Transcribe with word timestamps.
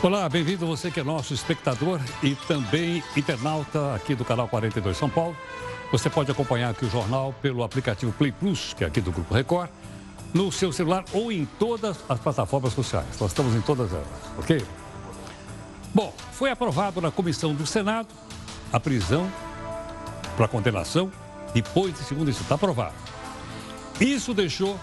Olá, 0.00 0.28
bem-vindo 0.28 0.64
você 0.64 0.92
que 0.92 1.00
é 1.00 1.02
nosso 1.02 1.34
espectador 1.34 2.00
e 2.22 2.36
também 2.46 3.02
internauta 3.16 3.96
aqui 3.96 4.14
do 4.14 4.24
canal 4.24 4.46
42 4.46 4.96
São 4.96 5.10
Paulo. 5.10 5.36
Você 5.90 6.08
pode 6.08 6.30
acompanhar 6.30 6.70
aqui 6.70 6.84
o 6.84 6.90
jornal 6.90 7.34
pelo 7.42 7.64
aplicativo 7.64 8.12
Play 8.12 8.30
Plus, 8.30 8.74
que 8.74 8.84
é 8.84 8.86
aqui 8.86 9.00
do 9.00 9.10
Grupo 9.10 9.34
Record, 9.34 9.68
no 10.32 10.52
seu 10.52 10.72
celular 10.72 11.04
ou 11.12 11.32
em 11.32 11.44
todas 11.58 11.96
as 12.08 12.20
plataformas 12.20 12.74
sociais. 12.74 13.18
Nós 13.20 13.32
estamos 13.32 13.56
em 13.56 13.60
todas 13.60 13.92
elas, 13.92 14.06
ok? 14.38 14.64
Bom, 15.92 16.14
foi 16.30 16.52
aprovado 16.52 17.00
na 17.00 17.10
comissão 17.10 17.52
do 17.52 17.66
Senado 17.66 18.08
a 18.72 18.78
prisão 18.78 19.28
para 20.36 20.46
condenação 20.46 21.10
depois 21.52 21.92
de 21.92 22.04
segundo 22.04 22.30
isso. 22.30 22.42
Está 22.42 22.54
aprovado. 22.54 22.94
Isso 24.00 24.32
deixou 24.32 24.78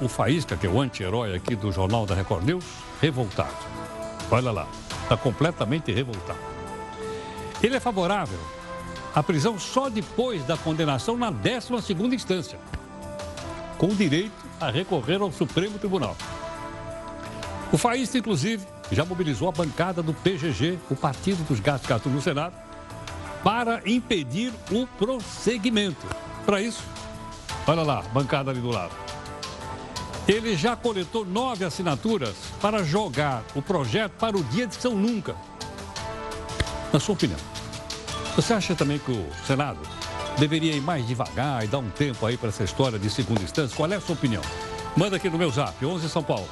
o 0.00 0.08
Faísca, 0.08 0.56
que 0.56 0.66
é 0.66 0.68
o 0.68 0.80
anti-herói 0.80 1.36
aqui 1.36 1.54
do 1.54 1.70
Jornal 1.70 2.04
da 2.04 2.16
Record 2.16 2.42
News, 2.42 2.64
revoltado. 3.00 3.77
Olha 4.30 4.50
lá, 4.50 4.66
está 5.02 5.16
completamente 5.16 5.92
revoltado. 5.92 6.38
Ele 7.62 7.76
é 7.76 7.80
favorável 7.80 8.38
à 9.14 9.22
prisão 9.22 9.58
só 9.58 9.88
depois 9.88 10.44
da 10.44 10.56
condenação 10.56 11.16
na 11.16 11.30
12 11.30 11.92
instância, 12.14 12.58
com 13.78 13.88
direito 13.88 14.32
a 14.60 14.70
recorrer 14.70 15.20
ao 15.20 15.32
Supremo 15.32 15.78
Tribunal. 15.78 16.16
O 17.72 17.78
Faísca, 17.78 18.18
inclusive, 18.18 18.66
já 18.90 19.04
mobilizou 19.04 19.48
a 19.48 19.52
bancada 19.52 20.02
do 20.02 20.14
PGG, 20.14 20.78
o 20.90 20.96
Partido 20.96 21.42
dos 21.46 21.60
Gatos 21.60 22.12
no 22.12 22.20
Senado, 22.20 22.54
para 23.42 23.82
impedir 23.86 24.52
o 24.70 24.86
prosseguimento. 24.86 26.06
Para 26.44 26.60
isso, 26.60 26.82
olha 27.66 27.82
lá, 27.82 28.02
bancada 28.12 28.50
ali 28.50 28.60
do 28.60 28.70
lado. 28.70 28.92
Ele 30.28 30.54
já 30.54 30.76
coletou 30.76 31.24
nove 31.24 31.64
assinaturas 31.64 32.36
para 32.60 32.84
jogar 32.84 33.42
o 33.54 33.62
projeto 33.62 34.12
para 34.12 34.36
o 34.36 34.44
dia 34.44 34.66
de 34.66 34.74
São 34.74 34.94
Nunca. 34.94 35.34
Na 36.92 37.00
sua 37.00 37.14
opinião, 37.14 37.38
você 38.36 38.52
acha 38.52 38.74
também 38.74 38.98
que 38.98 39.10
o 39.10 39.26
Senado 39.46 39.80
deveria 40.38 40.74
ir 40.74 40.82
mais 40.82 41.06
devagar 41.06 41.64
e 41.64 41.66
dar 41.66 41.78
um 41.78 41.88
tempo 41.88 42.26
aí 42.26 42.36
para 42.36 42.50
essa 42.50 42.62
história 42.62 42.98
de 42.98 43.08
segunda 43.08 43.42
instância? 43.42 43.74
Qual 43.74 43.90
é 43.90 43.96
a 43.96 44.00
sua 44.02 44.14
opinião? 44.14 44.42
Manda 44.94 45.16
aqui 45.16 45.30
no 45.30 45.38
meu 45.38 45.50
zap, 45.50 45.82
11 45.84 46.06
São 46.10 46.22
Paulo, 46.22 46.46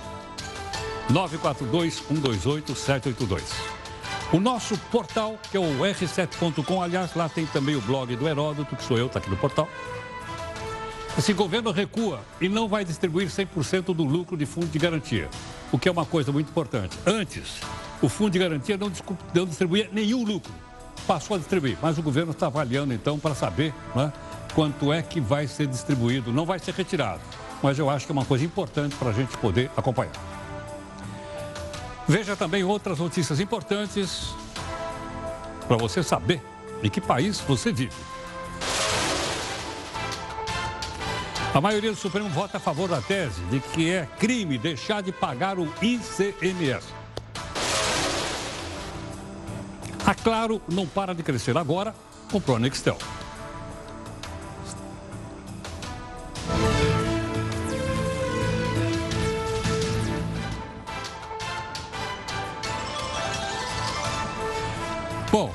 942-128-782. 1.12 3.42
O 4.32 4.40
nosso 4.40 4.78
portal, 4.90 5.38
que 5.50 5.56
é 5.56 5.60
o 5.60 5.80
r7.com, 5.80 6.82
aliás, 6.82 7.14
lá 7.14 7.28
tem 7.28 7.44
também 7.44 7.76
o 7.76 7.80
blog 7.82 8.16
do 8.16 8.26
Heródoto, 8.26 8.74
que 8.74 8.82
sou 8.82 8.96
eu, 8.96 9.06
está 9.06 9.18
aqui 9.18 9.28
no 9.28 9.36
portal. 9.36 9.68
Esse 11.18 11.32
governo 11.32 11.70
recua 11.70 12.20
e 12.38 12.46
não 12.46 12.68
vai 12.68 12.84
distribuir 12.84 13.28
100% 13.28 13.94
do 13.94 14.04
lucro 14.04 14.36
de 14.36 14.44
fundo 14.44 14.66
de 14.66 14.78
garantia, 14.78 15.30
o 15.72 15.78
que 15.78 15.88
é 15.88 15.92
uma 15.92 16.04
coisa 16.04 16.30
muito 16.30 16.50
importante. 16.50 16.98
Antes, 17.06 17.58
o 18.02 18.08
fundo 18.08 18.32
de 18.32 18.38
garantia 18.38 18.76
não, 18.76 18.90
distribuía 19.46 19.88
nenhum 19.90 20.22
lucro, 20.24 20.52
passou 21.06 21.36
a 21.36 21.38
distribuir, 21.38 21.78
mas 21.80 21.96
o 21.96 22.02
governo 22.02 22.32
está 22.32 22.48
avaliando 22.48 22.92
então 22.92 23.18
para 23.18 23.34
saber 23.34 23.72
né, 23.94 24.12
quanto 24.54 24.92
é 24.92 25.00
que 25.00 25.18
vai 25.18 25.46
ser 25.46 25.66
distribuído, 25.66 26.34
não 26.34 26.44
vai 26.44 26.58
ser 26.58 26.74
retirado, 26.74 27.22
mas 27.62 27.78
eu 27.78 27.88
acho 27.88 28.04
que 28.04 28.12
é 28.12 28.14
uma 28.14 28.26
coisa 28.26 28.44
importante 28.44 28.94
para 28.96 29.08
a 29.08 29.12
gente 29.14 29.34
poder 29.38 29.70
acompanhar. 29.74 30.12
Veja 32.06 32.36
também 32.36 32.62
outras 32.62 32.98
notícias 32.98 33.40
importantes 33.40 34.34
para 35.66 35.78
você 35.78 36.02
saber 36.02 36.42
em 36.82 36.90
que 36.90 37.00
país 37.00 37.40
você 37.40 37.72
vive. 37.72 38.15
A 41.54 41.60
maioria 41.60 41.90
do 41.90 41.96
Supremo 41.96 42.28
vota 42.28 42.58
a 42.58 42.60
favor 42.60 42.88
da 42.88 43.00
tese 43.00 43.40
de 43.50 43.60
que 43.60 43.90
é 43.90 44.06
crime 44.18 44.58
deixar 44.58 45.02
de 45.02 45.10
pagar 45.10 45.58
o 45.58 45.72
ICMS. 45.80 46.86
A 50.04 50.14
Claro 50.14 50.60
não 50.68 50.86
para 50.86 51.14
de 51.14 51.22
crescer 51.22 51.56
agora, 51.56 51.94
comprou 52.30 52.56
a 52.56 52.60
Nextel. 52.60 52.98
Bom, 65.32 65.52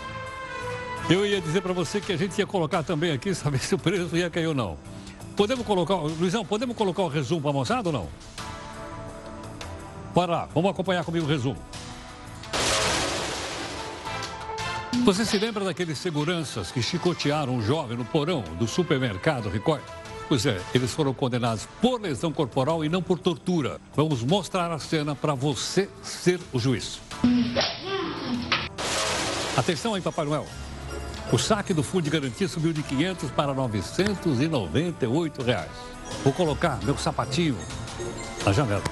eu 1.10 1.26
ia 1.26 1.42
dizer 1.42 1.62
para 1.62 1.74
você 1.74 2.02
que 2.02 2.12
a 2.12 2.18
gente 2.18 2.38
ia 2.38 2.46
colocar 2.46 2.84
também 2.84 3.12
aqui, 3.12 3.34
saber 3.34 3.60
se 3.60 3.74
o 3.74 3.80
preço 3.80 4.16
ia 4.18 4.30
cair 4.30 4.48
ou 4.48 4.54
não. 4.54 4.78
Podemos 5.42 5.66
colocar, 5.66 5.96
Luizão, 5.96 6.46
podemos 6.46 6.78
colocar 6.78 7.02
o 7.02 7.08
resumo 7.08 7.42
para 7.42 7.50
a 7.50 7.54
moçada 7.54 7.90
ou 7.90 7.94
não? 7.94 8.08
Bora 10.14 10.32
lá, 10.32 10.50
vamos 10.54 10.70
acompanhar 10.70 11.04
comigo 11.04 11.26
o 11.26 11.28
resumo. 11.28 11.58
Você 15.04 15.26
se 15.26 15.40
lembra 15.40 15.66
daqueles 15.66 15.98
seguranças 15.98 16.72
que 16.72 16.80
chicotearam 16.80 17.56
um 17.56 17.62
jovem 17.64 17.98
no 17.98 18.06
porão 18.06 18.44
do 18.60 18.68
supermercado 18.68 19.50
Record? 19.50 19.82
Pois 20.30 20.46
é, 20.46 20.62
eles 20.76 20.94
foram 20.94 21.12
condenados 21.12 21.68
por 21.82 22.00
lesão 22.00 22.32
corporal 22.32 22.86
e 22.86 22.90
não 22.90 23.02
por 23.02 23.18
tortura. 23.18 23.82
Vamos 23.96 24.22
mostrar 24.22 24.72
a 24.72 24.78
cena 24.78 25.16
para 25.16 25.34
você 25.34 25.90
ser 26.04 26.40
o 26.54 26.60
juiz. 26.60 27.02
Atenção 29.58 29.96
aí, 29.96 30.02
Papai 30.02 30.24
Noel. 30.24 30.46
O 31.32 31.38
saque 31.38 31.74
do 31.74 31.84
fundo 31.84 32.04
de 32.04 32.10
garantia 32.10 32.48
subiu 32.48 32.74
de 32.74 32.84
500 32.84 33.32
para 33.32 33.54
998 33.54 35.42
reais. 35.44 35.72
Vou 36.24 36.34
colocar 36.34 36.80
meu 36.84 36.98
sapatinho 36.98 37.58
na 38.46 38.52
janela. 38.52 38.84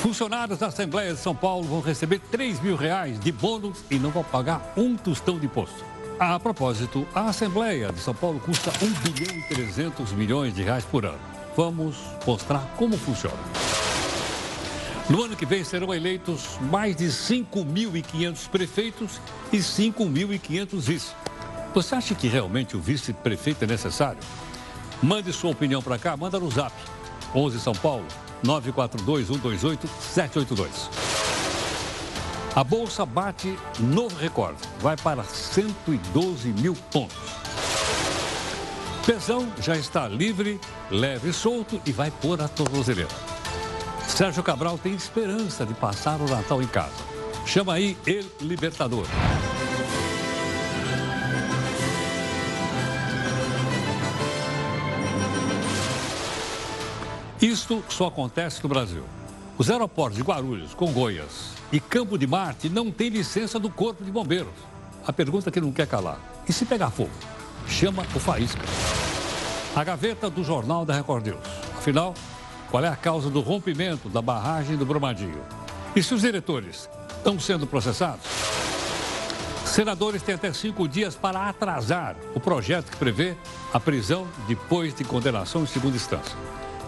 Funcionários 0.00 0.58
da 0.58 0.68
Assembleia 0.68 1.12
de 1.12 1.18
São 1.18 1.34
Paulo 1.34 1.64
vão 1.64 1.80
receber 1.80 2.20
3 2.30 2.60
mil 2.60 2.76
reais 2.76 3.18
de 3.18 3.32
bônus 3.32 3.78
e 3.90 3.98
não 3.98 4.10
vão 4.10 4.22
pagar 4.22 4.72
um 4.76 4.96
tostão 4.96 5.38
de 5.38 5.46
imposto. 5.46 5.84
A 6.20 6.38
propósito, 6.38 7.06
a 7.14 7.26
Assembleia 7.28 7.92
de 7.92 8.00
São 8.00 8.14
Paulo 8.14 8.40
custa 8.40 8.72
1 8.82 9.12
bilhão 9.12 9.36
e 9.36 9.42
300 9.54 10.12
milhões 10.12 10.54
de 10.54 10.62
reais 10.62 10.84
por 10.84 11.04
ano. 11.04 11.18
Vamos 11.56 11.96
mostrar 12.24 12.60
como 12.76 12.96
funciona. 12.96 13.36
No 15.08 15.24
ano 15.24 15.34
que 15.34 15.46
vem 15.46 15.64
serão 15.64 15.94
eleitos 15.94 16.58
mais 16.70 16.94
de 16.94 17.06
5.500 17.06 18.46
prefeitos 18.48 19.18
e 19.50 19.56
5.500 19.56 20.80
vice. 20.80 21.14
Você 21.74 21.94
acha 21.94 22.14
que 22.14 22.28
realmente 22.28 22.76
o 22.76 22.80
vice-prefeito 22.80 23.64
é 23.64 23.66
necessário? 23.66 24.20
Mande 25.02 25.32
sua 25.32 25.50
opinião 25.50 25.82
para 25.82 25.98
cá, 25.98 26.14
manda 26.14 26.38
no 26.38 26.50
zap. 26.50 26.74
11 27.34 27.58
São 27.58 27.72
Paulo, 27.72 28.04
942-128-782. 28.44 30.68
A 32.54 32.62
Bolsa 32.62 33.06
bate 33.06 33.58
novo 33.80 34.14
recorde, 34.16 34.58
vai 34.80 34.96
para 34.96 35.24
112 35.24 36.48
mil 36.48 36.76
pontos. 36.90 37.16
Pezão 39.06 39.50
já 39.58 39.74
está 39.74 40.06
livre, 40.06 40.60
leve 40.90 41.30
e 41.30 41.32
solto 41.32 41.80
e 41.86 41.92
vai 41.92 42.10
pôr 42.10 42.42
a 42.42 42.48
tornozeleira. 42.48 43.37
Sérgio 44.18 44.42
Cabral 44.42 44.76
tem 44.76 44.94
esperança 44.94 45.64
de 45.64 45.72
passar 45.74 46.20
o 46.20 46.28
Natal 46.28 46.60
em 46.60 46.66
casa. 46.66 46.90
Chama 47.46 47.74
aí 47.74 47.96
El 48.04 48.24
Libertador. 48.40 49.06
Isto 57.40 57.84
só 57.88 58.08
acontece 58.08 58.60
no 58.60 58.68
Brasil. 58.68 59.04
Os 59.56 59.70
aeroportos 59.70 60.16
de 60.16 60.24
Guarulhos, 60.24 60.74
Congonhas 60.74 61.52
e 61.70 61.78
Campo 61.78 62.18
de 62.18 62.26
Marte 62.26 62.68
não 62.68 62.90
têm 62.90 63.10
licença 63.10 63.56
do 63.60 63.70
Corpo 63.70 64.02
de 64.02 64.10
Bombeiros. 64.10 64.50
A 65.06 65.12
pergunta 65.12 65.48
que 65.48 65.60
não 65.60 65.70
quer 65.70 65.86
calar. 65.86 66.18
E 66.48 66.52
se 66.52 66.64
pegar 66.64 66.90
fogo? 66.90 67.12
Chama 67.68 68.04
o 68.16 68.18
Faísca. 68.18 68.64
A 69.76 69.84
gaveta 69.84 70.28
do 70.28 70.42
Jornal 70.42 70.84
da 70.84 70.92
Record 70.92 71.24
News. 71.24 71.46
Afinal, 71.78 72.14
qual 72.70 72.84
é 72.84 72.88
a 72.88 72.96
causa 72.96 73.30
do 73.30 73.40
rompimento 73.40 74.08
da 74.08 74.20
barragem 74.20 74.76
do 74.76 74.84
Brumadinho? 74.84 75.40
E 75.96 76.02
se 76.02 76.12
os 76.12 76.20
diretores 76.20 76.88
estão 77.16 77.40
sendo 77.40 77.66
processados? 77.66 78.26
Senadores 79.64 80.22
têm 80.22 80.34
até 80.34 80.52
cinco 80.52 80.86
dias 80.86 81.14
para 81.14 81.48
atrasar 81.48 82.16
o 82.34 82.40
projeto 82.40 82.90
que 82.90 82.96
prevê 82.96 83.36
a 83.72 83.80
prisão 83.80 84.26
depois 84.46 84.94
de 84.94 85.04
condenação 85.04 85.62
em 85.62 85.66
segunda 85.66 85.96
instância. 85.96 86.36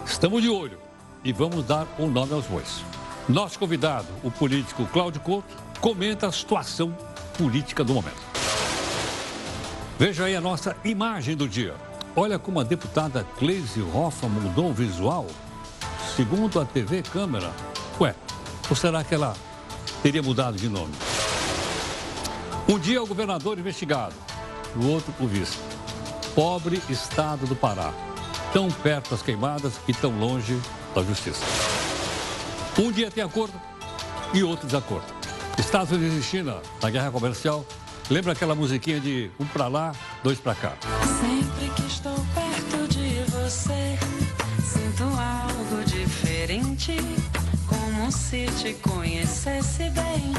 Estamos 0.05 0.41
de 0.41 0.49
olho 0.49 0.77
e 1.23 1.31
vamos 1.31 1.65
dar 1.65 1.87
o 1.97 2.03
um 2.03 2.11
nome 2.11 2.33
aos 2.33 2.45
bois. 2.45 2.83
Nosso 3.29 3.57
convidado, 3.57 4.07
o 4.23 4.31
político 4.31 4.85
Cláudio 4.87 5.21
Couto, 5.21 5.55
comenta 5.79 6.27
a 6.27 6.31
situação 6.31 6.95
política 7.37 7.83
do 7.83 7.93
momento. 7.93 8.21
Veja 9.97 10.25
aí 10.25 10.35
a 10.35 10.41
nossa 10.41 10.75
imagem 10.83 11.35
do 11.35 11.47
dia. 11.47 11.75
Olha 12.15 12.37
como 12.37 12.59
a 12.59 12.63
deputada 12.63 13.25
Cleise 13.37 13.81
Hoffa 13.81 14.27
mudou 14.27 14.69
o 14.69 14.73
visual 14.73 15.27
Segundo 16.15 16.59
a 16.59 16.65
TV 16.65 17.01
Câmara, 17.01 17.51
ué, 17.99 18.13
ou 18.69 18.75
será 18.75 19.01
que 19.03 19.15
ela 19.15 19.33
teria 20.03 20.21
mudado 20.21 20.57
de 20.57 20.67
nome? 20.67 20.93
Um 22.67 22.77
dia 22.77 23.01
o 23.01 23.07
governador 23.07 23.57
investigado, 23.57 24.13
o 24.75 24.87
outro 24.87 25.13
o 25.19 25.27
vice. 25.27 25.57
Pobre 26.35 26.81
estado 26.89 27.47
do 27.47 27.55
Pará. 27.55 27.93
Tão 28.51 28.69
perto 28.69 29.11
das 29.11 29.21
queimadas 29.21 29.73
e 29.87 29.93
tão 29.93 30.11
longe 30.19 30.59
da 30.93 31.01
justiça. 31.01 31.43
Um 32.77 32.91
dia 32.91 33.09
tem 33.09 33.23
acordo 33.23 33.53
e 34.33 34.43
outro 34.43 34.65
desacordo. 34.65 35.07
Estados 35.57 35.91
Unidos 35.91 36.17
e 36.17 36.23
China, 36.23 36.57
na 36.81 36.89
guerra 36.89 37.11
comercial, 37.11 37.65
lembra 38.09 38.33
aquela 38.33 38.53
musiquinha 38.53 38.99
de 38.99 39.31
um 39.39 39.45
para 39.45 39.67
lá, 39.67 39.93
dois 40.23 40.39
para 40.39 40.55
cá. 40.55 40.73
Sempre 41.21 41.69
que 41.75 41.90
como 47.67 48.11
se 48.11 48.47
te 48.47 48.73
conhecesse 48.73 49.89
bem. 49.91 50.33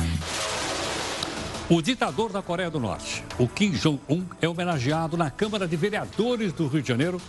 O 1.71 1.81
ditador 1.81 2.33
da 2.33 2.43
Coreia 2.43 2.69
do 2.69 2.81
Norte, 2.81 3.25
o 3.39 3.47
Kim 3.47 3.71
Jong-un, 3.71 4.25
é 4.41 4.49
homenageado 4.49 5.17
na 5.17 5.31
Câmara 5.31 5.69
de 5.69 5.77
Vereadores 5.77 6.53
do 6.53 6.67
Rio 6.67 6.83
de 6.83 6.89
Janeiro 6.89 7.21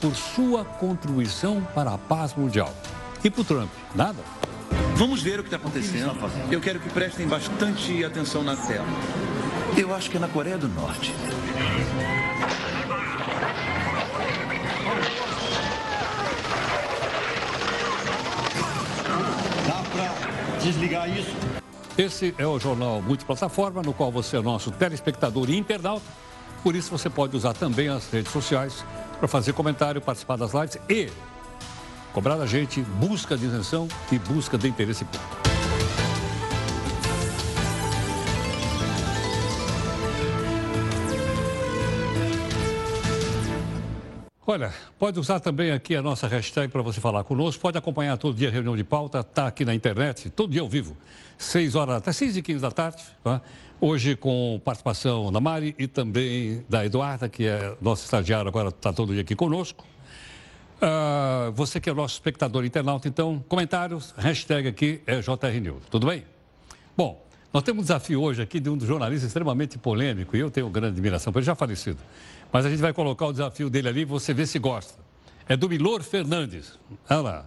por 0.00 0.16
sua 0.16 0.64
contribuição 0.64 1.62
para 1.74 1.92
a 1.92 1.98
paz 1.98 2.34
mundial. 2.34 2.74
E 3.22 3.30
para 3.30 3.42
o 3.42 3.44
Trump, 3.44 3.70
nada? 3.94 4.18
Vamos 4.96 5.22
ver 5.22 5.38
o 5.38 5.42
que 5.42 5.48
está 5.48 5.58
acontecendo. 5.58 6.16
Eu 6.50 6.60
quero 6.60 6.80
que 6.80 6.88
prestem 6.88 7.26
bastante 7.28 8.02
atenção 8.04 8.42
na 8.42 8.56
tela. 8.56 8.86
Eu 9.76 9.94
acho 9.94 10.10
que 10.10 10.16
é 10.16 10.20
na 10.20 10.28
Coreia 10.28 10.56
do 10.56 10.68
Norte. 10.68 11.14
Desligar 20.62 21.08
isso? 21.08 21.34
Esse 21.98 22.34
é 22.38 22.46
o 22.46 22.58
Jornal 22.58 23.02
Multiplataforma, 23.02 23.82
no 23.82 23.92
qual 23.92 24.10
você 24.10 24.36
é 24.36 24.40
nosso 24.40 24.70
telespectador 24.70 25.50
e 25.50 25.58
internauta. 25.58 26.06
Por 26.62 26.74
isso, 26.74 26.90
você 26.90 27.10
pode 27.10 27.36
usar 27.36 27.52
também 27.52 27.88
as 27.88 28.10
redes 28.10 28.32
sociais 28.32 28.84
para 29.18 29.28
fazer 29.28 29.52
comentário, 29.52 30.00
participar 30.00 30.36
das 30.36 30.52
lives 30.54 30.78
e 30.88 31.10
cobrar 32.12 32.36
da 32.36 32.46
gente 32.46 32.80
busca 32.80 33.36
de 33.36 33.46
isenção 33.46 33.88
e 34.10 34.18
busca 34.18 34.56
de 34.56 34.68
interesse 34.68 35.04
público. 35.04 35.51
Olha, 44.52 44.70
pode 44.98 45.18
usar 45.18 45.40
também 45.40 45.70
aqui 45.70 45.96
a 45.96 46.02
nossa 46.02 46.28
hashtag 46.28 46.70
para 46.70 46.82
você 46.82 47.00
falar 47.00 47.24
conosco. 47.24 47.58
Pode 47.62 47.78
acompanhar 47.78 48.18
todo 48.18 48.36
dia 48.36 48.48
a 48.48 48.52
reunião 48.52 48.76
de 48.76 48.84
pauta, 48.84 49.20
está 49.20 49.46
aqui 49.46 49.64
na 49.64 49.74
internet, 49.74 50.28
todo 50.28 50.50
dia 50.50 50.60
ao 50.60 50.68
vivo, 50.68 50.94
6 51.38 51.74
horas, 51.74 51.96
até 51.96 52.12
6 52.12 52.36
e 52.36 52.42
15 52.42 52.60
da 52.60 52.70
tarde. 52.70 53.02
Tá? 53.24 53.40
Hoje 53.80 54.14
com 54.14 54.60
participação 54.62 55.32
da 55.32 55.40
Mari 55.40 55.74
e 55.78 55.86
também 55.86 56.62
da 56.68 56.84
Eduarda, 56.84 57.30
que 57.30 57.46
é 57.46 57.74
nosso 57.80 58.04
estagiário 58.04 58.46
agora, 58.46 58.68
está 58.68 58.92
todo 58.92 59.14
dia 59.14 59.22
aqui 59.22 59.34
conosco. 59.34 59.86
Uh, 60.76 61.50
você 61.52 61.80
que 61.80 61.88
é 61.88 61.94
nosso 61.94 62.16
espectador 62.16 62.62
internauta, 62.62 63.08
então, 63.08 63.42
comentários, 63.48 64.12
hashtag 64.18 64.68
aqui 64.68 65.00
é 65.06 65.22
JR 65.22 65.60
News. 65.62 65.84
Tudo 65.90 66.08
bem? 66.08 66.26
Bom, 66.94 67.24
nós 67.52 67.62
temos 67.62 67.80
um 67.80 67.84
desafio 67.84 68.22
hoje 68.22 68.40
aqui 68.40 68.58
de 68.58 68.70
um 68.70 68.80
jornalista 68.80 69.26
extremamente 69.26 69.76
polêmico, 69.76 70.36
e 70.36 70.40
eu 70.40 70.50
tenho 70.50 70.68
grande 70.70 70.94
admiração 70.94 71.32
ele, 71.36 71.42
já 71.42 71.54
falecido. 71.54 71.98
Mas 72.52 72.66
a 72.66 72.70
gente 72.70 72.80
vai 72.80 72.92
colocar 72.92 73.26
o 73.26 73.32
desafio 73.32 73.70
dele 73.70 73.88
ali, 73.88 74.04
você 74.04 74.34
vê 74.34 74.46
se 74.46 74.58
gosta. 74.58 75.02
É 75.48 75.56
do 75.56 75.68
Milor 75.68 76.02
Fernandes. 76.02 76.78
Olha 77.08 77.20
lá. 77.20 77.46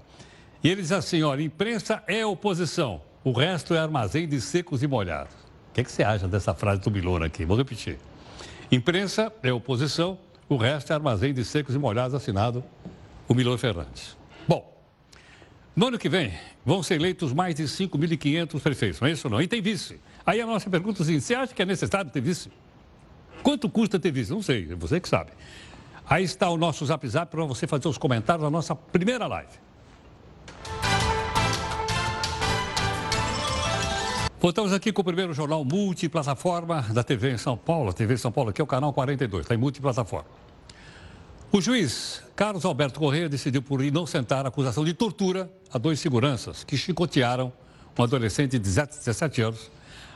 E 0.64 0.70
ele 0.70 0.82
diz 0.82 0.92
assim: 0.92 1.22
olha, 1.22 1.44
imprensa 1.44 2.04
é 2.08 2.26
oposição, 2.26 3.02
o 3.24 3.32
resto 3.32 3.74
é 3.76 3.80
armazém 3.80 4.28
de 4.28 4.42
secos 4.42 4.82
e 4.82 4.88
molhados. 4.88 5.34
O 5.70 5.74
que, 5.76 5.82
é 5.82 5.84
que 5.84 5.92
você 5.92 6.04
acha 6.04 6.28
dessa 6.28 6.54
frase 6.54 6.82
do 6.82 6.90
Milor 6.90 7.22
aqui? 7.22 7.46
Vou 7.46 7.56
repetir. 7.56 8.00
Imprensa 8.72 9.32
é 9.44 9.54
oposição, 9.54 10.18
o 10.50 10.58
resto 10.58 10.92
é 10.92 10.96
armazém 10.96 11.34
de 11.34 11.46
secos 11.46 11.76
e 11.76 11.78
molhados, 11.78 12.16
assinado 12.16 12.64
o 13.28 13.36
Milor 13.36 13.58
Fernandes. 13.58 14.18
Bom, 14.48 14.76
no 15.76 15.88
ano 15.88 16.00
que 16.00 16.10
vem 16.10 16.34
vão 16.66 16.82
ser 16.82 16.96
eleitos 16.96 17.32
mais 17.32 17.54
de 17.54 17.64
5.500 17.64 18.60
prefeitos, 18.60 19.02
não 19.02 19.08
é 19.08 19.12
isso 19.12 19.30
não? 19.30 19.42
E 19.42 19.48
tem 19.48 19.62
vice. 19.62 20.00
Aí 20.26 20.42
a 20.42 20.46
nossa 20.46 20.70
pergunta 20.70 21.02
é 21.02 21.04
assim, 21.04 21.20
você 21.20 21.36
acha 21.36 21.54
que 21.54 21.62
é 21.62 21.66
necessário 21.66 22.10
ter 22.10 22.22
vice? 22.22 22.50
Quanto 23.46 23.70
custa 23.70 24.00
ter 24.00 24.10
visto? 24.10 24.34
Não 24.34 24.42
sei, 24.42 24.68
é 24.72 24.76
você 24.76 25.00
que 25.00 25.08
sabe. 25.08 25.30
Aí 26.10 26.24
está 26.24 26.50
o 26.50 26.58
nosso 26.58 26.84
zap 26.84 27.08
zap 27.08 27.30
para 27.30 27.46
você 27.46 27.68
fazer 27.68 27.88
os 27.88 27.96
comentários 27.96 28.44
da 28.44 28.50
nossa 28.50 28.76
primeira 28.76 29.28
live. 29.28 29.52
Voltamos 34.40 34.74
aqui 34.74 34.92
com 34.92 35.02
o 35.02 35.06
primeiro 35.06 35.32
jornal 35.32 35.64
multiplataforma 35.64 36.88
da 36.92 37.04
TV 37.04 37.34
em 37.34 37.38
São 37.38 37.56
Paulo. 37.56 37.92
A 37.92 37.94
TV 37.94 38.16
em 38.16 38.18
São 38.18 38.32
Paulo 38.32 38.50
aqui 38.50 38.62
é 38.62 38.64
o 38.64 38.68
canal 38.68 38.92
42, 38.92 39.44
está 39.44 39.54
em 39.54 39.60
multiplataforma. 39.60 40.28
O 41.52 41.62
juiz 41.62 42.24
Carlos 42.36 42.66
Alberto 42.66 43.00
Correia 43.00 43.30
decidiu 43.30 43.62
por 43.62 43.84
inocentar 43.84 44.44
a 44.48 44.50
acusação 44.50 44.84
de 44.84 44.96
tortura 44.96 45.52
a 45.72 45.78
dois 45.78 46.00
seguranças 46.00 46.64
que 46.64 46.76
chicotearam 46.76 47.54
um 47.96 48.02
adolescente 48.02 48.54
de 48.54 48.60
17 48.60 49.42
anos 49.44 49.70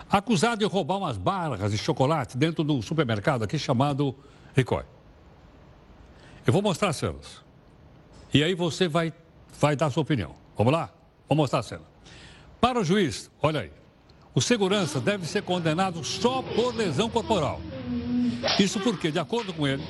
acusado 0.09 0.59
de 0.59 0.65
roubar 0.65 0.97
umas 0.97 1.17
barras 1.17 1.71
de 1.71 1.77
chocolate 1.77 2.37
dentro 2.37 2.63
do 2.63 2.81
supermercado 2.81 3.43
aqui 3.43 3.59
chamado 3.59 4.15
Ricói. 4.55 4.83
Eu 6.45 6.53
vou 6.53 6.61
mostrar 6.61 6.89
as 6.89 6.95
cenas. 6.95 7.43
E 8.33 8.43
aí 8.43 8.55
você 8.55 8.87
vai, 8.87 9.13
vai 9.59 9.75
dar 9.75 9.89
sua 9.89 10.01
opinião. 10.01 10.35
Vamos 10.57 10.73
lá? 10.73 10.89
Vou 11.27 11.35
mostrar 11.35 11.59
a 11.59 11.63
cena. 11.63 11.83
Para 12.59 12.79
o 12.79 12.83
juiz, 12.83 13.29
olha 13.41 13.61
aí. 13.61 13.71
O 14.33 14.41
segurança 14.41 14.99
deve 14.99 15.25
ser 15.25 15.43
condenado 15.43 16.03
só 16.03 16.41
por 16.41 16.75
lesão 16.75 17.09
corporal. 17.09 17.61
Isso 18.59 18.79
porque, 18.79 19.11
de 19.11 19.19
acordo 19.19 19.53
com 19.53 19.67
ele, 19.67 19.83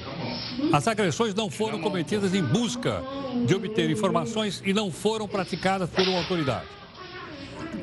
as 0.73 0.87
agressões 0.87 1.33
não 1.33 1.49
foram 1.49 1.79
cometidas 1.79 2.33
em 2.33 2.43
busca 2.43 3.03
de 3.45 3.53
obter 3.53 3.89
informações 3.89 4.61
e 4.65 4.73
não 4.73 4.91
foram 4.91 5.27
praticadas 5.27 5.89
por 5.89 6.07
uma 6.07 6.19
autoridade. 6.19 6.78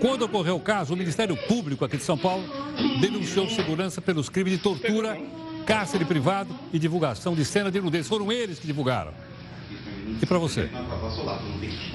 Quando 0.00 0.22
ocorreu 0.22 0.56
o 0.56 0.60
caso, 0.60 0.94
o 0.94 0.96
Ministério 0.96 1.36
Público 1.48 1.84
aqui 1.84 1.96
de 1.96 2.02
São 2.02 2.18
Paulo 2.18 2.44
denunciou 3.00 3.48
segurança 3.48 4.00
pelos 4.00 4.28
crimes 4.28 4.52
de 4.52 4.58
tortura, 4.58 5.18
cárcere 5.64 6.04
privado 6.04 6.54
e 6.72 6.78
divulgação 6.78 7.34
de 7.34 7.44
cena 7.44 7.70
de 7.70 7.80
nudez. 7.80 8.06
Foram 8.06 8.30
eles 8.30 8.58
que 8.58 8.66
divulgaram. 8.66 9.12
E 10.22 10.26
para 10.26 10.38
você? 10.38 10.70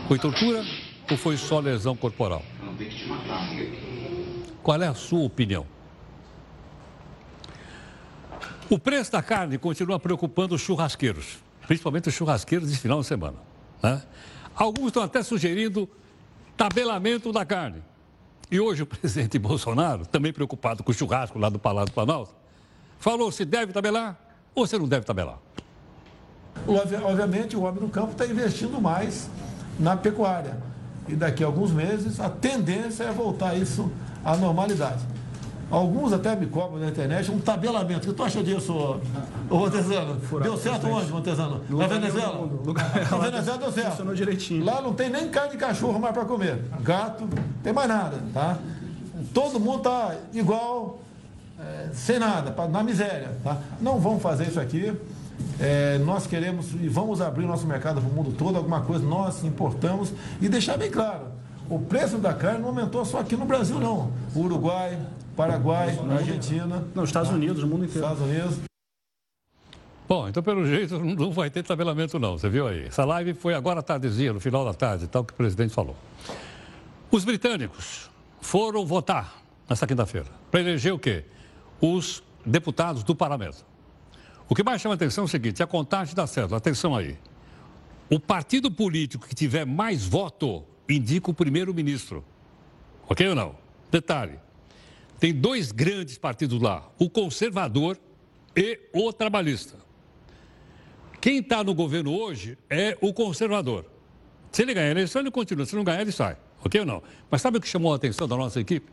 Foi 0.07 0.19
tortura 0.19 0.63
ou 1.09 1.18
foi 1.18 1.38
só 1.38 1.59
lesão 1.59 1.95
corporal? 1.95 2.44
Qual 4.62 4.81
é 4.81 4.88
a 4.88 4.94
sua 4.94 5.21
opinião? 5.21 5.65
O 8.69 8.80
preço 8.80 9.12
da 9.12 9.21
carne 9.21 9.57
continua 9.57 10.00
preocupando 10.00 10.56
os 10.56 10.62
churrasqueiros, 10.62 11.39
principalmente 11.68 12.07
os 12.07 12.15
churrasqueiros 12.15 12.72
de 12.72 12.77
final 12.77 13.01
de 13.01 13.05
semana. 13.05 13.38
Né? 13.84 14.01
Alguns 14.55 14.88
estão 14.88 15.03
até 15.03 15.22
sugerindo 15.24 15.89
tabelamento 16.55 17.31
da 17.31 17.46
carne. 17.46 17.84
E 18.51 18.60
hoje 18.60 18.84
o 18.84 18.86
presidente 18.86 19.39
Bolsonaro, 19.39 20.05
também 20.05 20.34
preocupado 20.34 20.84
com 20.84 20.91
o 20.91 20.93
churrasco 20.93 21.39
lá 21.39 21.48
do 21.48 21.58
Palácio 21.58 21.88
do 21.88 21.93
Planalto, 21.93 22.36
falou 23.00 23.31
se 23.31 23.46
deve 23.46 23.72
tabelar 23.72 24.20
ou 24.53 24.67
se 24.67 24.77
não 24.77 24.88
deve 24.88 25.05
tabelar. 25.05 25.39
Obviamente, 26.67 27.55
o 27.55 27.62
homem 27.62 27.81
no 27.81 27.89
campo 27.89 28.12
está 28.12 28.25
investindo 28.25 28.79
mais 28.81 29.29
na 29.79 29.96
pecuária. 29.96 30.62
E 31.08 31.15
daqui 31.15 31.43
a 31.43 31.48
alguns 31.48 31.72
meses, 31.72 32.20
a 32.20 32.29
tendência 32.29 33.05
é 33.05 33.12
voltar 33.12 33.55
isso 33.55 33.89
à 34.24 34.36
normalidade. 34.36 35.01
Alguns 35.72 36.12
até 36.12 36.36
me 36.36 36.48
cobram 36.48 36.80
na 36.80 36.90
internet 36.90 37.32
um 37.32 37.40
tabelamento. 37.40 38.10
O 38.10 38.12
que 38.12 38.18
tu 38.18 38.24
acha 38.24 38.44
disso, 38.44 38.74
ô 39.50 39.56
Montezano? 39.56 40.18
Deu 40.44 40.58
certo 40.58 40.88
onde, 40.88 41.10
Montezano? 41.10 41.62
Na 41.70 41.88
Venezuela? 41.88 42.50
Na 43.10 43.18
Venezuela 43.18 43.58
deu 43.58 43.72
certo. 43.72 43.90
Funcionou 43.92 44.13
direitinho. 44.13 44.66
Lá 44.66 44.82
não 44.82 44.94
tem 44.94 45.10
nem 45.10 45.30
carne 45.30 45.51
de 45.51 45.58
cachorro 45.58 45.98
mais 45.98 46.13
para 46.13 46.25
comer. 46.25 46.62
Gato, 46.82 47.24
não 47.24 47.44
tem 47.63 47.72
mais 47.72 47.88
nada, 47.88 48.18
tá? 48.34 48.58
Todo 49.34 49.60
mundo 49.60 49.80
tá 49.80 50.16
igual, 50.34 51.00
é, 51.58 51.90
sem 51.94 52.20
nada, 52.20 52.54
na 52.68 52.84
miséria, 52.84 53.38
tá? 53.42 53.58
Não 53.80 53.98
vamos 53.98 54.22
fazer 54.22 54.48
isso 54.48 54.60
aqui. 54.60 54.92
É, 55.60 55.98
nós 56.00 56.28
queremos 56.28 56.74
e 56.74 56.90
vamos 56.90 57.22
abrir 57.22 57.46
nosso 57.46 57.66
mercado 57.66 58.01
para 58.01 58.10
o 58.10 58.13
mundo 58.13 58.36
todo, 58.38 58.58
alguma 58.58 58.82
coisa 58.82 59.06
nós 59.06 59.44
importamos 59.44 60.12
e 60.42 60.50
deixar 60.50 60.78
bem 60.78 60.92
claro, 60.92 61.28
o 61.70 61.80
preço 61.80 62.18
da 62.18 62.34
carne 62.34 62.60
não 62.60 62.70
aumentou 62.70 63.06
só 63.06 63.20
aqui 63.20 63.36
no 63.36 63.46
Brasil, 63.46 63.80
não. 63.80 64.12
O 64.36 64.42
Uruguai, 64.42 65.00
Paraguai, 65.36 65.98
Argentina. 66.10 66.88
Não, 66.94 67.04
Estados 67.04 67.32
Unidos, 67.32 67.64
o 67.64 67.68
mundo 67.68 67.86
inteiro. 67.86 68.06
Estados 68.06 68.22
Unidos. 68.22 68.60
Bom, 70.08 70.28
então 70.28 70.44
pelo 70.44 70.66
jeito 70.66 71.00
não 71.00 71.32
vai 71.32 71.50
ter 71.50 71.64
tabelamento 71.64 72.20
não, 72.20 72.38
você 72.38 72.50
viu 72.50 72.68
aí. 72.68 72.86
Essa 72.86 73.06
live 73.06 73.34
foi 73.34 73.54
agora 73.54 73.80
à 73.80 73.84
tardezinha, 73.84 74.34
no 74.34 74.42
final 74.42 74.66
da 74.66 74.74
tarde, 74.74 75.08
tal 75.08 75.24
que 75.24 75.32
o 75.32 75.36
presidente 75.36 75.74
falou. 75.74 75.96
Os 77.10 77.24
britânicos 77.24 78.10
foram 78.42 78.86
votar 78.86 79.42
nesta 79.70 79.88
quinta-feira 79.88 80.28
para 80.50 80.60
eleger 80.60 80.94
o 80.94 81.00
quê? 81.00 81.24
Os 81.80 82.22
deputados 82.46 83.04
do 83.04 83.16
parlamento. 83.16 83.66
O 84.50 84.54
que 84.54 84.64
mais 84.64 84.82
chama 84.82 84.96
atenção 84.96 85.24
é 85.24 85.26
o 85.26 85.30
seguinte, 85.30 85.64
a 85.64 85.68
contagem 85.68 86.14
dá 86.14 86.28
certo, 86.28 86.56
atenção 86.56 86.94
aí. 86.94 87.18
O 88.10 88.20
partido 88.20 88.70
político 88.70 89.26
que 89.26 89.34
tiver 89.34 89.66
mais 89.66 90.06
voto 90.06 90.66
indica 90.90 91.32
o 91.32 91.34
primeiro-ministro. 91.34 92.22
Ok 93.08 93.30
ou 93.30 93.36
não? 93.36 93.56
Detalhe, 93.90 94.38
tem 95.22 95.32
dois 95.32 95.72
grandes 95.72 96.18
partidos 96.18 96.60
lá, 96.60 96.92
o 96.98 97.08
conservador 97.08 97.96
e 98.56 98.80
o 98.92 99.13
trabalhista. 99.13 99.78
Quem 101.22 101.38
está 101.38 101.63
no 101.63 101.75
governo 101.75 102.12
hoje 102.12 102.58
é 102.68 102.98
o 103.00 103.13
conservador. 103.13 103.86
Se 104.51 104.63
ele 104.63 104.74
ganhar 104.74 104.88
a 104.88 104.92
eleição, 104.92 105.22
ele 105.22 105.30
continua. 105.30 105.63
Se 105.63 105.75
não 105.75 105.84
ganhar, 105.84 106.01
ele 106.01 106.12
sai. 106.12 106.36
Ok 106.66 106.80
ou 106.80 106.88
não? 106.88 107.04
Mas 107.30 107.40
sabe 107.40 107.60
o 107.60 107.62
que 107.62 107.68
chamou 107.68 107.94
a 107.94 107.98
atenção 107.98 108.28
da 108.28 108.36
nossa 108.36 108.60
equipe? 108.60 108.92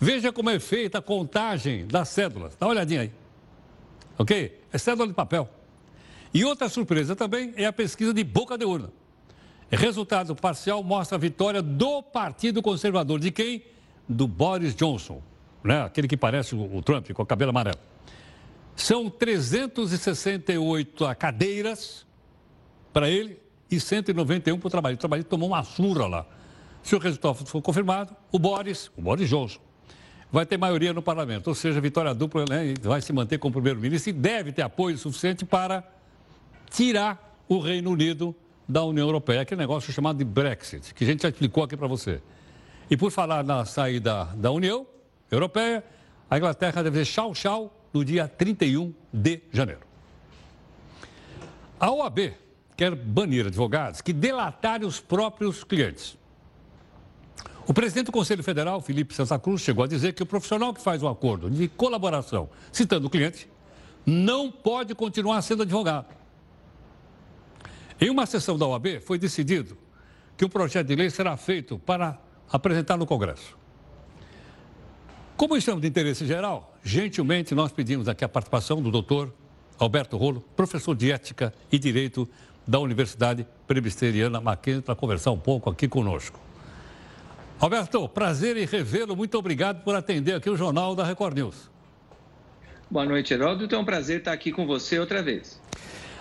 Veja 0.00 0.32
como 0.32 0.50
é 0.50 0.58
feita 0.58 0.98
a 0.98 1.02
contagem 1.02 1.86
das 1.86 2.08
cédulas. 2.08 2.56
Dá 2.58 2.66
uma 2.66 2.72
olhadinha 2.72 3.02
aí. 3.02 3.12
Ok? 4.18 4.60
É 4.72 4.78
cédula 4.78 5.06
de 5.06 5.14
papel. 5.14 5.48
E 6.34 6.44
outra 6.44 6.68
surpresa 6.68 7.14
também 7.14 7.54
é 7.56 7.66
a 7.66 7.72
pesquisa 7.72 8.12
de 8.12 8.24
boca 8.24 8.58
de 8.58 8.64
urna. 8.64 8.90
Resultado 9.70 10.34
parcial 10.34 10.82
mostra 10.82 11.14
a 11.14 11.20
vitória 11.20 11.62
do 11.62 12.02
Partido 12.02 12.60
Conservador. 12.60 13.20
De 13.20 13.30
quem? 13.30 13.62
Do 14.12 14.26
Boris 14.26 14.74
Johnson, 14.74 15.22
né? 15.62 15.82
aquele 15.82 16.08
que 16.08 16.16
parece 16.16 16.54
o 16.54 16.82
Trump, 16.82 17.10
com 17.12 17.22
o 17.22 17.26
cabelo 17.26 17.50
amarelo. 17.50 17.78
São 18.74 19.08
368 19.08 21.04
cadeiras 21.16 22.06
para 22.92 23.08
ele 23.08 23.38
e 23.70 23.78
191 23.78 24.58
para 24.58 24.66
o 24.66 24.70
trabalho. 24.70 24.94
O 24.96 24.98
trabalho 24.98 25.22
tomou 25.22 25.48
uma 25.48 25.62
surra 25.62 26.06
lá. 26.06 26.26
Se 26.82 26.96
o 26.96 26.98
resultado 26.98 27.34
for 27.46 27.62
confirmado, 27.62 28.16
o 28.32 28.38
Boris, 28.38 28.90
o 28.96 29.02
Boris 29.02 29.28
Johnson, 29.28 29.60
vai 30.32 30.46
ter 30.46 30.56
maioria 30.56 30.92
no 30.92 31.02
parlamento. 31.02 31.48
Ou 31.48 31.54
seja, 31.54 31.80
vitória 31.80 32.14
dupla 32.14 32.44
né, 32.48 32.74
vai 32.82 33.00
se 33.00 33.12
manter 33.12 33.38
como 33.38 33.52
primeiro-ministro 33.52 34.10
e 34.10 34.12
deve 34.12 34.50
ter 34.52 34.62
apoio 34.62 34.96
suficiente 34.96 35.44
para 35.44 35.84
tirar 36.70 37.38
o 37.48 37.58
Reino 37.58 37.90
Unido 37.90 38.34
da 38.68 38.84
União 38.84 39.06
Europeia, 39.06 39.42
aquele 39.42 39.60
negócio 39.60 39.92
chamado 39.92 40.18
de 40.18 40.24
Brexit, 40.24 40.94
que 40.94 41.02
a 41.02 41.06
gente 41.06 41.22
já 41.22 41.28
explicou 41.28 41.64
aqui 41.64 41.76
para 41.76 41.88
você. 41.88 42.22
E 42.90 42.96
por 42.96 43.12
falar 43.12 43.44
na 43.44 43.64
saída 43.64 44.24
da 44.34 44.50
União 44.50 44.84
Europeia, 45.30 45.84
a 46.28 46.36
Inglaterra 46.36 46.82
deve 46.82 46.98
dizer 46.98 47.12
tchau, 47.12 47.32
tchau 47.32 47.86
no 47.94 48.04
dia 48.04 48.26
31 48.26 48.92
de 49.12 49.42
janeiro. 49.52 49.82
A 51.78 51.88
OAB 51.92 52.34
quer 52.76 52.94
banir 52.96 53.46
advogados 53.46 54.00
que 54.00 54.12
delatarem 54.12 54.86
os 54.86 54.98
próprios 54.98 55.62
clientes. 55.62 56.18
O 57.64 57.72
presidente 57.72 58.06
do 58.06 58.12
Conselho 58.12 58.42
Federal, 58.42 58.80
Felipe 58.80 59.14
Santa 59.14 59.38
Cruz, 59.38 59.60
chegou 59.60 59.84
a 59.84 59.86
dizer 59.86 60.12
que 60.12 60.24
o 60.24 60.26
profissional 60.26 60.74
que 60.74 60.80
faz 60.80 61.00
um 61.00 61.08
acordo 61.08 61.48
de 61.48 61.68
colaboração 61.68 62.50
citando 62.72 63.06
o 63.06 63.10
cliente 63.10 63.48
não 64.04 64.50
pode 64.50 64.96
continuar 64.96 65.40
sendo 65.42 65.62
advogado. 65.62 66.12
Em 68.00 68.10
uma 68.10 68.26
sessão 68.26 68.58
da 68.58 68.66
OAB, 68.66 69.00
foi 69.00 69.16
decidido 69.18 69.78
que 70.36 70.44
um 70.44 70.48
projeto 70.48 70.88
de 70.88 70.96
lei 70.96 71.10
será 71.10 71.36
feito 71.36 71.78
para 71.78 72.18
apresentar 72.50 72.96
no 72.96 73.06
Congresso. 73.06 73.56
Como 75.36 75.56
estamos 75.56 75.80
de 75.80 75.88
interesse 75.88 76.26
geral, 76.26 76.74
gentilmente 76.84 77.54
nós 77.54 77.72
pedimos 77.72 78.08
aqui 78.08 78.24
a 78.24 78.28
participação 78.28 78.82
do 78.82 78.90
doutor 78.90 79.32
Alberto 79.78 80.16
Rolo, 80.16 80.44
professor 80.54 80.94
de 80.94 81.10
Ética 81.10 81.54
e 81.72 81.78
Direito 81.78 82.28
da 82.66 82.78
Universidade 82.78 83.46
Presbiteriana 83.66 84.40
Mackenzie, 84.40 84.82
para 84.82 84.94
conversar 84.94 85.30
um 85.30 85.38
pouco 85.38 85.70
aqui 85.70 85.88
conosco. 85.88 86.38
Alberto, 87.58 88.08
prazer 88.08 88.56
em 88.56 88.66
revê-lo. 88.66 89.16
Muito 89.16 89.36
obrigado 89.38 89.82
por 89.82 89.94
atender 89.94 90.34
aqui 90.34 90.48
o 90.48 90.56
Jornal 90.56 90.94
da 90.94 91.04
Record 91.04 91.36
News. 91.36 91.70
Boa 92.90 93.06
noite, 93.06 93.32
Heródoto. 93.32 93.74
É 93.74 93.78
um 93.78 93.84
prazer 93.84 94.18
estar 94.18 94.32
aqui 94.32 94.50
com 94.50 94.66
você 94.66 94.98
outra 94.98 95.22
vez. 95.22 95.60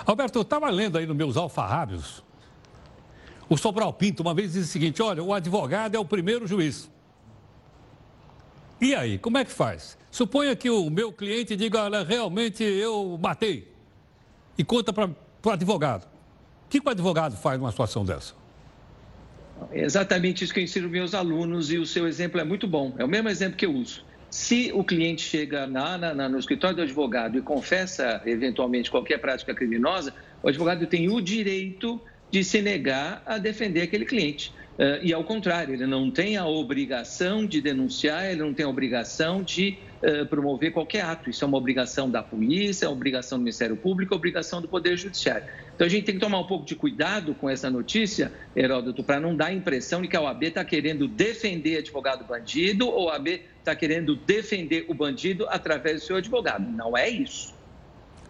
Alberto, 0.05 0.39
eu 0.39 0.43
estava 0.43 0.69
lendo 0.69 0.97
aí 0.97 1.05
nos 1.05 1.15
meus 1.15 1.35
alfarrábios. 1.35 2.23
O 3.49 3.57
Sobral 3.57 3.91
Pinto 3.91 4.21
uma 4.21 4.33
vez 4.33 4.53
disse 4.53 4.69
o 4.69 4.71
seguinte: 4.71 5.01
olha, 5.01 5.23
o 5.23 5.33
advogado 5.33 5.95
é 5.95 5.99
o 5.99 6.05
primeiro 6.05 6.45
juiz. 6.45 6.89
E 8.79 8.95
aí, 8.95 9.17
como 9.17 9.37
é 9.37 9.43
que 9.43 9.51
faz? 9.51 9.97
Suponha 10.11 10.55
que 10.55 10.69
o 10.69 10.89
meu 10.89 11.11
cliente 11.11 11.55
diga, 11.55 11.83
olha, 11.83 12.03
realmente 12.03 12.63
eu 12.63 13.19
matei. 13.21 13.73
E 14.57 14.63
conta 14.63 14.93
para 14.93 15.09
o 15.43 15.49
advogado. 15.49 16.05
O 16.65 16.69
que, 16.69 16.79
o 16.79 16.89
advogado 16.89 17.35
faz 17.35 17.59
numa 17.59 17.71
situação 17.71 18.05
dessa? 18.05 18.33
Exatamente 19.73 20.43
isso 20.43 20.53
que 20.53 20.59
eu 20.59 20.63
ensino 20.63 20.87
meus 20.87 21.13
alunos 21.13 21.71
e 21.71 21.77
o 21.77 21.85
seu 21.85 22.07
exemplo 22.07 22.39
é 22.39 22.43
muito 22.43 22.67
bom. 22.67 22.93
É 22.97 23.03
o 23.03 23.07
mesmo 23.07 23.27
exemplo 23.27 23.57
que 23.57 23.65
eu 23.65 23.73
uso. 23.73 24.05
Se 24.29 24.71
o 24.73 24.83
cliente 24.83 25.23
chega 25.23 25.67
na, 25.67 25.97
na, 25.97 26.29
no 26.29 26.37
escritório 26.37 26.75
do 26.75 26.83
advogado 26.83 27.37
e 27.37 27.41
confessa 27.41 28.21
eventualmente 28.25 28.89
qualquer 28.89 29.17
prática 29.19 29.53
criminosa, 29.53 30.13
o 30.41 30.47
advogado 30.47 30.85
tem 30.87 31.09
o 31.09 31.19
direito 31.19 31.99
de 32.31 32.43
se 32.43 32.61
negar 32.61 33.21
a 33.25 33.37
defender 33.37 33.81
aquele 33.81 34.05
cliente. 34.05 34.53
Uh, 34.79 35.03
e 35.03 35.13
ao 35.13 35.25
contrário, 35.25 35.73
ele 35.73 35.85
não 35.85 36.09
tem 36.09 36.37
a 36.37 36.47
obrigação 36.47 37.45
de 37.45 37.59
denunciar, 37.59 38.31
ele 38.31 38.41
não 38.41 38.53
tem 38.53 38.65
a 38.65 38.69
obrigação 38.69 39.43
de 39.43 39.77
uh, 40.01 40.25
promover 40.27 40.71
qualquer 40.71 41.01
ato. 41.01 41.29
Isso 41.29 41.43
é 41.43 41.47
uma 41.47 41.57
obrigação 41.57 42.09
da 42.09 42.23
polícia, 42.23 42.85
é 42.85 42.87
uma 42.87 42.95
obrigação 42.95 43.37
do 43.37 43.41
Ministério 43.41 43.75
Público, 43.75 44.13
é 44.13 44.15
uma 44.15 44.19
obrigação 44.19 44.61
do 44.61 44.69
Poder 44.69 44.95
Judiciário. 44.95 45.45
Então 45.75 45.85
a 45.85 45.89
gente 45.89 46.05
tem 46.05 46.15
que 46.15 46.21
tomar 46.21 46.39
um 46.39 46.47
pouco 46.47 46.65
de 46.65 46.75
cuidado 46.75 47.35
com 47.35 47.49
essa 47.49 47.69
notícia, 47.69 48.31
Heródoto, 48.55 49.03
para 49.03 49.19
não 49.19 49.35
dar 49.35 49.47
a 49.47 49.53
impressão 49.53 50.01
de 50.01 50.07
que 50.07 50.15
a 50.15 50.21
OAB 50.21 50.43
está 50.43 50.63
querendo 50.63 51.09
defender 51.09 51.79
advogado 51.79 52.23
bandido 52.23 52.87
ou 52.87 53.09
a 53.09 53.15
OAB 53.15 53.41
está 53.59 53.75
querendo 53.75 54.15
defender 54.15 54.85
o 54.87 54.93
bandido 54.93 55.45
através 55.49 55.99
do 55.99 56.07
seu 56.07 56.15
advogado. 56.15 56.71
Não 56.71 56.97
é 56.97 57.09
isso. 57.09 57.53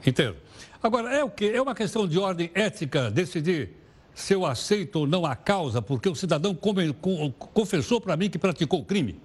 Entendo. 0.04 0.38
Agora, 0.82 1.14
é 1.14 1.24
o 1.24 1.30
quê? 1.30 1.52
É 1.54 1.62
uma 1.62 1.76
questão 1.76 2.08
de 2.08 2.18
ordem 2.18 2.50
ética 2.56 3.12
decidir 3.12 3.79
se 4.20 4.34
eu 4.34 4.46
aceito 4.46 4.98
ou 4.98 5.08
não 5.08 5.26
a 5.26 5.36
causa, 5.36 5.82
porque 5.82 6.10
o 6.10 6.14
cidadão 6.14 6.54
confessou 7.54 8.02
para 8.02 8.18
mim 8.18 8.30
que 8.30 8.38
praticou 8.38 8.82
o 8.82 8.86
crime? 8.86 9.18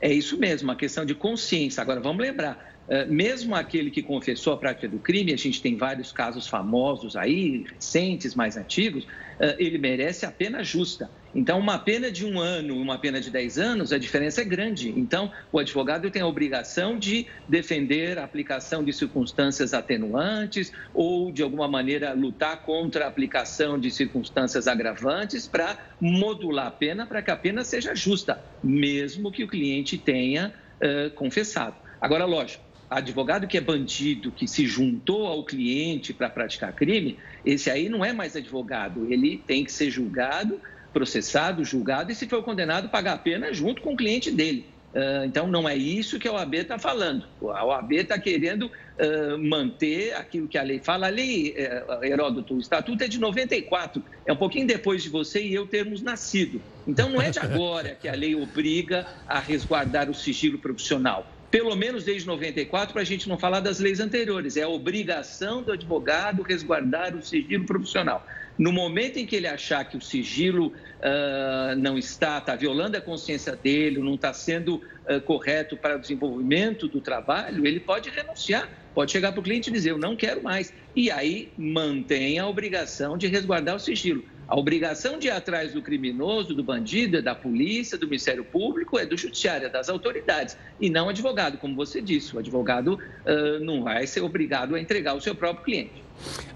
É 0.00 0.10
isso 0.10 0.38
mesmo, 0.38 0.68
uma 0.70 0.76
questão 0.76 1.04
de 1.04 1.14
consciência. 1.14 1.82
Agora, 1.82 2.00
vamos 2.00 2.22
lembrar, 2.22 2.74
eh, 2.88 3.04
mesmo 3.04 3.54
aquele 3.54 3.90
que 3.90 4.02
confessou 4.02 4.54
a 4.54 4.56
prática 4.56 4.88
do 4.88 4.98
crime, 4.98 5.32
a 5.34 5.36
gente 5.36 5.60
tem 5.60 5.76
vários 5.76 6.10
casos 6.10 6.46
famosos 6.46 7.16
aí, 7.16 7.66
recentes, 7.74 8.34
mais 8.34 8.56
antigos, 8.56 9.06
eh, 9.38 9.56
ele 9.58 9.76
merece 9.76 10.24
a 10.24 10.30
pena 10.30 10.64
justa. 10.64 11.10
Então, 11.34 11.58
uma 11.58 11.78
pena 11.78 12.10
de 12.10 12.26
um 12.26 12.40
ano 12.40 12.80
uma 12.80 12.98
pena 12.98 13.20
de 13.20 13.30
dez 13.30 13.58
anos, 13.58 13.92
a 13.92 13.98
diferença 13.98 14.40
é 14.40 14.44
grande. 14.44 14.90
Então, 14.90 15.30
o 15.52 15.58
advogado 15.58 16.10
tem 16.10 16.22
a 16.22 16.26
obrigação 16.26 16.98
de 16.98 17.26
defender 17.48 18.18
a 18.18 18.24
aplicação 18.24 18.82
de 18.82 18.92
circunstâncias 18.92 19.72
atenuantes 19.72 20.72
ou, 20.92 21.30
de 21.30 21.42
alguma 21.42 21.68
maneira, 21.68 22.12
lutar 22.12 22.62
contra 22.62 23.04
a 23.04 23.08
aplicação 23.08 23.78
de 23.78 23.90
circunstâncias 23.90 24.66
agravantes 24.66 25.46
para 25.46 25.78
modular 26.00 26.66
a 26.66 26.70
pena, 26.70 27.06
para 27.06 27.22
que 27.22 27.30
a 27.30 27.36
pena 27.36 27.62
seja 27.62 27.94
justa, 27.94 28.42
mesmo 28.62 29.30
que 29.30 29.44
o 29.44 29.48
cliente 29.48 29.96
tenha 29.96 30.52
uh, 30.82 31.10
confessado. 31.12 31.76
Agora, 32.00 32.24
lógico, 32.24 32.64
advogado 32.88 33.46
que 33.46 33.56
é 33.56 33.60
bandido, 33.60 34.32
que 34.32 34.48
se 34.48 34.66
juntou 34.66 35.26
ao 35.26 35.44
cliente 35.44 36.12
para 36.12 36.28
praticar 36.28 36.72
crime, 36.72 37.18
esse 37.44 37.70
aí 37.70 37.88
não 37.88 38.04
é 38.04 38.12
mais 38.12 38.34
advogado, 38.34 39.06
ele 39.12 39.38
tem 39.46 39.64
que 39.64 39.70
ser 39.70 39.90
julgado 39.90 40.60
processado, 40.92 41.64
julgado 41.64 42.12
e, 42.12 42.14
se 42.14 42.28
for 42.28 42.42
condenado, 42.42 42.88
pagar 42.88 43.14
a 43.14 43.18
pena 43.18 43.52
junto 43.52 43.82
com 43.82 43.94
o 43.94 43.96
cliente 43.96 44.30
dele. 44.30 44.66
Uh, 44.92 45.24
então, 45.24 45.46
não 45.46 45.68
é 45.68 45.76
isso 45.76 46.18
que 46.18 46.26
a 46.26 46.32
OAB 46.32 46.54
está 46.54 46.76
falando. 46.76 47.24
A 47.54 47.64
OAB 47.64 47.92
está 47.92 48.18
querendo 48.18 48.66
uh, 48.66 49.38
manter 49.38 50.14
aquilo 50.14 50.48
que 50.48 50.58
a 50.58 50.62
lei 50.62 50.80
fala. 50.80 51.06
A 51.06 51.10
lei, 51.10 51.54
uh, 51.88 52.04
Heródoto, 52.04 52.54
o 52.54 52.58
estatuto 52.58 53.04
é 53.04 53.08
de 53.08 53.18
94, 53.20 54.02
é 54.26 54.32
um 54.32 54.36
pouquinho 54.36 54.66
depois 54.66 55.02
de 55.02 55.08
você 55.08 55.40
e 55.42 55.54
eu 55.54 55.64
termos 55.64 56.02
nascido. 56.02 56.60
Então, 56.88 57.08
não 57.08 57.22
é 57.22 57.30
de 57.30 57.38
agora 57.38 57.96
que 58.00 58.08
a 58.08 58.14
lei 58.14 58.34
obriga 58.34 59.06
a 59.28 59.38
resguardar 59.38 60.10
o 60.10 60.14
sigilo 60.14 60.58
profissional 60.58 61.24
pelo 61.50 61.74
menos 61.74 62.04
desde 62.04 62.28
94, 62.28 62.92
para 62.92 63.02
a 63.02 63.04
gente 63.04 63.28
não 63.28 63.36
falar 63.36 63.58
das 63.58 63.80
leis 63.80 63.98
anteriores. 63.98 64.56
É 64.56 64.62
a 64.62 64.68
obrigação 64.68 65.62
do 65.62 65.72
advogado 65.72 66.42
resguardar 66.42 67.16
o 67.16 67.22
sigilo 67.22 67.64
profissional. 67.64 68.24
No 68.58 68.72
momento 68.72 69.18
em 69.18 69.26
que 69.26 69.36
ele 69.36 69.46
achar 69.46 69.84
que 69.84 69.96
o 69.96 70.00
sigilo 70.00 70.68
uh, 70.68 71.76
não 71.78 71.96
está, 71.96 72.38
está 72.38 72.54
violando 72.54 72.96
a 72.96 73.00
consciência 73.00 73.56
dele, 73.56 73.98
não 73.98 74.14
está 74.14 74.32
sendo 74.34 74.76
uh, 74.76 75.20
correto 75.24 75.76
para 75.76 75.96
o 75.96 76.00
desenvolvimento 76.00 76.86
do 76.86 77.00
trabalho, 77.00 77.66
ele 77.66 77.80
pode 77.80 78.10
renunciar, 78.10 78.68
pode 78.94 79.12
chegar 79.12 79.32
para 79.32 79.40
o 79.40 79.42
cliente 79.42 79.70
e 79.70 79.72
dizer: 79.72 79.90
Eu 79.90 79.98
não 79.98 80.14
quero 80.14 80.42
mais. 80.42 80.72
E 80.94 81.10
aí 81.10 81.52
mantém 81.56 82.38
a 82.38 82.46
obrigação 82.46 83.16
de 83.16 83.26
resguardar 83.28 83.76
o 83.76 83.80
sigilo. 83.80 84.24
A 84.50 84.58
obrigação 84.58 85.16
de 85.16 85.28
ir 85.28 85.30
atrás 85.30 85.74
do 85.74 85.80
criminoso, 85.80 86.52
do 86.56 86.64
bandido, 86.64 87.18
é 87.18 87.22
da 87.22 87.36
polícia, 87.36 87.96
do 87.96 88.06
Ministério 88.06 88.44
Público, 88.44 88.98
é 88.98 89.06
do 89.06 89.16
Judiciário, 89.16 89.66
é 89.66 89.70
das 89.70 89.88
autoridades, 89.88 90.58
e 90.80 90.90
não 90.90 91.08
advogado, 91.08 91.56
como 91.56 91.76
você 91.76 92.02
disse. 92.02 92.34
O 92.34 92.38
advogado 92.40 92.94
uh, 92.94 93.64
não 93.64 93.84
vai 93.84 94.08
ser 94.08 94.22
obrigado 94.22 94.74
a 94.74 94.80
entregar 94.80 95.14
o 95.14 95.20
seu 95.20 95.36
próprio 95.36 95.64
cliente. 95.64 96.02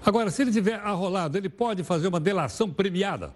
Agora, 0.05 0.29
se 0.29 0.41
ele 0.41 0.51
tiver 0.51 0.75
arrolado, 0.75 1.37
ele 1.37 1.49
pode 1.49 1.83
fazer 1.83 2.07
uma 2.07 2.19
delação 2.19 2.69
premiada? 2.69 3.33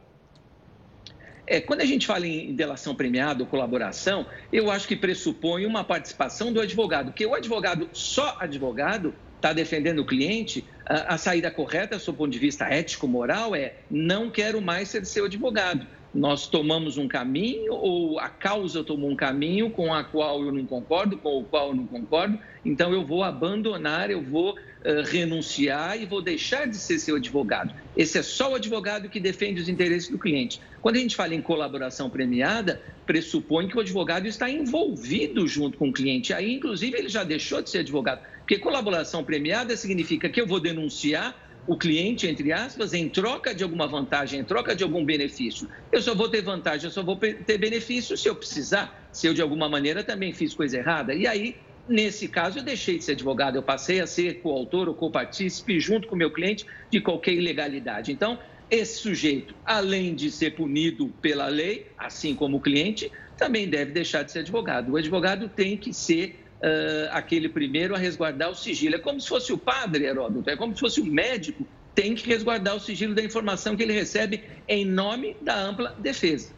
É, 1.49 1.59
quando 1.59 1.81
a 1.81 1.85
gente 1.85 2.05
fala 2.05 2.27
em 2.27 2.53
delação 2.53 2.93
premiada 2.93 3.41
ou 3.41 3.49
colaboração, 3.49 4.27
eu 4.53 4.69
acho 4.69 4.87
que 4.87 4.95
pressupõe 4.95 5.65
uma 5.65 5.83
participação 5.83 6.53
do 6.53 6.61
advogado, 6.61 7.07
porque 7.07 7.25
o 7.25 7.33
advogado, 7.33 7.89
só 7.91 8.37
advogado, 8.39 9.15
está 9.35 9.51
defendendo 9.51 9.99
o 9.99 10.05
cliente, 10.05 10.63
a, 10.85 11.15
a 11.15 11.17
saída 11.17 11.49
correta, 11.49 11.97
do 11.97 12.13
ponto 12.13 12.29
de 12.29 12.37
vista 12.37 12.65
ético-moral, 12.65 13.55
é 13.55 13.73
não 13.89 14.29
quero 14.29 14.61
mais 14.61 14.89
ser 14.89 15.03
seu 15.05 15.25
advogado. 15.25 15.87
Nós 16.13 16.47
tomamos 16.47 16.97
um 16.97 17.07
caminho 17.07 17.73
ou 17.73 18.19
a 18.19 18.29
causa 18.29 18.83
tomou 18.83 19.09
um 19.09 19.15
caminho 19.15 19.69
com 19.71 19.93
a 19.93 20.03
qual 20.03 20.43
eu 20.43 20.51
não 20.51 20.65
concordo, 20.65 21.17
com 21.17 21.39
o 21.39 21.43
qual 21.43 21.69
eu 21.69 21.75
não 21.75 21.87
concordo, 21.87 22.37
então 22.63 22.93
eu 22.93 23.03
vou 23.03 23.23
abandonar, 23.23 24.11
eu 24.11 24.21
vou 24.21 24.55
uh, 24.85 25.03
renunciar 25.05 26.01
e 26.01 26.05
vou 26.05 26.21
deixar 26.21 26.67
de 26.67 26.77
ser 26.77 26.99
seu 26.99 27.15
advogado. 27.15 27.73
Esse 27.95 28.17
é 28.17 28.23
só 28.23 28.51
o 28.51 28.55
advogado 28.55 29.09
que 29.09 29.19
defende 29.19 29.61
os 29.61 29.69
interesses 29.69 30.09
do 30.09 30.17
cliente. 30.17 30.61
Quando 30.81 30.95
a 30.95 30.99
gente 30.99 31.15
fala 31.15 31.33
em 31.33 31.41
colaboração 31.41 32.09
premiada, 32.09 32.81
pressupõe 33.05 33.67
que 33.67 33.77
o 33.77 33.81
advogado 33.81 34.27
está 34.27 34.49
envolvido 34.49 35.47
junto 35.47 35.77
com 35.77 35.89
o 35.89 35.93
cliente. 35.93 36.33
Aí, 36.33 36.53
inclusive, 36.53 36.97
ele 36.97 37.09
já 37.09 37.23
deixou 37.23 37.61
de 37.61 37.69
ser 37.69 37.79
advogado. 37.79 38.21
Porque 38.39 38.57
colaboração 38.57 39.23
premiada 39.23 39.75
significa 39.75 40.29
que 40.29 40.39
eu 40.39 40.47
vou 40.47 40.59
denunciar 40.59 41.35
o 41.67 41.77
cliente, 41.77 42.25
entre 42.25 42.51
aspas, 42.51 42.93
em 42.93 43.07
troca 43.07 43.53
de 43.53 43.63
alguma 43.63 43.87
vantagem, 43.87 44.39
em 44.39 44.43
troca 44.43 44.75
de 44.75 44.83
algum 44.83 45.05
benefício. 45.05 45.69
Eu 45.91 46.01
só 46.01 46.15
vou 46.15 46.27
ter 46.27 46.41
vantagem, 46.41 46.85
eu 46.85 46.91
só 46.91 47.03
vou 47.03 47.15
ter 47.15 47.59
benefício 47.59 48.17
se 48.17 48.27
eu 48.27 48.35
precisar, 48.35 49.07
se 49.11 49.27
eu 49.27 49.35
de 49.35 49.41
alguma 49.41 49.69
maneira 49.69 50.03
também 50.03 50.33
fiz 50.33 50.53
coisa 50.53 50.77
errada. 50.77 51.13
E 51.13 51.27
aí, 51.27 51.55
nesse 51.89 52.27
caso, 52.27 52.59
eu 52.59 52.63
deixei 52.63 52.97
de 52.97 53.03
ser 53.03 53.13
advogado, 53.13 53.55
eu 53.55 53.63
passei 53.63 53.99
a 53.99 54.07
ser 54.07 54.41
coautor 54.41 54.87
ou 54.87 54.93
copartícipe 54.93 55.79
junto 55.79 56.07
com 56.07 56.15
o 56.15 56.17
meu 56.17 56.31
cliente 56.31 56.65
de 56.89 57.01
qualquer 57.01 57.33
ilegalidade. 57.33 58.11
Então, 58.11 58.39
esse 58.69 58.99
sujeito, 58.99 59.55
além 59.65 60.13
de 60.13 60.29
ser 60.29 60.55
punido 60.55 61.07
pela 61.21 61.47
lei, 61.47 61.87
assim 61.97 62.35
como 62.35 62.57
o 62.57 62.61
cliente, 62.61 63.11
também 63.35 63.67
deve 63.67 63.91
deixar 63.91 64.23
de 64.23 64.31
ser 64.31 64.39
advogado. 64.39 64.91
O 64.91 64.97
advogado 64.97 65.49
tem 65.49 65.75
que 65.75 65.91
ser 65.91 66.39
uh, 66.61 67.09
aquele 67.11 67.49
primeiro 67.49 67.95
a 67.95 67.97
resguardar 67.97 68.51
o 68.51 68.55
sigilo. 68.55 68.95
É 68.95 68.99
como 68.99 69.19
se 69.19 69.27
fosse 69.27 69.51
o 69.51 69.57
padre, 69.57 70.05
Heródoto, 70.05 70.49
é 70.49 70.55
como 70.55 70.73
se 70.73 70.79
fosse 70.81 71.01
o 71.01 71.05
médico, 71.05 71.65
tem 71.95 72.13
que 72.13 72.27
resguardar 72.27 72.75
o 72.75 72.79
sigilo 72.79 73.15
da 73.15 73.23
informação 73.23 73.75
que 73.75 73.83
ele 73.83 73.93
recebe 73.93 74.43
em 74.67 74.85
nome 74.85 75.35
da 75.41 75.59
ampla 75.59 75.95
defesa. 75.97 76.51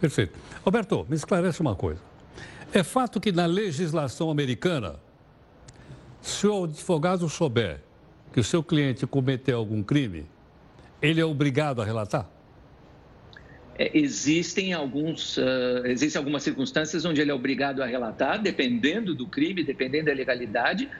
Perfeito. 0.00 0.38
Roberto, 0.62 1.06
me 1.08 1.16
esclarece 1.16 1.60
uma 1.60 1.74
coisa. 1.74 2.13
É 2.74 2.82
fato 2.82 3.20
que 3.20 3.30
na 3.30 3.46
legislação 3.46 4.32
americana, 4.32 4.96
se 6.20 6.44
o 6.44 6.64
advogado 6.64 7.28
souber 7.28 7.80
que 8.32 8.40
o 8.40 8.42
seu 8.42 8.64
cliente 8.64 9.06
cometeu 9.06 9.58
algum 9.58 9.80
crime, 9.80 10.26
ele 11.00 11.20
é 11.20 11.24
obrigado 11.24 11.80
a 11.80 11.84
relatar? 11.84 12.28
É, 13.78 13.96
existem 13.96 14.72
alguns 14.72 15.36
uh, 15.36 15.86
existem 15.86 16.18
algumas 16.18 16.42
circunstâncias 16.42 17.04
onde 17.04 17.20
ele 17.20 17.30
é 17.30 17.34
obrigado 17.34 17.80
a 17.80 17.86
relatar, 17.86 18.42
dependendo 18.42 19.14
do 19.14 19.28
crime, 19.28 19.62
dependendo 19.62 20.06
da 20.06 20.12
legalidade, 20.12 20.90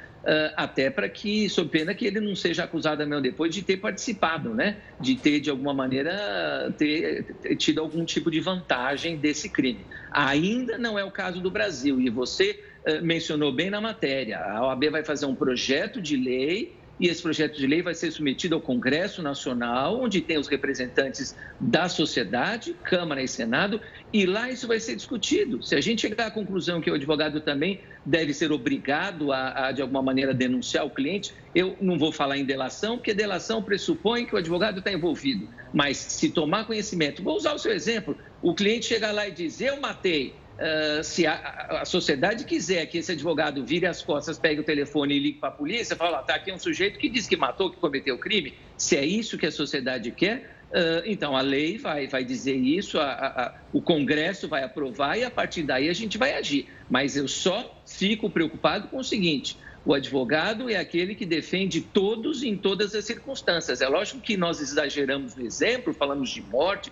até 0.57 0.91
para 0.91 1.09
que, 1.09 1.49
sob 1.49 1.69
pena 1.69 1.95
que 1.95 2.07
ele 2.07 2.21
não 2.21 2.35
seja 2.35 2.65
acusado 2.65 3.03
amanhã 3.03 3.21
depois 3.21 3.55
de 3.55 3.63
ter 3.63 3.77
participado, 3.77 4.55
né? 4.55 4.79
De 5.01 5.17
ter, 5.17 5.41
de 5.41 5.51
alguma 5.51 5.75
maneira, 5.75 6.73
ter, 6.79 7.25
ter 7.43 7.57
tido 7.57 7.81
algum 7.81 8.05
tipo 8.05 8.31
de 8.31 8.41
vantagem 8.41 9.17
desse 9.17 9.49
crime. 9.49 9.85
Ainda 10.11 10.79
não 10.79 10.99
é 10.99 11.05
o 11.05 11.11
caso 11.11 11.41
do 11.41 11.51
Brasil, 11.51 12.01
e 12.01 12.09
você 12.09 12.59
uh, 12.87 13.05
mencionou 13.05 13.53
bem 13.53 13.69
na 13.69 13.81
matéria. 13.81 14.39
A 14.39 14.67
OAB 14.67 14.91
vai 14.91 15.05
fazer 15.05 15.27
um 15.27 15.35
projeto 15.35 16.01
de 16.01 16.17
lei 16.17 16.75
e 16.99 17.09
esse 17.09 17.23
projeto 17.23 17.57
de 17.57 17.67
lei 17.67 17.83
vai 17.83 17.95
ser 17.95 18.11
submetido 18.11 18.55
ao 18.55 18.61
Congresso 18.61 19.23
Nacional, 19.23 20.01
onde 20.01 20.21
tem 20.21 20.39
os 20.39 20.47
representantes 20.47 21.37
da 21.61 21.89
sociedade, 21.89 22.75
Câmara 22.85 23.23
e 23.23 23.29
Senado, 23.29 23.81
e 24.13 24.27
lá 24.27 24.51
isso 24.51 24.69
vai 24.69 24.79
ser 24.79 24.95
discutido. 24.95 25.63
Se 25.63 25.75
a 25.75 25.81
gente 25.81 26.03
chegar 26.03 26.27
à 26.27 26.31
conclusão 26.31 26.81
que 26.81 26.91
o 26.91 26.95
advogado 26.95 27.41
também 27.41 27.81
deve 28.05 28.33
ser 28.33 28.53
obrigado 28.53 29.33
a, 29.33 29.69
a 29.69 29.73
de 29.73 29.83
alguma 29.83 30.03
maneira, 30.03 30.33
denunciar 30.33 30.87
o 30.87 30.91
cliente, 30.91 31.35
eu 31.55 31.77
não 31.81 31.99
vou 31.99 32.13
falar 32.13 32.39
em 32.39 32.45
delação, 32.45 32.97
porque 32.97 33.13
delação 33.13 33.63
pressupõe 33.63 34.25
que 34.25 34.35
o 34.35 34.39
advogado 34.39 34.79
está 34.79 34.93
envolvido. 34.93 35.49
Mas 35.73 35.97
se 35.97 36.31
tomar 36.31 36.65
conhecimento, 36.67 37.23
vou 37.23 37.37
usar 37.37 37.55
o 37.55 37.59
seu 37.59 37.73
exemplo, 37.73 38.17
o 38.41 38.55
cliente 38.55 38.87
chega 38.87 39.11
lá 39.11 39.27
e 39.27 39.33
diz, 39.33 39.61
eu 39.61 39.81
matei, 39.81 40.35
Uh, 40.55 41.03
se 41.03 41.27
a, 41.27 41.81
a, 41.81 41.85
sociedade 41.85 42.45
quiser 42.45 42.87
que 42.87 42.99
esse 42.99 43.11
advogado 43.11 43.65
vire 43.65 43.87
as 43.87 44.03
costas, 44.03 44.39
pegue 44.39 44.61
o 44.61 44.65
telefone 44.65 45.17
e 45.17 45.19
ligue 45.19 45.39
para 45.41 45.49
a 45.49 45.53
polícia, 45.53 45.97
fala, 45.97 46.21
está 46.21 46.37
aqui 46.37 46.53
um 46.53 46.59
sujeito 46.59 46.97
que 46.97 47.09
diz 47.09 47.27
que 47.27 47.37
matou, 47.37 47.71
que 47.71 47.77
cometeu 47.77 48.17
crime, 48.19 48.55
se 48.77 48.97
é 48.97 49.05
isso 49.05 49.37
que 49.37 49.47
a 49.47 49.51
sociedade 49.51 50.13
quer, 50.13 50.57
uh, 50.71 51.03
então 51.07 51.37
a 51.37 51.41
lei 51.41 51.77
vai, 51.77 52.07
vai 52.07 52.25
dizer 52.25 52.55
isso, 52.55 53.01
a, 53.01 53.11
a, 53.11 53.55
o 53.73 53.83
Congresso 53.83 54.47
vai 54.47 54.63
aprovar 54.63 55.19
e 55.19 55.25
a 55.25 55.31
partir 55.31 55.65
daí 55.65 55.89
a 55.89 55.93
gente 55.93 56.17
vai 56.17 56.35
agir. 56.35 56.69
Mas 56.89 57.17
eu 57.17 57.27
só 57.27 57.83
fico 57.85 58.31
preocupado 58.31 58.87
com 58.87 58.99
o 58.99 59.05
seguinte, 59.05 59.59
o 59.85 59.93
advogado 59.93 60.71
é 60.71 60.77
aquele 60.77 61.15
que 61.15 61.27
defende 61.27 61.81
todos 61.81 62.43
em 62.43 62.57
todas 62.57 62.95
as 62.95 63.05
circunstâncias. 63.05 63.83
É 63.83 63.89
lógico 63.89 64.21
que 64.21 64.37
nós 64.37 64.61
exageramos 64.61 65.35
no 65.37 65.45
exemplo, 65.45 65.93
falamos 65.93 66.31
de 66.31 66.41
morte, 66.41 66.91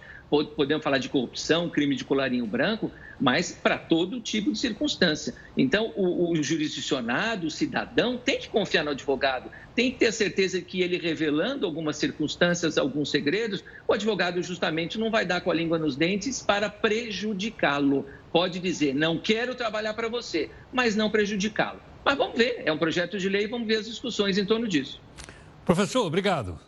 podemos 0.56 0.82
falar 0.82 0.98
de 0.98 1.08
corrupção, 1.10 1.68
crime 1.68 1.94
de 1.94 2.04
colarinho 2.04 2.46
branco, 2.46 2.90
mas 3.20 3.52
para 3.52 3.76
todo 3.76 4.20
tipo 4.20 4.50
de 4.50 4.58
circunstância. 4.58 5.34
Então, 5.56 5.92
o, 5.94 6.32
o, 6.32 6.42
jurisdicionado, 6.42 7.46
o 7.46 7.50
cidadão, 7.50 8.16
tem 8.16 8.38
que 8.38 8.48
confiar 8.48 8.82
no 8.82 8.90
advogado, 8.90 9.50
tem 9.74 9.90
que 9.90 9.98
ter 9.98 10.12
certeza 10.12 10.60
que 10.60 10.80
ele 10.80 10.96
revelando 10.96 11.66
algumas 11.66 11.96
circunstâncias, 11.96 12.78
alguns 12.78 13.10
segredos, 13.10 13.62
o 13.86 13.92
advogado 13.92 14.42
justamente 14.42 14.98
não 14.98 15.10
vai 15.10 15.26
dar 15.26 15.42
com 15.42 15.50
a 15.50 15.54
língua 15.54 15.78
nos 15.78 15.96
dentes 15.96 16.42
para 16.42 16.70
prejudicá-lo. 16.70 18.06
Pode 18.32 18.58
dizer, 18.58 18.94
não 18.94 19.18
quero 19.18 19.54
trabalhar 19.54 19.92
para 19.92 20.08
você, 20.08 20.48
mas 20.72 20.96
não 20.96 21.10
prejudicá-lo. 21.10 21.80
Mas 22.04 22.16
vamos 22.16 22.36
ver, 22.36 22.62
é 22.64 22.72
um 22.72 22.78
projeto 22.78 23.18
de 23.18 23.28
lei, 23.28 23.46
vamos 23.46 23.68
ver 23.68 23.76
as 23.76 23.86
discussões 23.86 24.38
em 24.38 24.46
torno 24.46 24.66
disso. 24.66 25.00
Professor, 25.64 26.06
obrigado. 26.06 26.58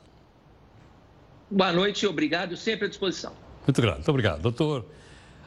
Boa 1.51 1.73
noite, 1.73 2.07
obrigado, 2.07 2.57
sempre 2.57 2.87
à 2.87 2.89
disposição. 2.89 3.44
Muito 3.67 3.81
grato, 3.81 3.97
muito 3.97 4.11
obrigado. 4.11 4.41
Doutor 4.43 4.85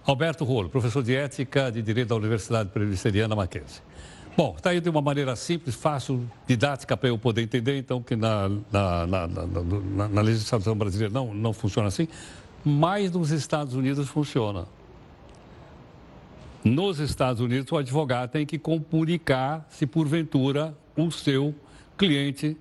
Alberto 0.06 0.44
Rolo, 0.44 0.70
professor 0.70 1.04
de 1.04 1.16
Ética 1.16 1.72
de 1.72 1.82
Direito 1.82 2.10
da 2.10 2.16
Universidade 2.16 2.70
Presbiteriana 2.70 3.36
Mackenzie. 3.36 3.82
Bom, 4.38 4.54
está 4.56 4.70
aí 4.70 4.80
de 4.80 4.90
uma 4.90 5.02
maneira 5.02 5.36
simples, 5.36 5.76
fácil, 5.76 6.30
didática 6.46 6.96
para 6.96 7.10
eu 7.10 7.18
poder 7.18 7.42
entender, 7.42 7.78
então, 7.78 8.02
que 8.02 8.16
na, 8.16 8.48
na, 8.72 9.08
na, 9.08 9.28
na, 10.08 10.22
legislação 10.22 10.76
brasileira 10.76 11.12
não, 11.12 11.34
não 11.34 11.54
funciona 11.54 11.88
assim, 11.88 12.08
mas 12.64 13.12
nos 13.12 13.32
Estados 13.32 13.74
Unidos 13.74 14.08
funciona. 14.08 14.68
Nos 16.64 17.00
Estados 17.00 17.42
Unidos, 17.42 17.72
o 17.72 17.78
advogado 17.78 18.30
tem 18.30 18.46
que 18.46 18.60
comunicar 18.60 19.66
se 19.70 19.88
porventura 19.88 20.78
o 20.96 21.10
seu 21.10 21.56
cliente 21.98 22.56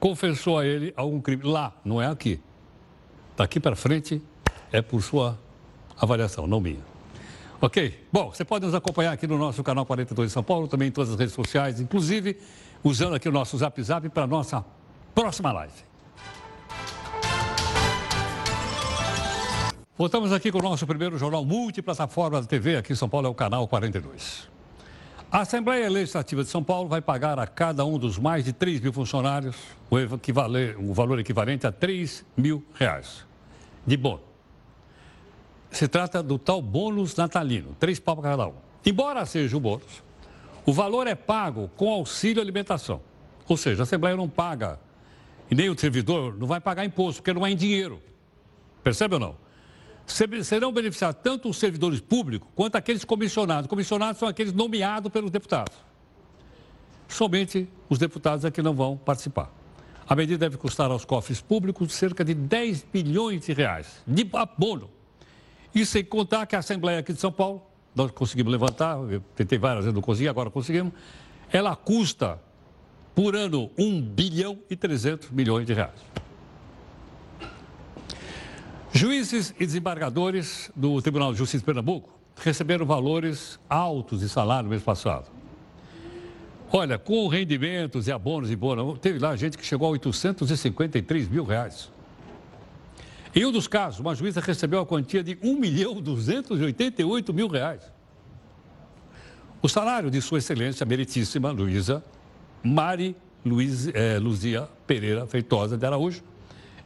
confessou 0.00 0.58
a 0.58 0.66
ele 0.66 0.92
algum 0.96 1.20
crime. 1.20 1.42
Lá, 1.44 1.72
não 1.84 2.00
é 2.00 2.06
aqui. 2.06 2.40
Daqui 3.36 3.58
para 3.58 3.74
frente 3.74 4.22
é 4.70 4.80
por 4.80 5.02
sua 5.02 5.38
avaliação, 5.96 6.46
não 6.46 6.60
minha. 6.60 6.80
Ok? 7.60 8.06
Bom, 8.12 8.30
você 8.30 8.44
pode 8.44 8.66
nos 8.66 8.74
acompanhar 8.74 9.12
aqui 9.12 9.26
no 9.26 9.38
nosso 9.38 9.62
canal 9.62 9.86
42 9.86 10.28
de 10.28 10.32
São 10.32 10.42
Paulo, 10.42 10.68
também 10.68 10.88
em 10.88 10.92
todas 10.92 11.10
as 11.10 11.18
redes 11.18 11.34
sociais, 11.34 11.80
inclusive 11.80 12.38
usando 12.82 13.14
aqui 13.14 13.28
o 13.28 13.32
nosso 13.32 13.56
Zap 13.56 13.82
Zap 13.82 14.08
para 14.10 14.24
a 14.24 14.26
nossa 14.26 14.64
próxima 15.14 15.50
live. 15.52 15.72
Voltamos 19.96 20.32
aqui 20.32 20.50
com 20.50 20.58
o 20.58 20.62
nosso 20.62 20.86
primeiro 20.86 21.16
jornal 21.16 21.44
multiplataforma 21.44 22.40
da 22.40 22.46
TV, 22.46 22.76
aqui 22.76 22.92
em 22.92 22.96
São 22.96 23.08
Paulo 23.08 23.28
é 23.28 23.30
o 23.30 23.34
canal 23.34 23.66
42. 23.68 24.53
A 25.34 25.40
Assembleia 25.40 25.90
Legislativa 25.90 26.44
de 26.44 26.48
São 26.48 26.62
Paulo 26.62 26.88
vai 26.88 27.00
pagar 27.00 27.40
a 27.40 27.46
cada 27.48 27.84
um 27.84 27.98
dos 27.98 28.20
mais 28.20 28.44
de 28.44 28.52
3 28.52 28.80
mil 28.80 28.92
funcionários 28.92 29.56
o, 29.90 29.96
o 30.88 30.94
valor 30.94 31.18
equivalente 31.18 31.66
a 31.66 31.72
3 31.72 32.24
mil 32.36 32.64
reais 32.72 33.26
de 33.84 33.96
bônus. 33.96 34.20
Se 35.72 35.88
trata 35.88 36.22
do 36.22 36.38
tal 36.38 36.62
bônus 36.62 37.16
natalino, 37.16 37.74
três 37.80 37.98
pau 37.98 38.14
para 38.14 38.30
cada 38.30 38.46
um. 38.46 38.54
Embora 38.86 39.26
seja 39.26 39.56
o 39.56 39.58
bônus, 39.58 40.04
o 40.64 40.72
valor 40.72 41.08
é 41.08 41.16
pago 41.16 41.68
com 41.76 41.90
auxílio 41.90 42.40
alimentação. 42.40 43.00
Ou 43.48 43.56
seja, 43.56 43.82
a 43.82 43.86
Assembleia 43.86 44.16
não 44.16 44.28
paga, 44.28 44.78
e 45.50 45.54
nem 45.56 45.68
o 45.68 45.76
servidor 45.76 46.38
não 46.38 46.46
vai 46.46 46.60
pagar 46.60 46.84
imposto, 46.84 47.20
porque 47.20 47.34
não 47.34 47.44
é 47.44 47.50
em 47.50 47.56
dinheiro. 47.56 48.00
Percebe 48.84 49.14
ou 49.14 49.20
não? 49.20 49.43
Serão 50.06 50.72
beneficiados 50.72 51.20
tanto 51.22 51.48
os 51.48 51.56
servidores 51.56 52.00
públicos 52.00 52.48
quanto 52.54 52.76
aqueles 52.76 53.04
comissionados. 53.04 53.68
Comissionados 53.68 54.18
são 54.18 54.28
aqueles 54.28 54.52
nomeados 54.52 55.10
pelos 55.10 55.30
deputados. 55.30 55.74
Somente 57.08 57.68
os 57.88 57.98
deputados 57.98 58.44
é 58.44 58.50
que 58.50 58.62
não 58.62 58.74
vão 58.74 58.96
participar. 58.96 59.50
A 60.06 60.14
medida 60.14 60.38
deve 60.38 60.56
custar 60.56 60.90
aos 60.90 61.04
cofres 61.04 61.40
públicos 61.40 61.92
cerca 61.92 62.24
de 62.24 62.34
10 62.34 62.86
bilhões 62.92 63.46
de 63.46 63.52
reais 63.52 64.02
de 64.06 64.28
abono. 64.34 64.90
Isso 65.74 65.92
sem 65.92 66.04
contar 66.04 66.46
que 66.46 66.54
a 66.54 66.58
Assembleia 66.58 67.00
aqui 67.00 67.12
de 67.12 67.20
São 67.20 67.32
Paulo, 67.32 67.62
nós 67.94 68.10
conseguimos 68.10 68.52
levantar, 68.52 68.98
eu 69.10 69.22
tentei 69.34 69.58
várias 69.58 69.84
vezes, 69.84 69.94
não 69.94 70.02
consegui, 70.02 70.28
agora 70.28 70.50
conseguimos, 70.50 70.92
ela 71.50 71.74
custa 71.74 72.38
por 73.14 73.34
ano 73.34 73.70
1 73.78 74.02
bilhão 74.02 74.58
e 74.68 74.76
300 74.76 75.30
milhões 75.30 75.66
de 75.66 75.72
reais. 75.72 76.00
Juízes 78.96 79.52
e 79.58 79.66
desembargadores 79.66 80.70
do 80.76 81.02
Tribunal 81.02 81.32
de 81.32 81.38
Justiça 81.38 81.58
de 81.58 81.64
Pernambuco 81.64 82.16
receberam 82.36 82.86
valores 82.86 83.58
altos 83.68 84.20
de 84.20 84.28
salário 84.28 84.64
no 84.64 84.70
mês 84.70 84.84
passado. 84.84 85.32
Olha, 86.70 86.96
com 86.96 87.26
rendimentos 87.26 88.06
e 88.06 88.12
abonos 88.12 88.52
e 88.52 88.56
bônus, 88.56 89.00
teve 89.00 89.18
lá 89.18 89.34
gente 89.34 89.58
que 89.58 89.66
chegou 89.66 89.88
a 89.88 89.90
853 89.90 91.28
mil 91.28 91.42
reais. 91.42 91.90
Em 93.34 93.44
um 93.44 93.50
dos 93.50 93.66
casos, 93.66 93.98
uma 93.98 94.14
juíza 94.14 94.40
recebeu 94.40 94.78
a 94.78 94.86
quantia 94.86 95.24
de 95.24 95.36
1 95.42 95.58
milhão 95.58 96.00
288 96.00 97.34
mil 97.34 97.48
reais. 97.48 97.82
O 99.60 99.68
salário 99.68 100.08
de 100.08 100.22
Sua 100.22 100.38
Excelência 100.38 100.86
Meritíssima 100.86 101.50
Luísa 101.50 102.04
Mari 102.62 103.16
Luiz, 103.44 103.88
é, 103.88 104.20
Luzia 104.20 104.68
Pereira 104.86 105.26
Feitosa 105.26 105.76
de 105.76 105.84
Araújo 105.84 106.22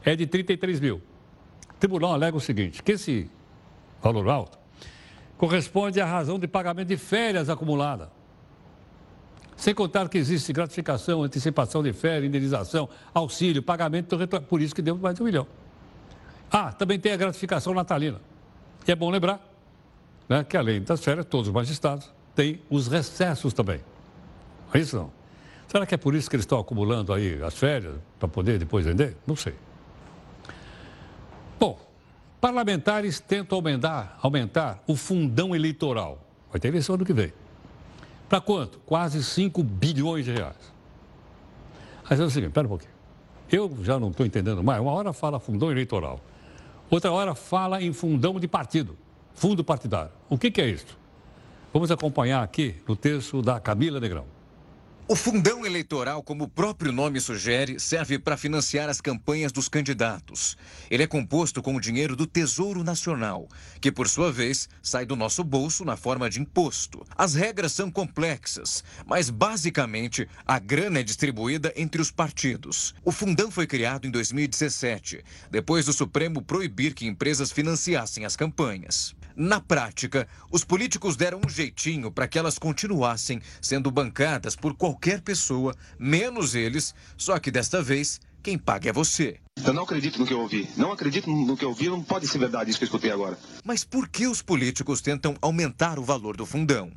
é 0.03 0.15
de 0.15 0.25
33 0.25 0.79
mil. 0.79 1.03
Tribunal 1.79 2.13
alega 2.13 2.35
o 2.35 2.41
seguinte, 2.41 2.83
que 2.83 2.91
esse 2.93 3.29
valor 4.01 4.27
alto 4.27 4.59
corresponde 5.37 6.01
à 6.01 6.05
razão 6.05 6.37
de 6.37 6.47
pagamento 6.47 6.89
de 6.89 6.97
férias 6.97 7.49
acumulada. 7.49 8.11
Sem 9.55 9.73
contar 9.73 10.07
que 10.09 10.17
existe 10.17 10.51
gratificação, 10.51 11.23
antecipação 11.23 11.81
de 11.81 11.93
férias, 11.93 12.25
indenização, 12.25 12.89
auxílio, 13.13 13.63
pagamento, 13.63 14.17
por 14.49 14.61
isso 14.61 14.75
que 14.75 14.81
deu 14.81 14.97
mais 14.97 15.15
de 15.15 15.21
um 15.21 15.25
milhão. 15.25 15.47
Ah, 16.51 16.71
também 16.73 16.99
tem 16.99 17.13
a 17.13 17.17
gratificação 17.17 17.73
natalina. 17.73 18.19
E 18.87 18.91
é 18.91 18.95
bom 18.95 19.09
lembrar 19.09 19.39
né, 20.27 20.43
que 20.43 20.57
além 20.57 20.81
das 20.81 21.03
férias, 21.03 21.25
todos 21.25 21.47
os 21.47 21.53
magistrados 21.53 22.11
têm 22.35 22.61
os 22.69 22.87
recessos 22.87 23.53
também. 23.53 23.81
É 24.73 24.79
isso 24.79 24.95
não? 24.95 25.11
Será 25.67 25.85
que 25.85 25.93
é 25.93 25.97
por 25.97 26.15
isso 26.15 26.29
que 26.29 26.35
eles 26.35 26.43
estão 26.43 26.59
acumulando 26.59 27.13
aí 27.13 27.41
as 27.43 27.53
férias 27.53 27.95
para 28.19 28.27
poder 28.27 28.57
depois 28.59 28.85
vender? 28.85 29.15
Não 29.25 29.35
sei. 29.35 29.53
Bom, 31.59 31.77
parlamentares 32.39 33.19
tentam 33.19 33.57
aumentar, 33.57 34.17
aumentar 34.21 34.81
o 34.87 34.95
fundão 34.95 35.55
eleitoral. 35.55 36.25
Vai 36.49 36.59
ter 36.59 36.69
eleição 36.69 36.95
ano 36.95 37.05
que 37.05 37.13
vem. 37.13 37.33
Para 38.29 38.39
quanto? 38.39 38.79
Quase 38.79 39.23
5 39.23 39.61
bilhões 39.61 40.23
de 40.23 40.31
reais. 40.31 40.73
Mas 42.09 42.19
é 42.19 42.23
o 42.23 42.29
seguinte, 42.29 42.49
espera 42.49 42.65
um 42.65 42.69
pouquinho. 42.69 42.91
Eu 43.51 43.75
já 43.83 43.99
não 43.99 44.09
estou 44.09 44.25
entendendo 44.25 44.63
mais. 44.63 44.79
Uma 44.79 44.91
hora 44.91 45.11
fala 45.11 45.39
fundão 45.39 45.71
eleitoral, 45.71 46.21
outra 46.89 47.11
hora 47.11 47.35
fala 47.35 47.81
em 47.81 47.91
fundão 47.91 48.39
de 48.39 48.47
partido, 48.47 48.95
fundo 49.33 49.63
partidário. 49.63 50.11
O 50.29 50.37
que, 50.37 50.49
que 50.49 50.61
é 50.61 50.67
isso? 50.67 50.97
Vamos 51.73 51.91
acompanhar 51.91 52.41
aqui 52.43 52.75
no 52.87 52.95
texto 52.95 53.41
da 53.41 53.59
Camila 53.59 53.99
Negrão. 53.99 54.25
O 55.11 55.15
fundão 55.15 55.65
eleitoral, 55.65 56.21
como 56.21 56.43
o 56.43 56.47
próprio 56.47 56.91
nome 56.91 57.19
sugere, 57.19 57.79
serve 57.79 58.19
para 58.19 58.37
financiar 58.37 58.87
as 58.89 59.01
campanhas 59.01 59.51
dos 59.51 59.67
candidatos. 59.67 60.55
Ele 60.87 61.01
é 61.01 61.07
composto 61.07 61.63
com 61.63 61.75
o 61.75 61.81
dinheiro 61.81 62.15
do 62.15 62.27
Tesouro 62.27 62.83
Nacional, 62.83 63.47
que 63.81 63.91
por 63.91 64.07
sua 64.07 64.31
vez 64.31 64.69
sai 64.83 65.07
do 65.07 65.15
nosso 65.15 65.43
bolso 65.43 65.83
na 65.83 65.97
forma 65.97 66.29
de 66.29 66.39
imposto. 66.39 67.03
As 67.17 67.33
regras 67.33 67.71
são 67.71 67.89
complexas, 67.89 68.83
mas 69.03 69.31
basicamente 69.31 70.29
a 70.45 70.59
grana 70.59 70.99
é 70.99 71.03
distribuída 71.03 71.73
entre 71.75 71.99
os 71.99 72.11
partidos. 72.11 72.93
O 73.03 73.11
fundão 73.11 73.49
foi 73.49 73.65
criado 73.65 74.05
em 74.05 74.11
2017, 74.11 75.23
depois 75.49 75.87
do 75.87 75.91
Supremo 75.91 76.39
proibir 76.39 76.93
que 76.93 77.07
empresas 77.07 77.51
financiassem 77.51 78.25
as 78.25 78.35
campanhas. 78.35 79.15
Na 79.39 79.61
prática, 79.61 80.27
os 80.51 80.65
políticos 80.65 81.15
deram 81.15 81.39
um 81.39 81.47
jeitinho 81.47 82.11
para 82.11 82.27
que 82.27 82.37
elas 82.37 82.59
continuassem 82.59 83.41
sendo 83.61 83.89
bancadas 83.89 84.53
por 84.53 84.75
qualquer 84.75 85.21
pessoa, 85.21 85.73
menos 85.97 86.55
eles, 86.55 86.93
só 87.17 87.39
que 87.39 87.49
desta 87.49 87.81
vez 87.81 88.19
quem 88.43 88.57
paga 88.57 88.89
é 88.89 88.91
você. 88.91 89.39
Eu 89.65 89.71
não 89.71 89.83
acredito 89.83 90.19
no 90.19 90.27
que 90.27 90.33
eu 90.33 90.41
ouvi. 90.41 90.69
Não 90.75 90.91
acredito 90.91 91.29
no 91.29 91.55
que 91.55 91.63
eu 91.63 91.69
ouvi, 91.69 91.87
não 91.87 92.03
pode 92.03 92.27
ser 92.27 92.37
verdade 92.37 92.69
isso 92.69 92.79
que 92.79 92.83
eu 92.83 92.87
escutei 92.87 93.11
agora. 93.11 93.39
Mas 93.63 93.85
por 93.85 94.09
que 94.09 94.27
os 94.27 94.41
políticos 94.41 94.99
tentam 94.99 95.37
aumentar 95.41 95.97
o 95.97 96.03
valor 96.03 96.35
do 96.35 96.45
fundão? 96.45 96.91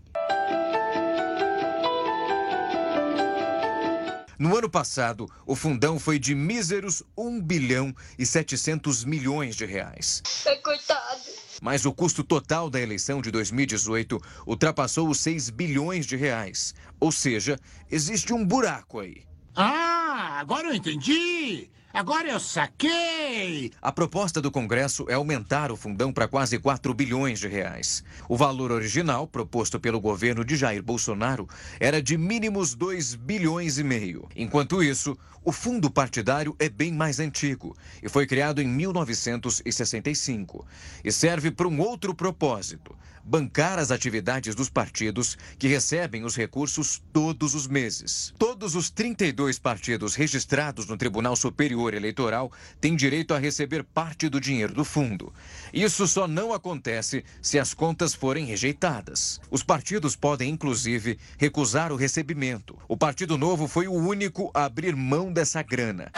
No 4.36 4.58
ano 4.58 4.68
passado, 4.68 5.30
o 5.46 5.54
fundão 5.54 5.96
foi 5.96 6.18
de 6.18 6.34
míseros 6.34 7.04
1 7.16 7.40
bilhão 7.40 7.94
e 8.18 8.26
700 8.26 9.04
milhões 9.04 9.54
de 9.54 9.64
reais. 9.64 10.20
É 10.44 10.56
coitado. 10.56 11.31
Mas 11.62 11.86
o 11.86 11.92
custo 11.92 12.24
total 12.24 12.68
da 12.68 12.80
eleição 12.80 13.22
de 13.22 13.30
2018 13.30 14.20
ultrapassou 14.44 15.08
os 15.08 15.20
6 15.20 15.48
bilhões 15.50 16.06
de 16.06 16.16
reais. 16.16 16.74
Ou 16.98 17.12
seja, 17.12 17.56
existe 17.88 18.32
um 18.32 18.44
buraco 18.44 18.98
aí. 18.98 19.22
Ah, 19.54 20.40
agora 20.40 20.66
eu 20.66 20.74
entendi! 20.74 21.70
Agora 21.94 22.26
eu 22.26 22.40
saquei! 22.40 23.70
A 23.82 23.92
proposta 23.92 24.40
do 24.40 24.50
Congresso 24.50 25.04
é 25.10 25.14
aumentar 25.14 25.70
o 25.70 25.76
fundão 25.76 26.10
para 26.10 26.26
quase 26.26 26.58
4 26.58 26.94
bilhões 26.94 27.38
de 27.38 27.48
reais. 27.48 28.02
O 28.30 28.36
valor 28.36 28.72
original, 28.72 29.26
proposto 29.26 29.78
pelo 29.78 30.00
governo 30.00 30.42
de 30.42 30.56
Jair 30.56 30.82
Bolsonaro, 30.82 31.46
era 31.78 32.00
de 32.00 32.16
mínimos 32.16 32.74
2 32.74 33.14
bilhões 33.16 33.76
e 33.76 33.84
meio. 33.84 34.26
Enquanto 34.34 34.82
isso, 34.82 35.18
o 35.44 35.52
fundo 35.52 35.90
partidário 35.90 36.56
é 36.58 36.70
bem 36.70 36.92
mais 36.92 37.20
antigo 37.20 37.76
e 38.02 38.08
foi 38.08 38.26
criado 38.26 38.62
em 38.62 38.66
1965 38.66 40.66
e 41.04 41.12
serve 41.12 41.50
para 41.50 41.68
um 41.68 41.78
outro 41.78 42.14
propósito 42.14 42.96
bancar 43.24 43.78
as 43.78 43.90
atividades 43.90 44.54
dos 44.54 44.68
partidos 44.68 45.36
que 45.58 45.68
recebem 45.68 46.24
os 46.24 46.36
recursos 46.36 47.02
todos 47.12 47.54
os 47.54 47.66
meses. 47.66 48.34
Todos 48.38 48.74
os 48.74 48.90
32 48.90 49.58
partidos 49.58 50.14
registrados 50.14 50.86
no 50.86 50.96
Tribunal 50.96 51.36
Superior 51.36 51.94
Eleitoral 51.94 52.50
têm 52.80 52.96
direito 52.96 53.34
a 53.34 53.38
receber 53.38 53.84
parte 53.84 54.28
do 54.28 54.40
dinheiro 54.40 54.74
do 54.74 54.84
fundo. 54.84 55.32
Isso 55.72 56.06
só 56.06 56.26
não 56.26 56.52
acontece 56.52 57.24
se 57.40 57.58
as 57.58 57.74
contas 57.74 58.14
forem 58.14 58.44
rejeitadas. 58.44 59.40
Os 59.50 59.62
partidos 59.62 60.16
podem, 60.16 60.50
inclusive, 60.50 61.18
recusar 61.38 61.92
o 61.92 61.96
recebimento. 61.96 62.78
O 62.88 62.96
Partido 62.96 63.38
Novo 63.38 63.66
foi 63.68 63.86
o 63.88 63.94
único 63.94 64.50
a 64.54 64.64
abrir 64.64 64.96
mão 64.96 65.32
dessa 65.32 65.62
grana. 65.62 66.10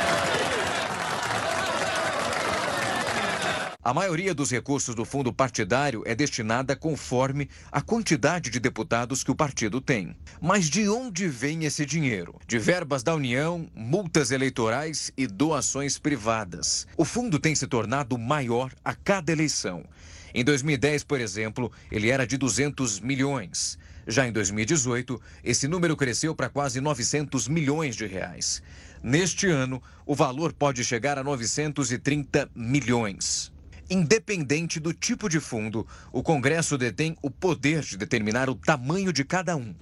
A 3.84 3.92
maioria 3.92 4.34
dos 4.34 4.50
recursos 4.50 4.94
do 4.94 5.04
fundo 5.04 5.30
partidário 5.30 6.02
é 6.06 6.14
destinada 6.14 6.74
conforme 6.74 7.50
a 7.70 7.82
quantidade 7.82 8.48
de 8.48 8.58
deputados 8.58 9.22
que 9.22 9.30
o 9.30 9.34
partido 9.34 9.78
tem. 9.78 10.16
Mas 10.40 10.70
de 10.70 10.88
onde 10.88 11.28
vem 11.28 11.66
esse 11.66 11.84
dinheiro? 11.84 12.34
De 12.46 12.58
verbas 12.58 13.02
da 13.02 13.14
União, 13.14 13.68
multas 13.74 14.30
eleitorais 14.30 15.12
e 15.18 15.26
doações 15.26 15.98
privadas. 15.98 16.86
O 16.96 17.04
fundo 17.04 17.38
tem 17.38 17.54
se 17.54 17.66
tornado 17.66 18.16
maior 18.16 18.72
a 18.82 18.94
cada 18.94 19.30
eleição. 19.30 19.84
Em 20.32 20.42
2010, 20.42 21.04
por 21.04 21.20
exemplo, 21.20 21.70
ele 21.92 22.08
era 22.08 22.26
de 22.26 22.38
200 22.38 23.00
milhões. 23.00 23.78
Já 24.06 24.26
em 24.26 24.32
2018, 24.32 25.20
esse 25.44 25.68
número 25.68 25.94
cresceu 25.94 26.34
para 26.34 26.48
quase 26.48 26.80
900 26.80 27.48
milhões 27.48 27.96
de 27.96 28.06
reais. 28.06 28.62
Neste 29.02 29.46
ano, 29.46 29.82
o 30.06 30.14
valor 30.14 30.54
pode 30.54 30.82
chegar 30.82 31.18
a 31.18 31.22
930 31.22 32.50
milhões. 32.54 33.52
Independente 33.90 34.80
do 34.80 34.94
tipo 34.94 35.28
de 35.28 35.38
fundo, 35.40 35.86
o 36.10 36.22
Congresso 36.22 36.78
detém 36.78 37.16
o 37.20 37.30
poder 37.30 37.82
de 37.82 37.96
determinar 37.96 38.48
o 38.48 38.54
tamanho 38.54 39.12
de 39.12 39.24
cada 39.24 39.56
um. 39.56 39.74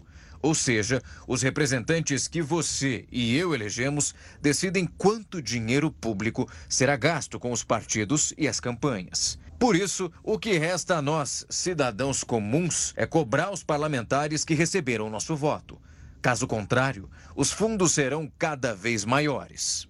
Ou 0.43 0.57
seja, 0.57 1.01
os 1.29 1.41
representantes 1.41 2.27
que 2.27 2.43
você 2.43 3.07
e 3.12 3.37
eu 3.37 3.55
elegemos 3.55 4.12
decidem 4.41 4.87
quanto 4.99 5.41
dinheiro 5.41 5.88
público 5.88 6.51
será 6.69 6.97
gasto 6.97 7.38
com 7.38 7.53
os 7.53 7.62
partidos 7.62 8.35
e 8.37 8.49
as 8.49 8.59
campanhas. 8.59 9.38
Por 9.57 9.77
isso, 9.77 10.11
o 10.25 10.37
que 10.41 10.59
resta 10.59 10.97
a 10.97 11.03
nós, 11.03 11.47
cidadãos 11.49 12.25
comuns, 12.25 12.93
é 12.97 13.07
cobrar 13.07 13.53
os 13.53 13.62
parlamentares 13.62 14.45
que 14.45 14.55
receberam 14.55 15.09
nosso 15.09 15.37
voto. 15.37 15.81
Caso 16.21 16.49
contrário, 16.49 17.09
os 17.37 17.53
fundos 17.53 17.93
serão 17.93 18.31
cada 18.37 18.75
vez 18.75 19.05
maiores. 19.05 19.88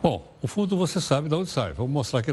Bom, 0.00 0.32
o 0.40 0.46
fundo 0.46 0.76
você 0.76 1.00
sabe 1.00 1.28
de 1.28 1.34
onde 1.34 1.50
sai. 1.50 1.72
Vamos 1.72 1.90
mostrar 1.90 2.20
aqui 2.20 2.30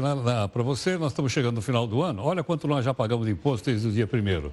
para 0.52 0.62
você. 0.62 0.96
Nós 0.96 1.10
estamos 1.10 1.32
chegando 1.32 1.56
no 1.56 1.62
final 1.62 1.84
do 1.84 2.00
ano. 2.00 2.22
Olha 2.22 2.44
quanto 2.44 2.68
nós 2.68 2.84
já 2.84 2.94
pagamos 2.94 3.26
de 3.26 3.32
imposto 3.32 3.68
desde 3.68 3.88
o 3.88 3.90
dia 3.92 4.06
primeiro. 4.06 4.52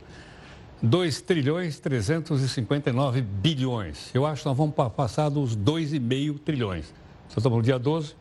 2 0.81 1.21
trilhões 1.21 1.79
359 1.79 3.21
bilhões. 3.21 4.09
Eu 4.15 4.25
acho 4.25 4.41
que 4.41 4.47
nós 4.47 4.57
vamos 4.57 4.73
passar 4.95 5.29
dos 5.29 5.55
2,5 5.55 6.39
trilhões. 6.39 6.85
Se 7.29 7.37
estamos 7.37 7.57
no 7.57 7.63
dia 7.63 7.77
12, 7.77 8.15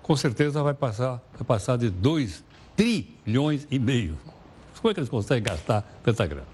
com 0.00 0.16
certeza 0.16 0.62
vai 0.62 0.74
passar, 0.74 1.20
vai 1.34 1.44
passar 1.44 1.76
de 1.76 1.90
2 1.90 2.44
trilhões 2.76 3.66
e 3.68 3.80
meio. 3.80 4.16
Como 4.80 4.90
é 4.90 4.94
que 4.94 5.00
eles 5.00 5.10
conseguem 5.10 5.42
gastar 5.42 5.82
tanta 6.04 6.24
grana? 6.24 6.46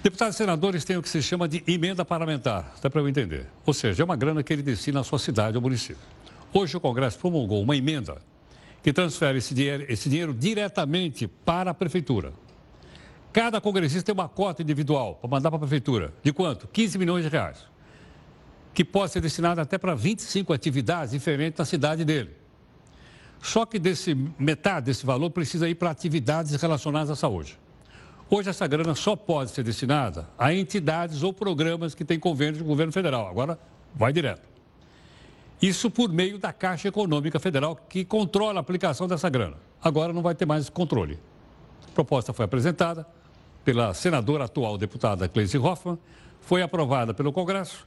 Deputados 0.00 0.36
e 0.36 0.38
senadores 0.38 0.84
têm 0.84 0.96
o 0.96 1.02
que 1.02 1.08
se 1.08 1.20
chama 1.20 1.48
de 1.48 1.64
emenda 1.66 2.04
parlamentar, 2.04 2.72
até 2.76 2.88
para 2.88 3.00
eu 3.00 3.08
entender. 3.08 3.46
Ou 3.66 3.74
seja, 3.74 4.02
é 4.02 4.04
uma 4.04 4.14
grana 4.14 4.44
que 4.44 4.52
ele 4.52 4.62
destina 4.62 5.00
à 5.00 5.04
sua 5.04 5.18
cidade 5.18 5.56
ou 5.56 5.62
município. 5.62 6.17
Hoje 6.52 6.76
o 6.76 6.80
Congresso 6.80 7.18
promulgou 7.18 7.62
uma 7.62 7.76
emenda 7.76 8.18
que 8.82 8.92
transfere 8.92 9.38
esse 9.38 9.54
dinheiro, 9.54 9.84
esse 9.88 10.08
dinheiro 10.08 10.32
diretamente 10.32 11.26
para 11.26 11.72
a 11.72 11.74
Prefeitura. 11.74 12.32
Cada 13.32 13.60
congressista 13.60 14.02
tem 14.04 14.14
uma 14.14 14.28
cota 14.28 14.62
individual 14.62 15.16
para 15.16 15.28
mandar 15.28 15.50
para 15.50 15.58
a 15.58 15.60
Prefeitura. 15.60 16.12
De 16.22 16.32
quanto? 16.32 16.66
15 16.68 16.98
milhões 16.98 17.24
de 17.24 17.30
reais. 17.30 17.66
Que 18.72 18.84
pode 18.84 19.12
ser 19.12 19.20
destinado 19.20 19.60
até 19.60 19.76
para 19.76 19.94
25 19.94 20.52
atividades 20.52 21.10
diferentes 21.12 21.58
na 21.58 21.64
cidade 21.64 22.04
dele. 22.04 22.30
Só 23.42 23.66
que 23.66 23.78
desse, 23.78 24.14
metade 24.38 24.86
desse 24.86 25.04
valor 25.04 25.30
precisa 25.30 25.68
ir 25.68 25.74
para 25.74 25.90
atividades 25.90 26.54
relacionadas 26.60 27.10
à 27.10 27.16
saúde. 27.16 27.58
Hoje 28.30 28.50
essa 28.50 28.66
grana 28.66 28.94
só 28.94 29.14
pode 29.14 29.50
ser 29.50 29.62
destinada 29.62 30.28
a 30.38 30.52
entidades 30.52 31.22
ou 31.22 31.32
programas 31.32 31.94
que 31.94 32.04
têm 32.04 32.18
convênio 32.18 32.58
do 32.58 32.64
governo 32.64 32.92
federal. 32.92 33.28
Agora 33.28 33.58
vai 33.94 34.12
direto. 34.12 34.57
Isso 35.60 35.90
por 35.90 36.08
meio 36.08 36.38
da 36.38 36.52
Caixa 36.52 36.88
Econômica 36.88 37.40
Federal, 37.40 37.74
que 37.74 38.04
controla 38.04 38.58
a 38.58 38.60
aplicação 38.60 39.08
dessa 39.08 39.28
grana. 39.28 39.56
Agora 39.82 40.12
não 40.12 40.22
vai 40.22 40.34
ter 40.34 40.46
mais 40.46 40.68
controle. 40.68 41.18
A 41.86 41.90
proposta 41.90 42.32
foi 42.32 42.44
apresentada 42.44 43.06
pela 43.64 43.92
senadora 43.92 44.44
atual 44.44 44.78
deputada 44.78 45.28
Cleice 45.28 45.58
Hoffmann, 45.58 45.98
foi 46.40 46.62
aprovada 46.62 47.12
pelo 47.12 47.32
Congresso, 47.32 47.86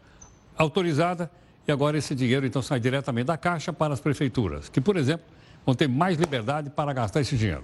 autorizada 0.57 1.31
e 1.67 1.71
agora 1.71 1.97
esse 1.97 2.13
dinheiro 2.13 2.45
então 2.45 2.61
sai 2.61 2.79
diretamente 2.79 3.27
da 3.27 3.37
Caixa 3.37 3.71
para 3.71 3.93
as 3.93 3.99
prefeituras, 3.99 4.67
que, 4.67 4.81
por 4.81 4.97
exemplo, 4.97 5.25
vão 5.65 5.73
ter 5.73 5.87
mais 5.87 6.17
liberdade 6.17 6.69
para 6.69 6.91
gastar 6.91 7.21
esse 7.21 7.37
dinheiro. 7.37 7.63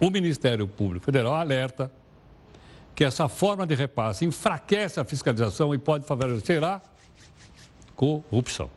O 0.00 0.10
Ministério 0.10 0.66
Público 0.66 1.04
Federal 1.04 1.34
alerta 1.34 1.90
que 2.94 3.04
essa 3.04 3.28
forma 3.28 3.66
de 3.66 3.74
repasse 3.74 4.24
enfraquece 4.24 4.98
a 4.98 5.04
fiscalização 5.04 5.74
e 5.74 5.78
pode 5.78 6.04
favorecer 6.04 6.62
a 6.62 6.80
corrupção. 7.94 8.70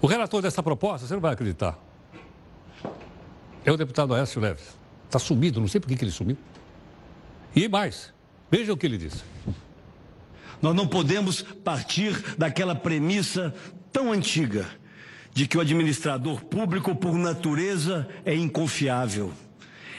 O 0.00 0.06
relator 0.06 0.42
dessa 0.42 0.62
proposta, 0.62 1.06
você 1.06 1.14
não 1.14 1.20
vai 1.20 1.32
acreditar, 1.32 1.78
é 3.64 3.70
o 3.70 3.76
deputado 3.76 4.14
Aécio 4.14 4.40
Leves. 4.40 4.76
Está 5.06 5.18
sumido, 5.18 5.60
não 5.60 5.68
sei 5.68 5.80
por 5.80 5.88
que 5.88 6.04
ele 6.04 6.10
sumiu. 6.10 6.36
E 7.54 7.68
mais, 7.68 8.12
veja 8.50 8.72
o 8.72 8.76
que 8.76 8.86
ele 8.86 8.98
disse. 8.98 9.22
Nós 10.60 10.74
não 10.74 10.86
podemos 10.86 11.42
partir 11.42 12.36
daquela 12.36 12.74
premissa 12.74 13.54
tão 13.92 14.10
antiga 14.12 14.66
de 15.32 15.46
que 15.46 15.56
o 15.56 15.60
administrador 15.60 16.44
público, 16.44 16.94
por 16.94 17.14
natureza, 17.14 18.08
é 18.24 18.34
inconfiável. 18.34 19.32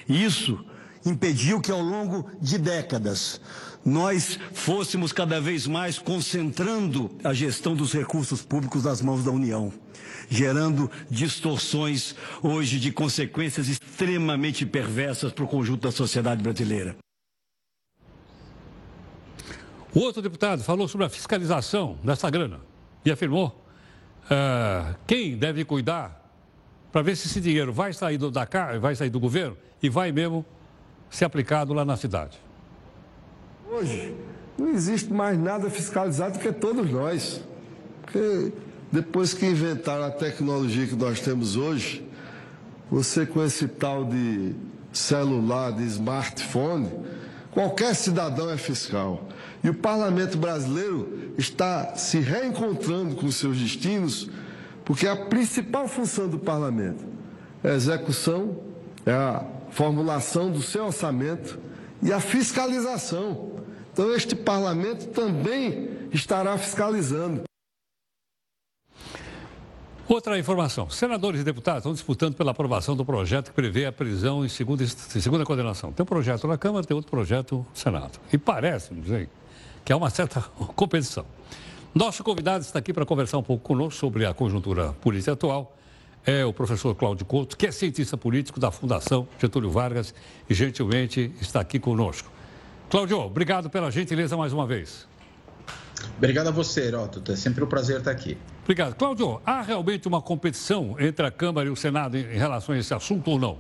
Isso 0.08 0.64
impediu 1.06 1.60
que, 1.60 1.72
ao 1.72 1.82
longo 1.82 2.30
de 2.40 2.58
décadas, 2.58 3.42
nós 3.86 4.40
fôssemos 4.54 5.12
cada 5.12 5.42
vez 5.42 5.68
mais 5.68 6.00
concentrando 6.00 7.12
a 7.24 7.34
gestão 7.34 7.76
dos 7.76 7.92
recursos 7.92 8.42
públicos 8.42 8.86
nas 8.86 9.02
mãos 9.02 9.24
da 9.24 9.32
União, 9.32 9.74
gerando 10.30 10.90
distorções 11.10 12.16
hoje 12.42 12.80
de 12.80 12.92
consequências 12.92 13.68
extremamente 13.68 14.66
perversas 14.66 15.32
para 15.32 15.44
o 15.44 15.48
conjunto 15.48 15.82
da 15.82 15.92
sociedade 15.92 16.42
brasileira. 16.42 16.96
O 19.94 20.00
outro 20.00 20.22
deputado 20.22 20.64
falou 20.64 20.88
sobre 20.88 21.06
a 21.06 21.10
fiscalização 21.10 22.00
dessa 22.04 22.30
grana 22.30 22.62
e 23.06 23.12
afirmou 23.12 23.64
uh, 24.26 24.96
quem 25.06 25.38
deve 25.38 25.64
cuidar 25.64 26.20
para 26.92 27.02
ver 27.02 27.16
se 27.16 27.28
esse 27.28 27.40
dinheiro 27.40 27.72
vai 27.72 27.94
sair 27.94 28.18
do, 28.18 28.32
da, 28.32 28.48
vai 28.80 28.96
sair 28.96 29.10
do 29.10 29.20
governo 29.20 29.58
e 29.82 29.90
vai 29.90 30.12
mesmo 30.12 30.46
ser 31.10 31.26
aplicado 31.26 31.74
lá 31.74 31.86
na 31.86 31.96
cidade. 31.96 32.43
Hoje, 33.76 34.14
não 34.56 34.70
existe 34.70 35.12
mais 35.12 35.36
nada 35.40 35.68
fiscalizado 35.68 36.38
que 36.38 36.52
todos 36.52 36.92
nós. 36.92 37.42
Porque 38.04 38.54
depois 38.92 39.34
que 39.34 39.48
inventaram 39.48 40.04
a 40.04 40.12
tecnologia 40.12 40.86
que 40.86 40.96
nós 40.96 41.20
temos 41.20 41.56
hoje, 41.56 42.08
você 42.92 43.26
com 43.26 43.44
esse 43.44 43.68
tal 43.68 44.06
de 44.06 44.54
celular, 44.92 45.72
de 45.72 45.82
smartphone, 45.86 46.88
qualquer 47.50 47.96
cidadão 47.96 48.48
é 48.52 48.58
fiscal. 48.58 49.28
E 49.64 49.70
o 49.70 49.74
parlamento 49.74 50.38
brasileiro 50.38 51.34
está 51.36 51.96
se 51.96 52.20
reencontrando 52.20 53.16
com 53.16 53.32
seus 53.32 53.58
destinos, 53.58 54.30
porque 54.86 55.08
a 55.08 55.16
principal 55.16 55.88
função 55.88 56.28
do 56.28 56.38
parlamento 56.38 57.04
é 57.64 57.72
a 57.72 57.74
execução, 57.74 58.56
é 59.04 59.14
a 59.14 59.44
formulação 59.72 60.52
do 60.52 60.62
seu 60.62 60.86
orçamento 60.86 61.58
e 62.04 62.14
a 62.14 62.20
fiscalização. 62.20 63.63
Então, 63.94 64.12
este 64.12 64.36
parlamento 64.36 65.06
também 65.10 65.88
estará 66.12 66.58
fiscalizando. 66.58 67.44
Outra 70.10 70.38
informação: 70.38 70.90
senadores 70.90 71.42
e 71.42 71.44
deputados 71.44 71.82
estão 71.82 71.94
disputando 71.94 72.36
pela 72.36 72.52
aprovação 72.52 72.96
do 72.96 73.06
projeto 73.06 73.50
que 73.50 73.54
prevê 73.54 73.86
a 73.86 73.92
prisão 73.92 74.44
em 74.44 74.50
segunda, 74.50 74.84
em 74.84 74.88
segunda 74.88 75.46
condenação. 75.46 75.94
Tem 75.94 76.04
um 76.04 76.08
projeto 76.08 76.48
na 76.48 76.58
Câmara, 76.58 76.84
tem 76.84 76.96
outro 76.96 77.10
projeto 77.10 77.58
no 77.58 77.68
Senado. 77.74 78.20
E 78.32 78.38
parece, 78.38 78.96
não 78.96 79.06
sei, 79.06 79.30
que 79.86 79.94
há 79.94 79.98
uma 79.98 80.10
certa 80.10 80.42
competição. 80.76 81.26
Nosso 81.94 82.24
convidado 82.24 82.64
está 82.64 82.80
aqui 82.80 82.92
para 82.92 83.06
conversar 83.06 83.38
um 83.38 83.44
pouco 83.44 83.64
conosco 83.64 84.00
sobre 84.00 84.26
a 84.26 84.34
conjuntura 84.34 84.94
política 84.94 85.34
atual. 85.34 85.78
É 86.26 86.44
o 86.44 86.52
professor 86.52 86.96
Cláudio 86.96 87.26
Couto, 87.28 87.56
que 87.56 87.68
é 87.68 87.72
cientista 87.72 88.18
político 88.18 88.60
da 88.60 88.72
Fundação 88.72 89.28
Getúlio 89.40 89.70
Vargas 89.70 90.16
e 90.50 90.54
gentilmente 90.54 91.32
está 91.40 91.60
aqui 91.60 91.78
conosco. 91.80 92.33
Cláudio, 92.94 93.22
obrigado 93.22 93.72
pela 93.72 93.90
gentileza 93.90 94.38
mais 94.38 94.54
uma 94.54 94.68
vez. 94.68 95.08
Obrigado 96.16 96.50
a 96.50 96.52
você, 96.52 96.82
Heródoto. 96.90 97.32
É 97.32 97.36
sempre 97.36 97.64
um 97.64 97.68
prazer 97.68 97.98
estar 97.98 98.12
aqui. 98.12 98.38
Obrigado. 98.62 98.94
Cláudio, 98.94 99.42
há 99.44 99.64
realmente 99.64 100.08
uma 100.08 100.22
competição 100.22 100.96
entre 101.00 101.26
a 101.26 101.32
Câmara 101.32 101.68
e 101.68 101.72
o 101.72 101.76
Senado 101.76 102.16
em 102.16 102.38
relação 102.38 102.76
a 102.76 102.78
esse 102.78 102.94
assunto 102.94 103.32
ou 103.32 103.40
não? 103.40 103.58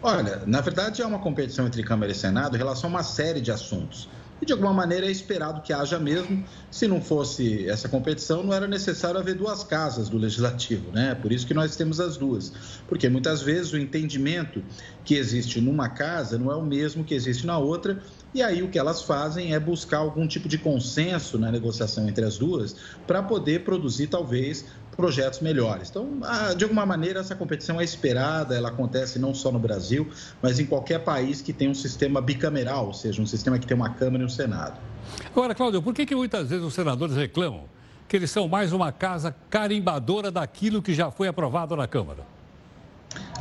Olha, 0.00 0.40
na 0.46 0.60
verdade, 0.60 1.02
há 1.02 1.06
uma 1.08 1.18
competição 1.18 1.66
entre 1.66 1.82
Câmara 1.82 2.12
e 2.12 2.14
Senado 2.14 2.54
em 2.54 2.58
relação 2.58 2.88
a 2.88 2.92
uma 2.92 3.02
série 3.02 3.40
de 3.40 3.50
assuntos 3.50 4.08
e 4.40 4.46
de 4.46 4.52
alguma 4.52 4.72
maneira 4.72 5.06
é 5.06 5.10
esperado 5.10 5.60
que 5.62 5.72
haja 5.72 5.98
mesmo. 5.98 6.44
Se 6.70 6.88
não 6.88 7.00
fosse 7.00 7.68
essa 7.68 7.88
competição, 7.88 8.42
não 8.42 8.54
era 8.54 8.66
necessário 8.66 9.20
haver 9.20 9.34
duas 9.34 9.62
casas 9.62 10.08
do 10.08 10.16
legislativo, 10.16 10.90
né? 10.92 11.14
Por 11.14 11.32
isso 11.32 11.46
que 11.46 11.54
nós 11.54 11.76
temos 11.76 12.00
as 12.00 12.16
duas, 12.16 12.52
porque 12.88 13.08
muitas 13.08 13.42
vezes 13.42 13.72
o 13.72 13.78
entendimento 13.78 14.62
que 15.04 15.14
existe 15.14 15.60
numa 15.60 15.88
casa 15.88 16.38
não 16.38 16.50
é 16.50 16.56
o 16.56 16.64
mesmo 16.64 17.04
que 17.04 17.14
existe 17.14 17.46
na 17.46 17.58
outra. 17.58 18.02
E 18.32 18.42
aí 18.42 18.62
o 18.62 18.68
que 18.68 18.78
elas 18.78 19.02
fazem 19.02 19.54
é 19.54 19.60
buscar 19.60 19.98
algum 19.98 20.26
tipo 20.26 20.48
de 20.48 20.56
consenso 20.56 21.36
na 21.38 21.50
negociação 21.50 22.08
entre 22.08 22.24
as 22.24 22.38
duas 22.38 22.76
para 23.06 23.22
poder 23.22 23.64
produzir 23.64 24.06
talvez 24.06 24.66
projetos 25.00 25.40
melhores. 25.40 25.88
Então, 25.88 26.20
de 26.54 26.64
alguma 26.64 26.84
maneira, 26.84 27.20
essa 27.20 27.34
competição 27.34 27.80
é 27.80 27.84
esperada, 27.84 28.54
ela 28.54 28.68
acontece 28.68 29.18
não 29.18 29.32
só 29.32 29.50
no 29.50 29.58
Brasil, 29.58 30.10
mas 30.42 30.60
em 30.60 30.66
qualquer 30.66 30.98
país 30.98 31.40
que 31.40 31.54
tem 31.54 31.70
um 31.70 31.74
sistema 31.74 32.20
bicameral, 32.20 32.88
ou 32.88 32.92
seja, 32.92 33.22
um 33.22 33.26
sistema 33.26 33.58
que 33.58 33.66
tem 33.66 33.74
uma 33.74 33.88
Câmara 33.94 34.22
e 34.22 34.26
um 34.26 34.28
Senado. 34.28 34.78
Agora, 35.26 35.54
Cláudio, 35.54 35.80
por 35.80 35.94
que, 35.94 36.04
que 36.04 36.14
muitas 36.14 36.50
vezes 36.50 36.62
os 36.62 36.74
senadores 36.74 37.16
reclamam 37.16 37.64
que 38.06 38.14
eles 38.14 38.30
são 38.30 38.46
mais 38.46 38.74
uma 38.74 38.92
casa 38.92 39.34
carimbadora 39.48 40.30
daquilo 40.30 40.82
que 40.82 40.92
já 40.92 41.10
foi 41.10 41.28
aprovado 41.28 41.74
na 41.74 41.86
Câmara? 41.86 42.26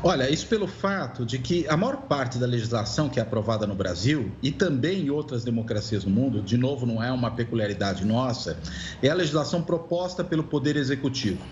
Olha, 0.02 0.30
isso 0.30 0.48
pelo 0.48 0.68
fato 0.68 1.26
de 1.26 1.38
que 1.38 1.68
a 1.68 1.76
maior 1.76 1.98
parte 2.04 2.38
da 2.38 2.46
legislação 2.46 3.10
que 3.10 3.20
é 3.20 3.24
aprovada 3.24 3.68
no 3.68 3.76
Brasil 3.76 4.32
e 4.42 4.50
também 4.50 5.06
em 5.06 5.10
outras 5.10 5.44
democracias 5.44 6.06
no 6.06 6.12
mundo, 6.12 6.42
de 6.42 6.58
novo, 6.58 6.86
não 6.86 7.04
é 7.04 7.12
uma 7.12 7.32
peculiaridade 7.32 8.06
nossa, 8.06 8.58
é 9.04 9.10
a 9.10 9.14
legislação 9.14 9.62
proposta 9.62 10.24
pelo 10.24 10.46
Poder 10.46 10.78
Executivo. 10.78 11.44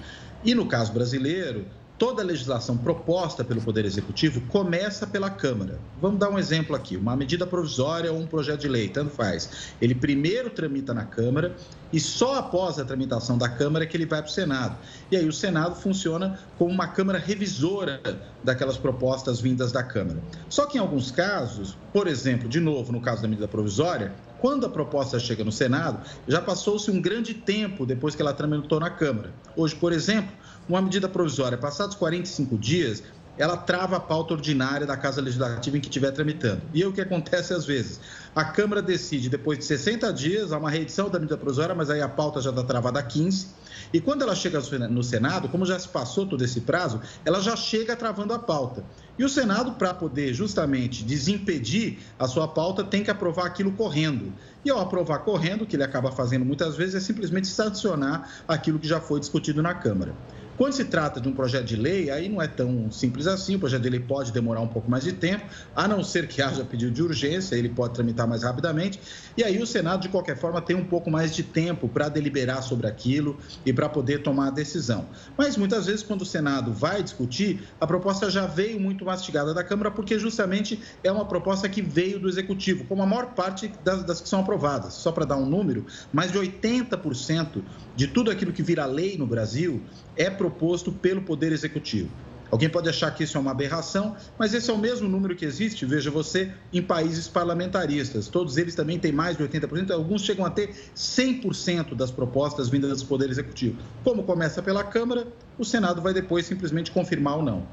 E 0.44 0.56
no 0.56 0.66
caso 0.66 0.94
brasileiro, 0.94 1.66
toda 1.98 2.24
legislação 2.24 2.78
proposta 2.78 3.44
pelo 3.44 3.62
Poder 3.62 3.86
Executivo 3.86 4.42
começa 4.42 5.08
pela 5.08 5.30
Câmara. 5.30 5.80
Vamos 6.02 6.20
dar 6.20 6.30
um 6.30 6.38
exemplo 6.38 6.76
aqui: 6.76 6.96
uma 6.96 7.16
medida 7.16 7.46
provisória 7.46 8.12
ou 8.12 8.20
um 8.20 8.28
projeto 8.28 8.62
de 8.62 8.68
lei, 8.68 8.88
tanto 8.90 9.12
faz. 9.12 9.74
Ele 9.82 9.96
primeiro 9.96 10.50
tramita 10.50 10.94
na 10.94 11.06
Câmara 11.06 11.56
e 11.92 12.00
só 12.00 12.36
após 12.36 12.78
a 12.78 12.86
tramitação 12.86 13.38
da 13.38 13.50
Câmara 13.50 13.86
é 13.86 13.88
que 13.88 13.98
ele 13.98 14.06
vai 14.06 14.22
para 14.22 14.30
o 14.30 14.34
Senado. 14.34 14.78
E 15.12 15.18
aí 15.18 15.28
o 15.28 15.34
Senado 15.34 15.76
funciona 15.76 16.40
como 16.58 16.72
uma 16.72 16.88
Câmara 16.88 17.18
revisora 17.18 18.02
daquelas 18.44 18.78
propostas 18.78 19.40
vindas 19.40 19.72
da 19.72 19.84
Câmara. 19.84 20.22
Só 20.50 20.66
que 20.66 20.78
em 20.78 20.82
alguns 20.82 21.12
casos, 21.12 21.78
por 21.94 22.08
exemplo, 22.08 22.48
de 22.48 22.60
novo, 22.60 22.92
no 22.92 23.02
caso 23.02 23.22
da 23.22 23.28
medida 23.28 23.48
provisória, 23.48 24.14
quando 24.40 24.66
a 24.66 24.70
proposta 24.70 25.20
chega 25.20 25.44
no 25.44 25.52
Senado, 25.52 26.02
já 26.28 26.42
passou-se 26.42 26.90
um 26.92 27.02
grande 27.02 27.34
tempo 27.34 27.86
depois 27.86 28.16
que 28.16 28.22
ela 28.22 28.34
tramitou 28.34 28.80
na 28.80 28.90
Câmara. 28.90 29.34
Hoje, 29.56 29.76
por 29.76 29.92
exemplo, 29.92 30.32
uma 30.68 30.82
medida 30.82 31.08
provisória, 31.08 31.58
passados 31.58 31.96
45 31.96 32.58
dias, 32.58 33.04
ela 33.38 33.56
trava 33.56 33.98
a 33.98 34.00
pauta 34.00 34.34
ordinária 34.34 34.86
da 34.86 34.98
Casa 34.98 35.22
Legislativa 35.22 35.78
em 35.78 35.80
que 35.80 35.88
estiver 35.88 36.12
tramitando. 36.12 36.62
E 36.74 36.82
é 36.82 36.88
o 36.88 36.92
que 36.92 37.02
acontece 37.02 37.54
às 37.54 37.66
vezes. 37.66 38.00
A 38.36 38.44
Câmara 38.44 38.82
decide, 38.82 39.30
depois 39.30 39.60
de 39.60 39.66
60 39.66 40.12
dias, 40.12 40.52
há 40.52 40.58
uma 40.58 40.70
reedição 40.70 41.10
da 41.10 41.20
medida 41.20 41.38
provisória, 41.38 41.76
mas 41.76 41.90
aí 41.90 42.02
a 42.02 42.10
pauta 42.10 42.42
já 42.42 42.50
está 42.50 42.64
travada 42.64 43.00
a 43.00 43.04
15. 43.04 43.48
E 43.94 44.02
quando 44.02 44.24
ela 44.24 44.36
chega 44.36 44.60
no 44.90 45.04
Senado, 45.04 45.48
como 45.50 45.66
já 45.66 45.78
se 45.80 45.88
passou 45.88 46.26
todo 46.26 46.44
esse 46.44 46.62
prazo, 46.62 47.00
ela 47.24 47.40
já 47.40 47.56
chega 47.56 47.96
travando 47.96 48.34
a 48.34 48.40
pauta. 48.40 48.84
E 49.18 49.24
o 49.26 49.30
Senado, 49.30 49.74
para 49.74 49.94
poder 49.94 50.34
justamente 50.34 51.04
desimpedir 51.04 52.00
a 52.20 52.28
sua 52.28 52.48
pauta, 52.48 52.84
tem 52.84 53.04
que 53.04 53.10
aprovar 53.10 53.48
aquilo 53.48 53.72
correndo. 53.74 54.34
E 54.64 54.70
ao 54.70 54.80
aprovar 54.80 55.20
correndo, 55.20 55.64
o 55.64 55.66
que 55.66 55.76
ele 55.76 55.84
acaba 55.84 56.12
fazendo 56.12 56.46
muitas 56.46 56.76
vezes 56.76 56.96
é 56.96 57.00
simplesmente 57.00 57.48
sancionar 57.48 58.44
aquilo 58.48 58.80
que 58.80 58.88
já 58.88 59.02
foi 59.02 59.20
discutido 59.20 59.62
na 59.62 59.74
Câmara. 59.74 60.16
Quando 60.58 60.74
se 60.74 60.86
trata 60.86 61.22
de 61.22 61.30
um 61.30 61.34
projeto 61.34 61.66
de 61.66 61.76
lei, 61.76 62.10
aí 62.10 62.28
não 62.28 62.42
é 62.42 62.48
tão 62.48 62.90
simples 62.90 63.28
assim. 63.28 63.56
O 63.56 63.60
projeto 63.60 63.84
de 63.84 63.90
lei 63.92 64.00
pode 64.00 64.32
demorar 64.32 64.60
um 64.60 64.68
pouco 64.68 64.90
mais 64.90 65.04
de 65.04 65.14
tempo, 65.14 65.46
a 65.76 65.88
não 65.88 66.04
ser 66.04 66.28
que 66.28 66.42
haja 66.42 66.66
pedido 66.66 66.92
de 66.92 67.04
urgência, 67.04 67.56
ele 67.56 67.70
pode 67.70 67.94
tramitar 67.94 68.28
mais 68.28 68.42
rapidamente. 68.42 69.00
E 69.38 69.44
aí 69.44 69.62
o 69.62 69.68
Senado, 69.68 70.02
de 70.02 70.10
qualquer 70.10 70.36
forma, 70.36 70.60
tem 70.60 70.76
um 70.76 70.84
pouco 70.84 71.12
mais 71.12 71.36
de 71.36 71.44
tempo 71.44 71.88
para 71.88 72.10
deliberar 72.10 72.64
sobre 72.64 72.88
aquilo 72.88 73.38
e 73.64 73.72
para 73.72 73.88
poder 73.88 74.24
tomar 74.24 74.48
a 74.48 74.50
decisão. 74.50 75.10
Mas 75.38 75.56
muitas 75.56 75.86
vezes, 75.86 76.02
quando 76.02 76.24
o 76.24 76.26
Senado 76.26 76.74
vai 76.74 77.04
discutir, 77.04 77.68
a 77.80 77.86
proposta 77.86 78.28
já 78.28 78.48
veio 78.48 78.80
muito 78.80 79.06
mastigada 79.06 79.54
da 79.54 79.64
Câmara, 79.64 79.92
porque 79.92 80.18
justamente 80.18 80.82
é 81.04 81.12
uma 81.12 81.26
proposta 81.26 81.70
que 81.70 81.84
veio 81.84 82.20
do 82.20 82.28
Executivo, 82.28 82.84
como 82.86 83.04
a 83.04 83.06
maior 83.06 83.36
parte 83.36 83.72
das, 83.84 84.04
das 84.04 84.22
que 84.22 84.28
são 84.28 84.40
aprovadas. 84.40 84.96
Só 84.96 85.12
para 85.12 85.24
dar 85.24 85.38
um 85.38 85.46
número, 85.46 85.86
mais 86.12 86.32
de 86.32 86.40
80% 86.40 87.62
de 87.96 88.08
tudo 88.08 88.32
aquilo 88.32 88.52
que 88.52 88.64
vira 88.64 88.86
lei 88.88 89.18
no 89.20 89.28
Brasil 89.28 89.84
é 90.18 90.30
proposto 90.30 90.92
pelo 90.92 91.22
Poder 91.22 91.52
Executivo. 91.52 92.10
Alguém 92.50 92.70
pode 92.70 92.88
achar 92.88 93.12
que 93.12 93.24
isso 93.24 93.38
é 93.38 93.42
uma 93.42 93.52
aberração, 93.52 94.16
mas 94.38 94.54
esse 94.54 94.70
é 94.70 94.74
o 94.74 94.78
mesmo 94.78 95.08
número 95.08 95.36
que 95.36 95.44
existe, 95.44 95.86
veja 95.86 96.10
você, 96.10 96.52
em 96.72 96.82
países 96.82 97.28
parlamentaristas. 97.28 98.30
Todos 98.30 98.58
eles 98.58 98.74
também 98.74 98.98
têm 98.98 99.12
mais 99.12 99.36
de 99.36 99.44
80%, 99.44 99.92
alguns 99.92 100.22
chegam 100.22 100.46
a 100.46 100.50
ter 100.50 100.74
100% 100.96 101.94
das 101.94 102.10
propostas 102.10 102.70
vindas 102.70 103.02
do 103.02 103.08
Poder 103.08 103.30
Executivo. 103.30 103.78
Como 104.04 104.24
começa 104.24 104.62
pela 104.62 104.84
Câmara, 104.84 105.28
o 105.58 105.66
Senado 105.66 106.02
vai 106.02 106.14
depois 106.14 106.46
simplesmente 106.46 106.90
confirmar 106.92 107.38
ou 107.38 107.44
não. 107.44 107.68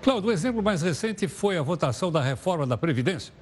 Cláudio, 0.00 0.30
o 0.30 0.32
exemplo 0.32 0.62
mais 0.62 0.80
recente 0.80 1.28
foi 1.28 1.58
a 1.58 1.62
votação 1.62 2.10
da 2.10 2.22
reforma 2.22 2.66
da 2.66 2.78
Previdência. 2.78 3.32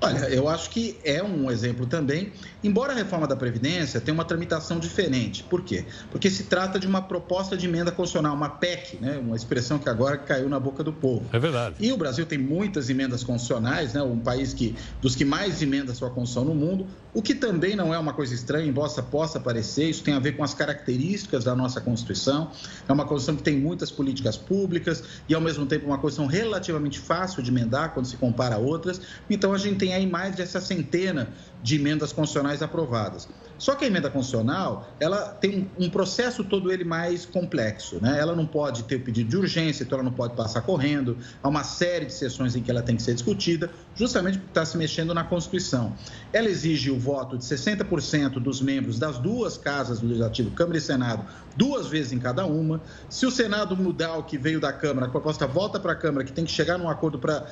Olha, 0.00 0.28
eu 0.28 0.48
acho 0.48 0.70
que 0.70 0.96
é 1.04 1.22
um 1.22 1.50
exemplo 1.50 1.86
também, 1.86 2.32
embora 2.62 2.92
a 2.92 2.96
reforma 2.96 3.26
da 3.26 3.34
Previdência 3.34 4.00
tenha 4.00 4.14
uma 4.14 4.24
tramitação 4.24 4.78
diferente. 4.78 5.42
Por 5.42 5.62
quê? 5.62 5.84
Porque 6.10 6.30
se 6.30 6.44
trata 6.44 6.78
de 6.78 6.86
uma 6.86 7.02
proposta 7.02 7.56
de 7.56 7.66
emenda 7.66 7.90
constitucional, 7.90 8.34
uma 8.34 8.48
PEC, 8.48 8.98
né? 9.00 9.18
uma 9.18 9.34
expressão 9.34 9.78
que 9.78 9.88
agora 9.88 10.16
caiu 10.16 10.48
na 10.48 10.60
boca 10.60 10.84
do 10.84 10.92
povo. 10.92 11.24
É 11.32 11.38
verdade. 11.38 11.76
E 11.80 11.92
o 11.92 11.96
Brasil 11.96 12.24
tem 12.26 12.38
muitas 12.38 12.88
emendas 12.88 13.24
constitucionais, 13.24 13.94
né? 13.94 14.02
um 14.02 14.18
país 14.18 14.54
que, 14.54 14.74
dos 15.00 15.16
que 15.16 15.24
mais 15.24 15.62
emenda 15.62 15.92
sua 15.94 16.10
Constituição 16.10 16.44
no 16.44 16.54
mundo, 16.54 16.86
o 17.12 17.22
que 17.22 17.34
também 17.34 17.74
não 17.74 17.92
é 17.92 17.98
uma 17.98 18.12
coisa 18.12 18.34
estranha, 18.34 18.66
embora 18.66 18.88
possa 19.02 19.40
parecer, 19.40 19.88
isso 19.88 20.02
tem 20.02 20.14
a 20.14 20.18
ver 20.18 20.36
com 20.36 20.44
as 20.44 20.54
características 20.54 21.44
da 21.44 21.54
nossa 21.54 21.80
Constituição. 21.80 22.50
É 22.88 22.92
uma 22.92 23.04
Constituição 23.04 23.36
que 23.36 23.42
tem 23.42 23.58
muitas 23.58 23.90
políticas 23.90 24.36
públicas 24.36 25.02
e, 25.28 25.34
ao 25.34 25.40
mesmo 25.40 25.66
tempo, 25.66 25.86
uma 25.86 25.98
Constituição 25.98 26.26
relativamente 26.26 26.98
fácil 26.98 27.42
de 27.42 27.50
emendar 27.50 27.92
quando 27.92 28.06
se 28.06 28.16
compara 28.16 28.54
a 28.54 28.58
outras. 28.58 29.00
Então, 29.28 29.52
a 29.52 29.58
gente 29.58 29.78
tem 29.78 29.87
aí 29.92 30.06
mais 30.06 30.34
dessa 30.34 30.60
centena 30.60 31.28
de 31.62 31.76
emendas 31.76 32.12
constitucionais 32.12 32.62
aprovadas. 32.62 33.28
Só 33.58 33.74
que 33.74 33.84
a 33.84 33.88
emenda 33.88 34.08
constitucional, 34.08 34.88
ela 35.00 35.30
tem 35.30 35.68
um 35.76 35.90
processo 35.90 36.44
todo 36.44 36.70
ele 36.70 36.84
mais 36.84 37.26
complexo, 37.26 37.98
né? 38.00 38.16
Ela 38.18 38.34
não 38.36 38.46
pode 38.46 38.84
ter 38.84 38.96
o 38.96 39.00
pedido 39.00 39.28
de 39.28 39.36
urgência, 39.36 39.82
então 39.82 39.98
ela 39.98 40.08
não 40.08 40.14
pode 40.14 40.34
passar 40.34 40.60
correndo. 40.62 41.18
Há 41.42 41.48
uma 41.48 41.64
série 41.64 42.06
de 42.06 42.12
sessões 42.12 42.54
em 42.54 42.62
que 42.62 42.70
ela 42.70 42.82
tem 42.82 42.94
que 42.94 43.02
ser 43.02 43.14
discutida, 43.14 43.68
justamente 43.96 44.38
porque 44.38 44.50
está 44.50 44.64
se 44.64 44.78
mexendo 44.78 45.12
na 45.12 45.24
Constituição. 45.24 45.92
Ela 46.32 46.48
exige 46.48 46.88
o 46.92 46.98
voto 46.98 47.36
de 47.36 47.44
60% 47.44 48.34
dos 48.34 48.60
membros 48.60 48.96
das 48.96 49.18
duas 49.18 49.58
casas 49.58 49.98
do 49.98 50.06
Legislativo, 50.06 50.52
Câmara 50.52 50.78
e 50.78 50.80
Senado, 50.80 51.24
duas 51.56 51.88
vezes 51.88 52.12
em 52.12 52.18
cada 52.20 52.46
uma. 52.46 52.80
Se 53.10 53.26
o 53.26 53.30
Senado 53.30 53.76
mudar 53.76 54.16
o 54.18 54.22
que 54.22 54.38
veio 54.38 54.60
da 54.60 54.72
Câmara, 54.72 55.06
a 55.06 55.10
proposta 55.10 55.48
volta 55.48 55.80
para 55.80 55.92
a 55.92 55.96
Câmara, 55.96 56.24
que 56.24 56.32
tem 56.32 56.44
que 56.44 56.52
chegar 56.52 56.78
num 56.78 56.88
acordo 56.88 57.18
para 57.18 57.44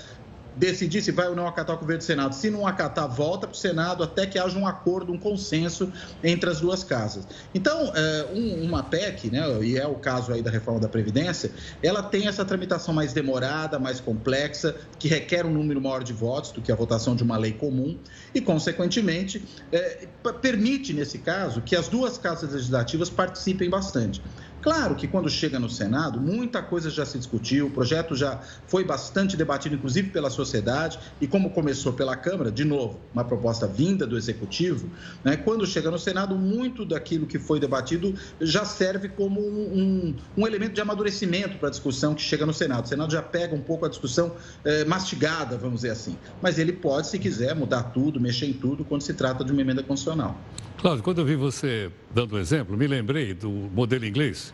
decidir 0.57 1.03
se 1.03 1.12
vai 1.12 1.29
ou 1.29 1.37
não 1.37 1.47
acatar 1.47 1.77
o 1.77 1.79
governo 1.79 1.99
do 1.99 2.05
Senado. 2.05 2.35
Se 2.35 2.51
não 2.51 2.66
acatar, 2.66 3.09
volta 3.09 3.47
para 3.47 3.55
o 3.55 3.57
Senado 3.57 4.03
até 4.03 4.27
que 4.27 4.38
haja 4.38 4.59
um 4.59 4.66
acordo, 4.66 5.12
um 5.12 5.19
consenso 5.19 5.92
entre 6.25 6.49
as 6.49 6.61
duas 6.61 6.83
casas. 6.83 7.29
Então, 7.55 7.92
é, 7.95 8.27
uma 8.62 8.83
PEC, 8.83 9.31
né, 9.31 9.42
e 9.62 9.77
é 9.77 9.87
o 9.87 9.97
caso 9.97 10.33
aí 10.33 10.42
da 10.42 10.51
reforma 10.51 10.81
da 10.81 10.88
Previdência, 10.88 11.53
ela 11.83 12.03
tem 12.03 12.27
essa 12.27 12.45
tramitação 12.45 12.95
mais 12.95 13.12
demorada, 13.12 13.79
mais 13.79 14.01
complexa, 14.01 14.75
que 14.99 15.09
requer 15.09 15.45
um 15.45 15.53
número 15.53 15.81
maior 15.81 16.03
de 16.03 16.12
votos 16.12 16.53
do 16.53 16.62
que 16.62 16.73
a 16.73 16.75
votação 16.75 17.14
de 17.14 17.23
uma 17.23 17.37
lei 17.37 17.53
comum 17.53 17.99
e, 18.35 18.40
consequentemente, 18.40 19.45
é, 19.71 20.09
permite, 20.40 20.92
nesse 20.92 21.19
caso, 21.19 21.61
que 21.61 21.77
as 21.77 21.88
duas 21.88 22.16
casas 22.16 22.53
legislativas 22.53 23.11
participem 23.11 23.69
bastante. 23.69 24.23
Claro 24.66 24.96
que 24.96 25.07
quando 25.07 25.31
chega 25.31 25.61
no 25.61 25.70
Senado, 25.70 26.20
muita 26.20 26.61
coisa 26.61 26.90
já 26.90 27.07
se 27.07 27.16
discutiu, 27.16 27.68
o 27.68 27.70
projeto 27.70 28.16
já 28.16 28.40
foi 28.66 28.83
bastante 28.83 29.37
debatido, 29.37 29.76
inclusive 29.76 30.11
pela 30.11 30.29
sociedade, 30.29 30.98
e 31.20 31.29
como 31.29 31.50
começou 31.50 31.92
pela 31.92 32.16
Câmara, 32.16 32.50
de 32.50 32.64
novo, 32.64 32.98
uma 33.14 33.22
proposta 33.22 33.68
vinda 33.68 34.05
do 34.05 34.18
Executivo, 34.18 34.90
né, 35.22 35.37
quando 35.37 35.64
chega 35.64 35.88
no 35.88 36.00
Senado, 36.00 36.35
muito 36.35 36.85
daquilo 36.85 37.29
que 37.29 37.38
foi 37.38 37.61
debatido 37.61 38.12
já 38.40 38.64
serve 38.64 39.09
como 39.09 39.40
um, 39.40 39.62
um, 39.79 40.14
um 40.37 40.46
elemento 40.48 40.72
de 40.72 40.81
amadurecimento 40.81 41.59
para 41.59 41.68
a 41.68 41.70
discussão 41.70 42.12
que 42.12 42.22
chega 42.22 42.44
no 42.44 42.52
Senado. 42.52 42.87
O 42.87 42.88
Senado 42.88 43.12
já 43.12 43.22
pega 43.22 43.55
um 43.55 43.62
pouco 43.62 43.87
a 43.87 43.88
discussão 43.88 44.35
eh, 44.64 44.85
mastigada, 44.85 45.57
vamos 45.57 45.83
dizer 45.83 45.90
assim. 45.90 46.18
Mas 46.42 46.59
ele 46.59 46.72
pode, 46.72 47.07
se 47.07 47.20
quiser, 47.20 47.55
mudar 47.55 47.85
tudo, 47.85 48.20
mexer 48.20 48.46
em 48.46 48.52
tudo, 48.52 48.85
quando 48.85 49.02
se 49.02 49.14
trata 49.14 49.44
de 49.44 49.52
uma 49.52 49.61
emenda 49.61 49.85
constitucional. 49.85 50.37
Cláudio, 50.79 51.03
quando 51.03 51.19
eu 51.19 51.25
vi 51.25 51.37
você 51.37 51.91
dando 52.15 52.33
o 52.33 52.37
um 52.37 52.39
exemplo, 52.39 52.77
me 52.77 52.87
lembrei 52.87 53.33
do 53.33 53.51
modelo 53.51 54.05
inglês, 54.05 54.53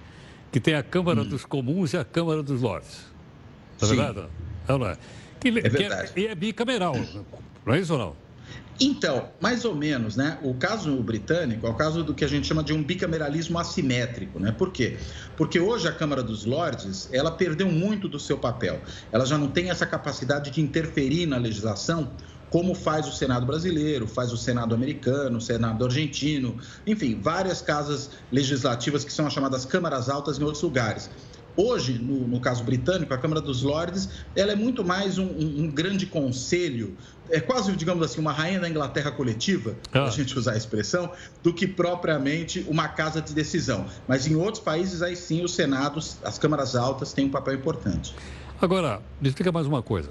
que 0.51 0.61
tem 0.61 0.75
a 0.75 0.83
Câmara 0.83 1.23
hum. 1.23 1.29
dos 1.29 1.45
Comuns 1.45 1.93
e 1.93 1.97
a 1.97 2.05
Câmara 2.05 2.43
dos 2.43 2.63
Lordes. 2.63 3.01
Tá 3.79 3.87
verdade? 3.87 4.23
Não, 4.69 4.79
não 4.79 4.87
é? 4.87 4.97
Que, 5.41 5.49
é 5.49 5.69
verdade. 5.69 6.13
Que 6.13 6.21
é, 6.21 6.23
e 6.23 6.27
é 6.29 6.35
bicameral, 6.35 6.95
não 7.67 7.75
é 7.75 7.81
isso 7.81 7.93
ou 7.93 7.99
não? 7.99 8.23
Então, 8.81 9.29
mais 9.41 9.65
ou 9.65 9.75
menos, 9.75 10.17
né? 10.17 10.39
O 10.43 10.55
caso 10.55 10.95
britânico 11.03 11.67
é 11.67 11.71
o 11.71 11.75
caso 11.75 12.03
do 12.03 12.15
que 12.15 12.25
a 12.25 12.29
gente 12.29 12.47
chama 12.47 12.65
de 12.65 12.73
um 12.73 12.83
bicameralismo 12.83 13.59
assimétrico, 13.59 14.41
né? 14.41 14.51
Por 14.51 14.73
quê? 14.73 14.97
Porque 15.37 15.61
hoje 15.61 15.87
a 15.87 15.93
Câmara 15.93 16.23
dos 16.23 16.45
Lordes, 16.45 17.09
ela 17.13 17.31
perdeu 17.31 17.71
muito 17.71 18.09
do 18.09 18.19
seu 18.19 18.39
papel. 18.39 18.81
Ela 19.13 19.25
já 19.25 19.37
não 19.37 19.49
tem 19.49 19.71
essa 19.71 19.87
capacidade 19.87 20.51
de 20.51 20.61
interferir 20.61 21.27
na 21.27 21.37
legislação 21.37 22.11
como 22.53 22.75
faz 22.75 23.09
o 23.09 23.13
Senado 23.13 23.47
brasileiro, 23.47 24.07
faz 24.07 24.31
o 24.31 24.37
Senado 24.37 24.75
americano, 24.75 25.39
o 25.39 25.41
Senado 25.41 25.87
argentino, 25.87 26.59
enfim, 26.87 27.19
várias 27.19 27.63
casas 27.63 28.11
legislativas 28.31 29.05
que 29.05 29.13
são 29.13 29.27
as 29.27 29.33
chamadas 29.33 29.65
câmaras 29.65 30.11
altas 30.11 30.39
em 30.39 30.45
outros 30.45 30.63
lugares. 30.63 31.11
Hoje, 31.57 31.95
no, 31.95 32.29
no, 32.29 32.41
caso 32.41 32.63
britânico, 32.63 33.13
a 33.13 33.19
Câmara 33.19 33.41
dos 33.41 33.63
Lordes, 33.63 34.09
ela 34.37 34.53
é 34.53 34.55
muito 34.55 34.85
mais 34.85 35.19
um, 35.19 35.25
um, 35.25 35.65
um 35.65 35.71
grande 35.71 36.05
conselho, 36.05 36.95
é 37.31 37.41
quase, 37.41 37.73
digamos 37.73 38.05
assim, 38.05 38.21
uma 38.21 38.33
rainha 38.33 38.61
da 38.61 38.69
Inglaterra 38.69 39.11
coletiva, 39.11 39.75
ah. 39.93 40.05
a 40.05 40.11
gente 40.11 40.39
usar 40.39 40.53
a 40.53 40.57
expressão, 40.57 41.11
do 41.43 41.55
que 41.55 41.67
propriamente 41.67 42.67
uma 42.69 42.89
casa 42.89 43.23
de 43.23 43.33
decisão. 43.33 43.87
Mas 44.07 44.27
em 44.27 44.35
outros 44.35 44.63
países, 44.63 45.01
aí 45.01 45.17
sim, 45.17 45.43
os 45.43 45.55
senados, 45.55 46.19
as 46.23 46.39
câmaras 46.39 46.77
altas 46.77 47.15
têm 47.15 47.27
um 47.27 47.31
papel 47.31 47.55
importante. 47.55 48.15
Agora, 48.61 49.01
me 49.21 49.29
explica 49.29 49.51
mais 49.51 49.67
uma 49.67 49.83
coisa. 49.83 50.11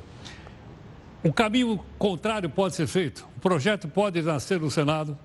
O 1.23 1.31
caminho 1.31 1.79
contrário 1.99 2.49
pode 2.49 2.75
ser 2.75 2.87
feito. 2.87 3.27
O 3.37 3.39
projeto 3.39 3.87
pode 3.87 4.21
nascer 4.21 4.59
no 4.59 4.71
Senado, 4.71 5.17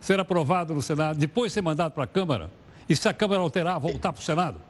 ser 0.00 0.18
aprovado 0.18 0.74
no 0.74 0.82
Senado, 0.82 1.18
depois 1.18 1.52
ser 1.52 1.62
mandado 1.62 1.92
para 1.92 2.04
a 2.04 2.06
Câmara. 2.06 2.50
E 2.88 2.96
se 2.96 3.08
a 3.08 3.14
Câmara 3.14 3.40
alterar, 3.40 3.78
voltar 3.78 4.12
para 4.12 4.20
o 4.20 4.24
Senado? 4.24 4.65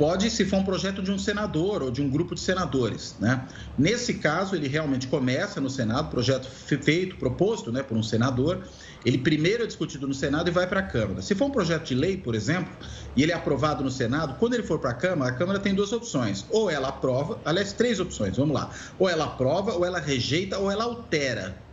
Pode, 0.00 0.30
se 0.30 0.46
for 0.46 0.56
um 0.60 0.64
projeto 0.64 1.02
de 1.02 1.12
um 1.12 1.18
senador 1.18 1.82
ou 1.82 1.90
de 1.90 2.00
um 2.00 2.08
grupo 2.08 2.34
de 2.34 2.40
senadores. 2.40 3.16
Né? 3.20 3.46
Nesse 3.76 4.14
caso, 4.14 4.56
ele 4.56 4.66
realmente 4.66 5.06
começa 5.06 5.60
no 5.60 5.68
Senado, 5.68 6.08
projeto 6.08 6.48
feito, 6.48 7.16
proposto 7.16 7.70
né, 7.70 7.82
por 7.82 7.98
um 7.98 8.02
senador, 8.02 8.66
ele 9.04 9.18
primeiro 9.18 9.62
é 9.62 9.66
discutido 9.66 10.08
no 10.08 10.14
Senado 10.14 10.48
e 10.48 10.50
vai 10.50 10.66
para 10.66 10.80
a 10.80 10.82
Câmara. 10.82 11.20
Se 11.20 11.34
for 11.34 11.48
um 11.48 11.50
projeto 11.50 11.88
de 11.88 11.94
lei, 11.94 12.16
por 12.16 12.34
exemplo, 12.34 12.72
e 13.14 13.22
ele 13.22 13.30
é 13.30 13.34
aprovado 13.34 13.84
no 13.84 13.90
Senado, 13.90 14.38
quando 14.38 14.54
ele 14.54 14.62
for 14.62 14.78
para 14.78 14.92
a 14.92 14.94
Câmara, 14.94 15.32
a 15.32 15.34
Câmara 15.34 15.58
tem 15.58 15.74
duas 15.74 15.92
opções. 15.92 16.46
Ou 16.48 16.70
ela 16.70 16.88
aprova, 16.88 17.38
aliás, 17.44 17.74
três 17.74 18.00
opções, 18.00 18.38
vamos 18.38 18.54
lá. 18.54 18.70
Ou 18.98 19.06
ela 19.06 19.26
aprova, 19.26 19.74
ou 19.74 19.84
ela 19.84 20.00
rejeita, 20.00 20.58
ou 20.58 20.70
ela 20.70 20.84
altera. 20.84 21.69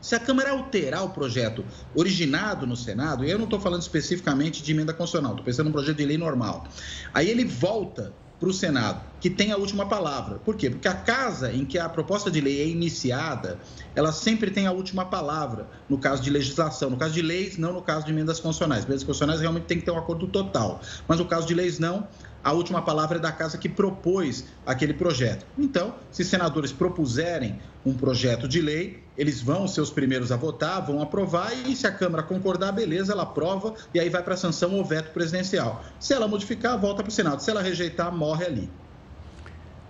Se 0.00 0.14
a 0.14 0.20
Câmara 0.20 0.50
alterar 0.50 1.04
o 1.04 1.10
projeto 1.10 1.64
originado 1.94 2.66
no 2.66 2.76
Senado, 2.76 3.24
e 3.24 3.30
eu 3.30 3.36
não 3.36 3.44
estou 3.44 3.60
falando 3.60 3.82
especificamente 3.82 4.62
de 4.62 4.72
emenda 4.72 4.92
constitucional, 4.92 5.32
estou 5.32 5.44
pensando 5.44 5.66
num 5.66 5.72
projeto 5.72 5.96
de 5.96 6.06
lei 6.06 6.16
normal, 6.16 6.66
aí 7.12 7.28
ele 7.28 7.44
volta 7.44 8.12
para 8.40 8.48
o 8.48 8.54
Senado, 8.54 9.02
que 9.20 9.28
tem 9.28 9.52
a 9.52 9.58
última 9.58 9.84
palavra. 9.84 10.38
Por 10.38 10.56
quê? 10.56 10.70
Porque 10.70 10.88
a 10.88 10.94
casa 10.94 11.52
em 11.52 11.66
que 11.66 11.78
a 11.78 11.86
proposta 11.90 12.30
de 12.30 12.40
lei 12.40 12.62
é 12.62 12.66
iniciada, 12.66 13.60
ela 13.94 14.12
sempre 14.12 14.50
tem 14.50 14.66
a 14.66 14.72
última 14.72 15.04
palavra, 15.04 15.68
no 15.86 15.98
caso 15.98 16.22
de 16.22 16.30
legislação. 16.30 16.88
No 16.88 16.96
caso 16.96 17.12
de 17.12 17.20
leis, 17.20 17.58
não 17.58 17.74
no 17.74 17.82
caso 17.82 18.06
de 18.06 18.12
emendas 18.12 18.40
constitucionais. 18.40 18.84
Emendas 18.84 19.04
constitucionais 19.04 19.42
realmente 19.42 19.64
tem 19.64 19.78
que 19.78 19.84
ter 19.84 19.90
um 19.90 19.98
acordo 19.98 20.26
total. 20.26 20.80
Mas 21.06 21.18
no 21.18 21.26
caso 21.26 21.46
de 21.46 21.52
leis, 21.52 21.78
não 21.78 22.08
a 22.42 22.52
última 22.52 22.80
palavra 22.80 23.18
é 23.18 23.20
da 23.20 23.30
casa 23.30 23.58
que 23.58 23.68
propôs 23.68 24.46
aquele 24.64 24.94
projeto. 24.94 25.44
Então, 25.58 25.94
se 26.10 26.24
senadores 26.24 26.72
propuserem 26.72 27.60
um 27.84 27.92
projeto 27.92 28.48
de 28.48 28.62
lei, 28.62 29.02
eles 29.20 29.42
vão 29.42 29.68
ser 29.68 29.82
os 29.82 29.90
primeiros 29.90 30.32
a 30.32 30.36
votar, 30.36 30.80
vão 30.80 31.02
aprovar 31.02 31.52
e 31.52 31.76
se 31.76 31.86
a 31.86 31.92
Câmara 31.92 32.22
concordar, 32.22 32.72
beleza, 32.72 33.12
ela 33.12 33.24
aprova 33.24 33.74
e 33.92 34.00
aí 34.00 34.08
vai 34.08 34.22
para 34.22 34.32
a 34.32 34.36
sanção 34.36 34.74
ou 34.74 34.82
veto 34.82 35.12
presidencial. 35.12 35.84
Se 36.00 36.14
ela 36.14 36.26
modificar, 36.26 36.80
volta 36.80 37.02
para 37.02 37.10
o 37.10 37.12
Senado. 37.12 37.40
Se 37.40 37.50
ela 37.50 37.60
rejeitar, 37.60 38.10
morre 38.10 38.46
ali. 38.46 38.70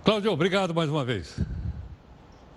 Cláudio, 0.03 0.33
obrigado 0.33 0.75
mais 0.75 0.89
uma 0.89 1.05
vez. 1.05 1.39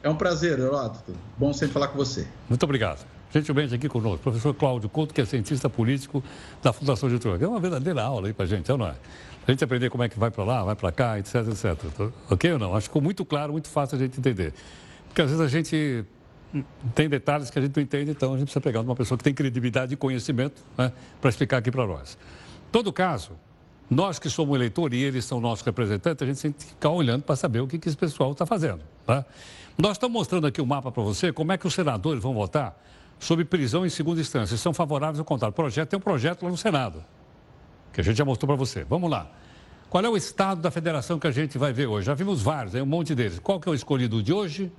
É 0.02 0.10
um 0.10 0.16
prazer, 0.16 0.58
Heródoto. 0.58 1.14
Bom 1.38 1.52
sempre 1.52 1.74
falar 1.74 1.86
com 1.86 1.96
você. 1.96 2.26
Muito 2.48 2.64
obrigado. 2.64 3.06
Gentilmente 3.32 3.72
aqui 3.72 3.88
conosco, 3.88 4.18
professor 4.18 4.52
Cláudio 4.52 4.88
Couto, 4.88 5.14
que 5.14 5.20
é 5.20 5.24
cientista 5.24 5.70
político 5.70 6.24
da 6.60 6.72
Fundação 6.72 7.08
Getúlio. 7.08 7.44
É 7.44 7.46
uma 7.46 7.60
verdadeira 7.60 8.02
aula 8.02 8.26
aí 8.26 8.32
para 8.32 8.46
a 8.46 8.48
gente, 8.48 8.68
não 8.68 8.84
é? 8.84 8.96
A 9.46 9.50
gente 9.52 9.62
aprender 9.62 9.90
como 9.90 10.02
é 10.02 10.08
que 10.08 10.18
vai 10.18 10.32
para 10.32 10.42
lá, 10.42 10.64
vai 10.64 10.74
para 10.74 10.90
cá, 10.90 11.20
etc, 11.20 11.36
etc. 11.36 12.10
Ok 12.28 12.52
ou 12.52 12.58
não? 12.58 12.74
Acho 12.74 12.80
que 12.80 12.88
ficou 12.88 13.02
muito 13.02 13.24
claro, 13.24 13.52
muito 13.52 13.68
fácil 13.68 13.94
a 13.94 14.00
gente 14.00 14.18
entender. 14.18 14.52
Porque 15.06 15.22
às 15.22 15.30
vezes 15.30 15.40
a 15.40 15.48
gente 15.48 16.04
tem 16.94 17.08
detalhes 17.08 17.50
que 17.50 17.58
a 17.58 17.62
gente 17.62 17.76
não 17.76 17.82
entende, 17.82 18.10
então 18.10 18.34
a 18.34 18.38
gente 18.38 18.46
precisa 18.46 18.60
pegar 18.60 18.80
uma 18.80 18.94
pessoa 18.94 19.16
que 19.18 19.24
tem 19.24 19.34
credibilidade 19.34 19.94
e 19.94 19.96
conhecimento 19.96 20.62
né, 20.76 20.92
para 21.20 21.30
explicar 21.30 21.58
aqui 21.58 21.70
para 21.70 21.86
nós. 21.86 22.18
Todo 22.70 22.92
caso, 22.92 23.32
nós 23.90 24.18
que 24.18 24.28
somos 24.28 24.54
eleitores 24.54 24.98
e 24.98 25.02
eles 25.02 25.24
são 25.24 25.40
nossos 25.40 25.64
representantes, 25.64 26.22
a 26.22 26.26
gente 26.26 26.40
tem 26.40 26.52
que 26.52 26.64
ficar 26.64 26.90
olhando 26.90 27.22
para 27.22 27.36
saber 27.36 27.60
o 27.60 27.66
que, 27.66 27.78
que 27.78 27.88
esse 27.88 27.96
pessoal 27.96 28.32
está 28.32 28.46
fazendo. 28.46 28.80
Tá? 29.06 29.24
Nós 29.76 29.92
estamos 29.92 30.14
mostrando 30.14 30.46
aqui 30.46 30.60
o 30.60 30.64
um 30.64 30.66
mapa 30.66 30.90
para 30.90 31.02
você, 31.02 31.32
como 31.32 31.52
é 31.52 31.58
que 31.58 31.66
os 31.66 31.74
senadores 31.74 32.22
vão 32.22 32.34
votar 32.34 32.80
sobre 33.18 33.44
prisão 33.44 33.86
em 33.86 33.88
segunda 33.88 34.20
instância. 34.20 34.56
São 34.56 34.74
favoráveis 34.74 35.18
ao 35.18 35.24
contrário. 35.24 35.54
Projeto 35.54 35.88
tem 35.88 35.96
um 35.98 36.02
projeto 36.02 36.42
lá 36.44 36.50
no 36.50 36.56
Senado 36.56 37.04
que 37.92 38.00
a 38.00 38.04
gente 38.04 38.16
já 38.16 38.24
mostrou 38.24 38.48
para 38.48 38.56
você. 38.56 38.84
Vamos 38.84 39.08
lá. 39.10 39.30
Qual 39.88 40.04
é 40.04 40.08
o 40.08 40.16
estado 40.16 40.60
da 40.60 40.70
federação 40.70 41.18
que 41.18 41.26
a 41.26 41.30
gente 41.30 41.56
vai 41.56 41.72
ver 41.72 41.86
hoje? 41.86 42.06
Já 42.06 42.14
vimos 42.14 42.42
vários, 42.42 42.74
é 42.74 42.82
um 42.82 42.86
monte 42.86 43.14
deles. 43.14 43.38
Qual 43.38 43.60
que 43.60 43.68
é 43.68 43.72
o 43.72 43.74
escolhido 43.74 44.20
de 44.20 44.32
hoje? 44.32 44.72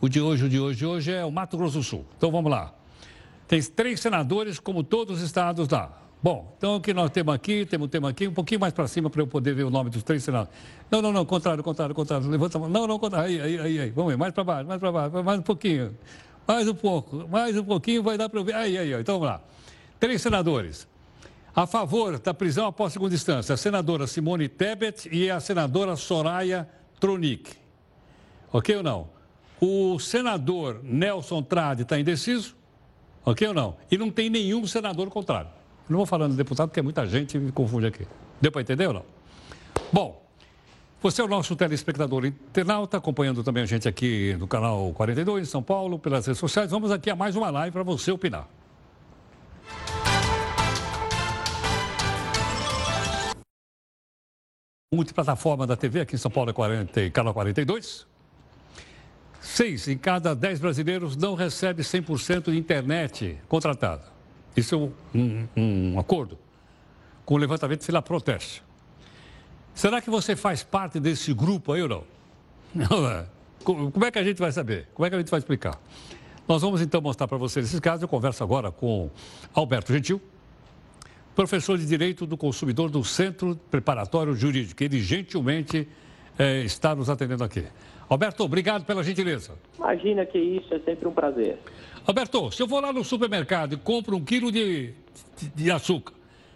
O 0.00 0.08
de 0.08 0.20
hoje, 0.20 0.44
o 0.44 0.48
de 0.48 0.60
hoje, 0.60 0.84
hoje 0.84 1.12
é 1.12 1.24
o 1.24 1.30
Mato 1.30 1.56
Grosso 1.56 1.78
do 1.78 1.84
Sul. 1.84 2.04
Então 2.16 2.30
vamos 2.30 2.50
lá. 2.50 2.74
Tem 3.48 3.62
três 3.62 4.00
senadores, 4.00 4.58
como 4.58 4.82
todos 4.82 5.18
os 5.18 5.22
estados 5.24 5.68
lá. 5.68 6.02
Bom, 6.22 6.54
então 6.58 6.76
o 6.76 6.80
que 6.80 6.92
nós 6.92 7.10
temos 7.10 7.34
aqui, 7.34 7.64
temos 7.64 7.86
um 7.86 7.88
tema 7.88 8.08
aqui, 8.08 8.26
um 8.26 8.32
pouquinho 8.32 8.60
mais 8.60 8.72
para 8.72 8.88
cima 8.88 9.08
para 9.08 9.22
eu 9.22 9.26
poder 9.26 9.54
ver 9.54 9.64
o 9.64 9.70
nome 9.70 9.90
dos 9.90 10.02
três 10.02 10.24
senadores. 10.24 10.52
Não, 10.90 11.00
não, 11.00 11.12
não, 11.12 11.24
contrário, 11.24 11.62
contrário, 11.62 11.94
contrário. 11.94 12.28
Levanta 12.28 12.58
a 12.58 12.60
mão. 12.60 12.68
Não, 12.68 12.86
não, 12.86 12.98
contrário. 12.98 13.28
Aí, 13.28 13.40
aí, 13.40 13.58
aí, 13.60 13.80
aí. 13.80 13.90
Vamos 13.90 14.12
ver, 14.12 14.16
mais 14.16 14.32
para 14.32 14.42
baixo, 14.42 14.66
mais 14.66 14.80
para 14.80 14.92
baixo, 14.92 15.22
mais 15.22 15.38
um 15.38 15.42
pouquinho. 15.42 15.96
Mais 16.46 16.68
um 16.68 16.74
pouco, 16.74 17.28
mais 17.28 17.56
um 17.56 17.64
pouquinho 17.64 18.02
vai 18.02 18.18
dar 18.18 18.28
para 18.28 18.40
eu 18.40 18.44
ver. 18.44 18.54
Aí, 18.54 18.76
aí, 18.76 18.94
aí. 18.94 19.00
Então 19.00 19.18
vamos 19.18 19.34
lá. 19.34 19.40
Três 19.98 20.20
senadores. 20.20 20.86
A 21.54 21.66
favor 21.66 22.18
da 22.18 22.34
prisão 22.34 22.66
após 22.66 22.92
segunda 22.92 23.14
instância, 23.14 23.54
a 23.54 23.56
senadora 23.56 24.06
Simone 24.06 24.48
Tebet 24.48 25.08
e 25.10 25.30
a 25.30 25.40
senadora 25.40 25.96
Soraya 25.96 26.68
Tronic. 27.00 27.50
Ok 28.52 28.76
ou 28.76 28.82
não? 28.82 29.15
O 29.60 29.98
senador 29.98 30.80
Nelson 30.82 31.42
Trade 31.42 31.82
está 31.82 31.98
indeciso, 31.98 32.54
ok 33.24 33.48
ou 33.48 33.54
não? 33.54 33.76
E 33.90 33.96
não 33.96 34.10
tem 34.10 34.28
nenhum 34.28 34.66
senador 34.66 35.08
contrário. 35.08 35.48
Não 35.88 35.96
vou 35.98 36.06
falando 36.06 36.32
de 36.32 36.36
deputado, 36.36 36.68
porque 36.68 36.82
muita 36.82 37.06
gente 37.06 37.38
me 37.38 37.50
confunde 37.50 37.86
aqui. 37.86 38.06
Deu 38.40 38.52
para 38.52 38.60
entender 38.60 38.86
ou 38.86 38.94
não? 38.94 39.04
Bom, 39.92 40.22
você 41.00 41.22
é 41.22 41.24
o 41.24 41.28
nosso 41.28 41.54
telespectador 41.56 42.26
internauta, 42.26 42.98
acompanhando 42.98 43.42
também 43.42 43.62
a 43.62 43.66
gente 43.66 43.88
aqui 43.88 44.36
no 44.38 44.46
canal 44.46 44.92
42 44.92 45.48
em 45.48 45.50
São 45.50 45.62
Paulo, 45.62 45.98
pelas 45.98 46.26
redes 46.26 46.40
sociais. 46.40 46.70
Vamos 46.70 46.90
aqui 46.90 47.08
a 47.08 47.16
mais 47.16 47.36
uma 47.36 47.48
live 47.48 47.72
para 47.72 47.82
você 47.82 48.10
opinar. 48.10 48.48
Multiplataforma 54.92 55.66
da 55.66 55.76
TV 55.76 56.00
aqui 56.00 56.14
em 56.14 56.18
São 56.18 56.30
Paulo 56.30 56.50
é 56.50 56.52
40, 56.52 57.10
canal 57.10 57.32
42. 57.32 58.06
Seis 59.46 59.86
em 59.86 59.96
cada 59.96 60.34
dez 60.34 60.58
brasileiros 60.58 61.16
não 61.16 61.36
recebe 61.36 61.82
100% 61.82 62.50
de 62.50 62.58
internet 62.58 63.38
contratada. 63.48 64.02
Isso 64.56 64.74
é 64.74 64.78
um, 64.78 64.92
um, 65.14 65.92
um 65.94 65.98
acordo 66.00 66.36
com 67.24 67.34
o 67.34 67.36
levantamento 67.36 67.84
Fila 67.84 68.02
Proteste. 68.02 68.62
Será 69.72 70.02
que 70.02 70.10
você 70.10 70.34
faz 70.34 70.64
parte 70.64 70.98
desse 70.98 71.32
grupo 71.32 71.72
aí 71.72 71.80
ou 71.80 71.88
não? 71.88 72.04
não 72.74 73.08
é. 73.08 73.26
Como 73.62 74.04
é 74.04 74.10
que 74.10 74.18
a 74.18 74.24
gente 74.24 74.38
vai 74.38 74.50
saber? 74.50 74.88
Como 74.92 75.06
é 75.06 75.10
que 75.10 75.14
a 75.14 75.18
gente 75.20 75.30
vai 75.30 75.38
explicar? 75.38 75.80
Nós 76.48 76.60
vamos 76.60 76.80
então 76.82 77.00
mostrar 77.00 77.28
para 77.28 77.38
vocês 77.38 77.66
esses 77.66 77.78
casos. 77.78 78.02
Eu 78.02 78.08
converso 78.08 78.42
agora 78.42 78.72
com 78.72 79.08
Alberto 79.54 79.92
Gentil, 79.92 80.20
professor 81.36 81.78
de 81.78 81.86
Direito 81.86 82.26
do 82.26 82.36
Consumidor 82.36 82.90
do 82.90 83.02
Centro 83.04 83.58
Preparatório 83.70 84.34
Jurídico. 84.34 84.82
Ele 84.82 85.00
gentilmente 85.00 85.88
é, 86.36 86.62
está 86.62 86.96
nos 86.96 87.08
atendendo 87.08 87.44
aqui. 87.44 87.64
Alberto, 88.08 88.44
obrigado 88.44 88.84
pela 88.84 89.02
gentileza. 89.02 89.54
Imagina 89.76 90.24
que 90.24 90.38
isso, 90.38 90.72
é 90.72 90.78
sempre 90.80 91.08
um 91.08 91.12
prazer. 91.12 91.58
Alberto, 92.06 92.52
se 92.52 92.62
eu 92.62 92.66
vou 92.66 92.80
lá 92.80 92.92
no 92.92 93.02
supermercado 93.02 93.74
e 93.74 93.76
compro 93.76 94.16
um 94.16 94.24
quilo 94.24 94.52
de, 94.52 94.94
de, 95.36 95.48
de 95.54 95.70
açúcar 95.70 96.14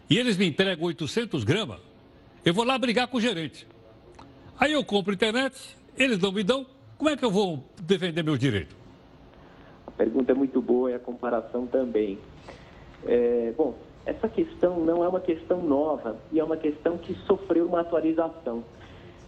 e 0.08 0.16
eles 0.16 0.36
me 0.36 0.46
entregam 0.46 0.86
800 0.86 1.42
gramas, 1.42 1.80
eu 2.44 2.54
vou 2.54 2.64
lá 2.64 2.78
brigar 2.78 3.08
com 3.08 3.18
o 3.18 3.20
gerente. 3.20 3.66
Aí 4.58 4.72
eu 4.72 4.84
compro 4.84 5.12
internet, 5.12 5.56
eles 5.96 6.18
não 6.18 6.30
me 6.30 6.44
dão, 6.44 6.66
como 6.96 7.10
é 7.10 7.16
que 7.16 7.24
eu 7.24 7.30
vou 7.30 7.64
defender 7.82 8.22
meu 8.22 8.36
direito? 8.36 8.76
A 9.86 9.90
pergunta 9.90 10.32
é 10.32 10.34
muito 10.34 10.62
boa 10.62 10.90
e 10.90 10.94
a 10.94 10.98
comparação 10.98 11.66
também. 11.66 12.18
É, 13.06 13.52
bom, 13.56 13.74
essa 14.06 14.28
questão 14.28 14.78
não 14.80 15.04
é 15.04 15.08
uma 15.08 15.20
questão 15.20 15.62
nova 15.62 16.16
e 16.32 16.38
é 16.38 16.44
uma 16.44 16.56
questão 16.56 16.96
que 16.96 17.14
sofreu 17.26 17.66
uma 17.66 17.80
atualização. 17.80 18.64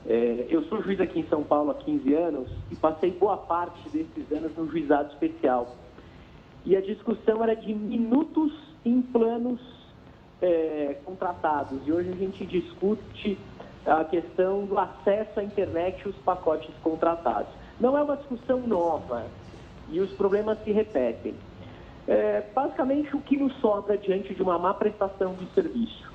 É, 0.07 0.47
eu 0.49 0.65
sou 0.65 0.83
juiz 0.83 1.01
aqui 1.01 1.21
em 1.21 1.27
São 1.29 1.45
Paulo 1.45 1.71
há 1.71 1.75
15 1.75 2.15
anos 2.15 2.51
e 2.71 2.77
passei 2.77 3.11
boa 3.13 3.37
parte 3.37 3.89
desses 3.89 4.33
anos 4.33 4.55
no 4.57 4.69
juizado 4.69 5.13
especial. 5.13 5.77
E 6.65 6.77
a 6.77 6.81
discussão 6.81 7.43
era 7.43 7.55
de 7.55 7.73
minutos 7.73 8.53
em 8.85 9.01
planos 9.01 9.61
é, 10.41 10.97
contratados. 11.05 11.79
E 11.87 11.93
hoje 11.93 12.11
a 12.11 12.17
gente 12.17 12.45
discute 12.45 13.39
a 13.87 14.05
questão 14.05 14.65
do 14.65 14.79
acesso 14.79 15.41
à 15.41 15.45
internet 15.45 16.03
e 16.05 16.09
os 16.09 16.17
pacotes 16.17 16.71
contratados. 16.83 17.53
Não 17.81 17.97
é 17.97 18.03
uma 18.03 18.17
discussão 18.17 18.61
nova 18.61 19.27
e 19.91 20.01
os 20.01 20.11
problemas 20.13 20.63
se 20.65 20.73
repetem. 20.73 21.35
É, 22.09 22.43
basicamente, 22.53 23.15
o 23.15 23.21
que 23.21 23.37
nos 23.37 23.55
sobra 23.61 23.97
diante 23.97 24.35
de 24.35 24.43
uma 24.43 24.59
má 24.59 24.75
prestação 24.75 25.35
de 25.35 25.47
serviço? 25.55 26.11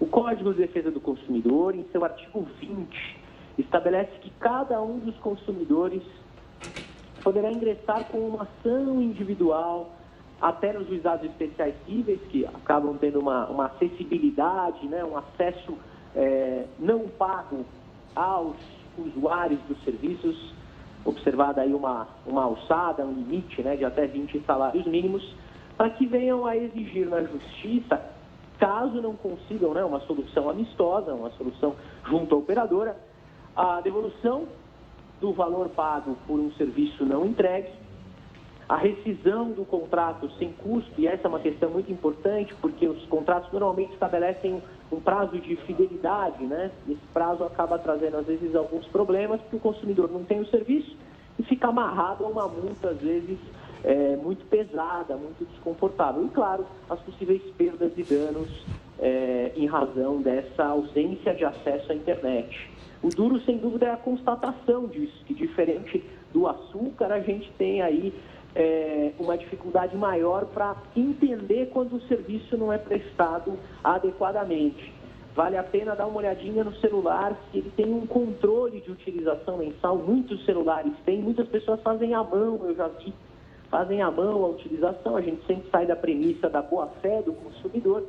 O 0.00 0.06
Código 0.06 0.52
de 0.52 0.58
Defesa 0.58 0.90
do 0.90 1.00
Consumidor, 1.00 1.74
em 1.74 1.84
seu 1.90 2.04
artigo 2.04 2.46
20, 2.60 3.27
estabelece 3.58 4.12
que 4.20 4.30
cada 4.38 4.80
um 4.80 4.98
dos 4.98 5.16
consumidores 5.16 6.02
poderá 7.22 7.50
ingressar 7.50 8.04
com 8.04 8.18
uma 8.18 8.44
ação 8.44 9.02
individual 9.02 9.90
até 10.40 10.72
nos 10.72 10.86
juizados 10.86 11.28
especiais 11.28 11.74
cíveis, 11.84 12.20
que 12.30 12.46
acabam 12.46 12.96
tendo 12.96 13.18
uma, 13.18 13.46
uma 13.48 13.66
acessibilidade, 13.66 14.86
né, 14.86 15.04
um 15.04 15.16
acesso 15.16 15.76
é, 16.14 16.64
não 16.78 17.08
pago 17.08 17.64
aos 18.14 18.56
usuários 18.96 19.60
dos 19.68 19.82
serviços, 19.82 20.54
observada 21.04 21.62
aí 21.62 21.72
uma, 21.74 22.06
uma 22.26 22.44
alçada, 22.44 23.04
um 23.04 23.12
limite 23.12 23.62
né, 23.62 23.76
de 23.76 23.84
até 23.84 24.06
20 24.06 24.40
salários 24.46 24.86
mínimos, 24.86 25.34
para 25.76 25.90
que 25.90 26.06
venham 26.06 26.46
a 26.46 26.56
exigir 26.56 27.08
na 27.08 27.22
justiça, 27.22 28.00
caso 28.58 29.00
não 29.00 29.14
consigam 29.14 29.72
né, 29.72 29.84
uma 29.84 30.00
solução 30.00 30.50
amistosa, 30.50 31.14
uma 31.14 31.30
solução 31.30 31.74
junto 32.08 32.34
à 32.34 32.38
operadora, 32.38 32.96
a 33.58 33.80
devolução 33.80 34.46
do 35.20 35.32
valor 35.32 35.68
pago 35.70 36.16
por 36.28 36.38
um 36.38 36.52
serviço 36.52 37.04
não 37.04 37.26
entregue, 37.26 37.72
a 38.68 38.76
rescisão 38.76 39.50
do 39.50 39.64
contrato 39.64 40.30
sem 40.38 40.52
custo, 40.52 40.92
e 40.96 41.08
essa 41.08 41.26
é 41.26 41.28
uma 41.28 41.40
questão 41.40 41.68
muito 41.68 41.90
importante, 41.90 42.54
porque 42.60 42.86
os 42.86 43.04
contratos 43.06 43.50
normalmente 43.50 43.94
estabelecem 43.94 44.62
um 44.92 45.00
prazo 45.00 45.40
de 45.40 45.56
fidelidade, 45.56 46.44
né? 46.44 46.70
Esse 46.88 47.00
prazo 47.12 47.42
acaba 47.42 47.78
trazendo, 47.78 48.18
às 48.18 48.26
vezes, 48.26 48.54
alguns 48.54 48.86
problemas, 48.86 49.40
porque 49.40 49.56
o 49.56 49.60
consumidor 49.60 50.08
não 50.08 50.22
tem 50.22 50.38
o 50.38 50.46
serviço 50.46 50.94
e 51.36 51.42
fica 51.42 51.66
amarrado 51.66 52.24
a 52.24 52.28
uma 52.28 52.46
multa, 52.46 52.90
às 52.90 52.98
vezes, 52.98 53.38
é, 53.82 54.14
muito 54.16 54.44
pesada, 54.46 55.16
muito 55.16 55.44
desconfortável. 55.50 56.24
E, 56.24 56.28
claro, 56.28 56.64
as 56.88 57.00
possíveis 57.00 57.42
perdas 57.56 57.90
e 57.96 58.02
danos 58.04 58.48
é, 59.00 59.52
em 59.56 59.66
razão 59.66 60.20
dessa 60.20 60.64
ausência 60.64 61.34
de 61.34 61.44
acesso 61.44 61.92
à 61.92 61.94
internet. 61.94 62.70
O 63.02 63.08
duro, 63.08 63.40
sem 63.42 63.58
dúvida, 63.58 63.86
é 63.86 63.90
a 63.92 63.96
constatação 63.96 64.86
disso, 64.86 65.24
que 65.24 65.34
diferente 65.34 66.04
do 66.32 66.46
açúcar, 66.46 67.12
a 67.12 67.20
gente 67.20 67.50
tem 67.52 67.80
aí 67.80 68.12
é, 68.54 69.12
uma 69.18 69.38
dificuldade 69.38 69.96
maior 69.96 70.46
para 70.46 70.76
entender 70.96 71.70
quando 71.72 71.96
o 71.96 72.00
serviço 72.02 72.56
não 72.56 72.72
é 72.72 72.78
prestado 72.78 73.56
adequadamente. 73.84 74.92
Vale 75.34 75.56
a 75.56 75.62
pena 75.62 75.94
dar 75.94 76.06
uma 76.06 76.18
olhadinha 76.18 76.64
no 76.64 76.74
celular, 76.76 77.38
se 77.52 77.58
ele 77.58 77.70
tem 77.76 77.86
um 77.94 78.04
controle 78.06 78.80
de 78.80 78.90
utilização 78.90 79.58
mensal. 79.58 79.96
Muitos 79.96 80.44
celulares 80.44 80.92
têm, 81.04 81.22
muitas 81.22 81.46
pessoas 81.46 81.80
fazem 81.82 82.14
à 82.14 82.24
mão, 82.24 82.58
eu 82.64 82.74
já 82.74 82.88
vi, 82.88 83.14
fazem 83.70 84.02
à 84.02 84.10
mão 84.10 84.44
a 84.44 84.48
utilização. 84.48 85.14
A 85.14 85.20
gente 85.20 85.46
sempre 85.46 85.70
sai 85.70 85.86
da 85.86 85.94
premissa 85.94 86.50
da 86.50 86.60
boa-fé 86.60 87.22
do 87.22 87.32
consumidor 87.34 88.04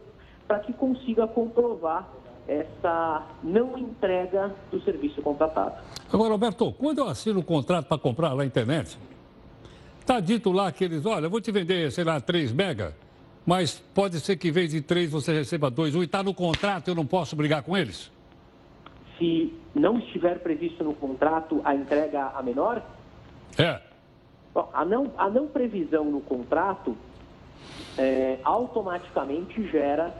para 0.50 0.60
que 0.60 0.74
consiga 0.74 1.26
comprovar 1.28 2.10
essa 2.45 3.24
não 3.41 3.78
entrega 3.78 4.54
do 4.70 4.82
serviço 4.82 5.22
contratado. 5.22 5.76
Agora, 6.12 6.32
Roberto, 6.32 6.74
quando 6.74 6.97
eu 6.97 7.08
assino 7.08 7.39
um 7.39 7.43
contrato 7.43 7.86
para 7.86 7.97
comprar 7.97 8.36
na 8.36 8.43
internet, 8.43 8.97
Está 10.10 10.20
dito 10.20 10.52
lá 10.52 10.72
que 10.72 10.84
eles, 10.84 11.06
olha, 11.06 11.28
eu 11.28 11.30
vou 11.30 11.39
te 11.39 11.52
vender, 11.52 11.91
sei 11.91 12.04
lá, 12.04 12.20
3 12.20 12.52
mega, 12.52 12.95
mas 13.45 13.78
pode 13.93 14.20
ser 14.20 14.38
que 14.38 14.47
em 14.47 14.52
vez 14.52 14.72
de 14.72 14.82
3 14.82 15.12
você 15.12 15.32
receba 15.32 15.70
2. 15.70 15.93
Um, 15.93 16.02
e 16.02 16.06
está 16.06 16.24
no 16.24 16.34
contrato, 16.34 16.88
eu 16.88 16.95
não 16.95 17.06
posso 17.06 17.36
brigar 17.36 17.62
com 17.62 17.78
eles? 17.78 18.12
Se 19.20 19.54
não 19.76 20.00
estiver 20.00 20.39
previsto 20.39 20.84
no 20.84 20.95
contrato 20.95 21.62
a 21.64 21.76
entrega 21.76 22.32
a 22.36 22.41
menor? 22.41 22.82
É. 23.56 23.80
Bom, 24.52 24.68
a, 24.74 24.84
não, 24.84 25.14
a 25.16 25.30
não 25.30 25.47
previsão 25.47 26.06
no 26.06 26.22
contrato 26.22 26.97
é, 27.95 28.39
automaticamente 28.43 29.70
gera 29.70 30.12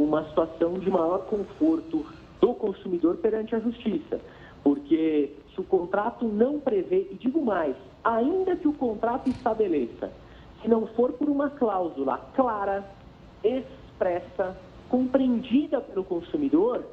uma 0.00 0.24
situação 0.28 0.74
de 0.74 0.90
maior 0.90 1.26
conforto 1.26 2.04
do 2.40 2.54
consumidor 2.54 3.16
perante 3.16 3.54
a 3.54 3.60
justiça. 3.60 4.20
Porque 4.62 5.34
se 5.54 5.60
o 5.60 5.64
contrato 5.64 6.26
não 6.26 6.60
prevê, 6.60 7.08
e 7.10 7.14
digo 7.14 7.44
mais, 7.44 7.76
ainda 8.04 8.56
que 8.56 8.68
o 8.68 8.72
contrato 8.72 9.28
estabeleça, 9.28 10.12
se 10.62 10.68
não 10.68 10.86
for 10.88 11.12
por 11.12 11.28
uma 11.28 11.50
cláusula 11.50 12.18
clara, 12.34 12.84
expressa, 13.42 14.56
compreendida 14.88 15.80
pelo 15.80 16.04
consumidor, 16.04 16.84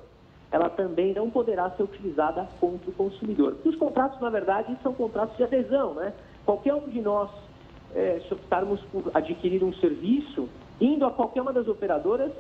ela 0.52 0.70
também 0.70 1.14
não 1.14 1.30
poderá 1.30 1.70
ser 1.72 1.84
utilizada 1.84 2.48
contra 2.60 2.90
o 2.90 2.94
consumidor. 2.94 3.54
Porque 3.54 3.70
os 3.70 3.76
contratos, 3.76 4.20
na 4.22 4.30
verdade, 4.30 4.78
são 4.84 4.94
contratos 4.94 5.36
de 5.38 5.44
adesão, 5.44 5.94
né? 5.96 6.14
Qualquer 6.46 6.76
um 6.76 6.88
de 6.88 7.02
nós, 7.02 7.30
é, 7.94 8.22
se 8.28 8.34
optarmos 8.34 8.80
por 8.92 9.10
adquirir 9.14 9.64
um 9.64 9.74
serviço, 9.74 10.48
indo 10.80 11.06
a 11.06 11.12
qualquer 11.12 11.42
uma 11.42 11.52
das 11.52 11.68
operadoras, 11.68 12.32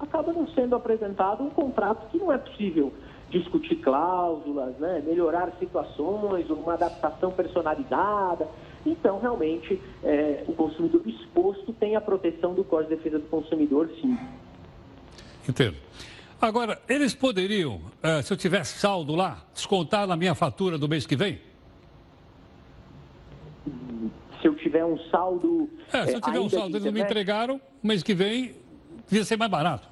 acaba 0.00 0.32
não 0.32 0.46
sendo 0.48 0.76
apresentado 0.76 1.42
um 1.42 1.50
contrato 1.50 2.08
que 2.10 2.18
não 2.18 2.32
é 2.32 2.38
possível 2.38 2.92
discutir 3.30 3.76
cláusulas, 3.76 4.74
né, 4.78 5.02
melhorar 5.06 5.52
situações, 5.58 6.48
uma 6.48 6.74
adaptação 6.74 7.30
personalizada. 7.30 8.48
Então, 8.86 9.20
realmente, 9.20 9.80
é, 10.02 10.44
o 10.46 10.52
consumidor 10.54 11.02
exposto 11.06 11.72
tem 11.74 11.94
a 11.94 12.00
proteção 12.00 12.54
do 12.54 12.64
Código 12.64 12.90
de 12.90 12.96
Defesa 12.96 13.18
do 13.18 13.28
Consumidor, 13.28 13.90
sim. 14.00 14.16
Entendo. 15.46 15.76
Agora, 16.40 16.80
eles 16.88 17.14
poderiam, 17.14 17.80
eh, 18.00 18.22
se 18.22 18.32
eu 18.32 18.36
tivesse 18.36 18.78
saldo 18.78 19.16
lá, 19.16 19.44
descontar 19.52 20.06
na 20.06 20.16
minha 20.16 20.36
fatura 20.36 20.78
do 20.78 20.88
mês 20.88 21.04
que 21.04 21.16
vem? 21.16 21.40
Se 24.40 24.46
eu 24.46 24.54
tiver 24.54 24.84
um 24.84 24.96
saldo. 25.10 25.68
É, 25.92 26.06
se 26.06 26.14
eu 26.14 26.20
tiver 26.20 26.38
um 26.38 26.48
saldo, 26.48 26.76
eles 26.76 26.84
não 26.84 26.92
me 26.92 27.00
entregaram, 27.00 27.60
mês 27.82 28.04
que 28.04 28.14
vem 28.14 28.54
devia 29.08 29.24
ser 29.24 29.36
mais 29.36 29.50
barato. 29.50 29.88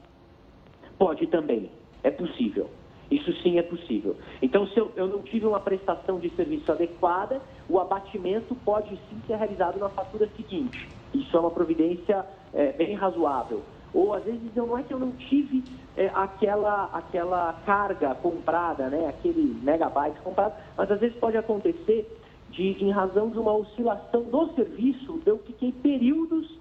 Pode 0.99 1.27
também, 1.27 1.71
é 2.03 2.11
possível. 2.11 2.71
Isso 3.11 3.33
sim 3.43 3.59
é 3.59 3.63
possível. 3.63 4.17
Então, 4.43 4.67
se 4.69 4.79
eu, 4.79 4.91
eu 4.97 5.07
não 5.07 5.23
tive 5.23 5.47
uma 5.47 5.61
prestação 5.61 6.19
de 6.19 6.29
serviço 6.31 6.71
adequada, 6.73 7.41
o 7.69 7.79
abatimento 7.79 8.55
pode 8.65 8.91
sim 9.09 9.21
ser 9.27 9.37
realizado 9.37 9.79
na 9.79 9.89
fatura 9.89 10.29
seguinte. 10.37 10.89
Isso 11.15 11.37
é 11.37 11.41
uma 11.41 11.51
providência 11.51 12.27
é, 12.53 12.73
bem 12.73 12.95
razoável. 12.95 13.63
Ou 13.95 14.13
às 14.13 14.25
vezes 14.25 14.55
eu 14.57 14.67
não 14.67 14.77
é 14.77 14.83
que 14.83 14.93
eu 14.93 14.99
não 14.99 15.13
tive 15.13 15.63
é, 15.97 16.11
aquela, 16.15 16.91
aquela 16.93 17.53
carga 17.65 18.15
comprada, 18.17 18.89
né, 18.89 19.09
aquele 19.09 19.57
megabyte 19.63 20.21
comprado, 20.21 20.55
mas 20.77 20.91
às 20.91 20.99
vezes 20.99 21.17
pode 21.17 21.37
acontecer 21.37 22.07
de, 22.51 22.85
em 22.85 22.91
razão 22.91 23.31
de 23.31 23.39
uma 23.39 23.53
oscilação 23.53 24.25
do 24.25 24.53
serviço, 24.55 25.21
eu 25.25 25.39
fiquei 25.39 25.73
períodos 25.73 26.59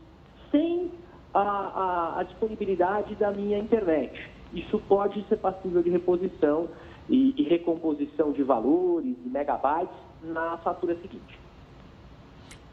sem 0.52 0.92
a, 1.36 2.14
a, 2.16 2.20
a 2.20 2.24
disponibilidade 2.24 3.14
da 3.16 3.32
minha 3.32 3.60
internet. 3.60 4.30
Isso 4.54 4.80
pode 4.88 5.24
ser 5.28 5.38
passível 5.38 5.84
de 5.84 5.90
reposição 5.90 6.70
e, 7.10 7.34
e 7.38 7.44
recomposição 7.44 8.32
de 8.32 8.42
valores, 8.42 9.16
de 9.22 9.30
megabytes, 9.30 9.96
na 10.24 10.58
fatura 10.58 10.96
seguinte. 11.02 11.40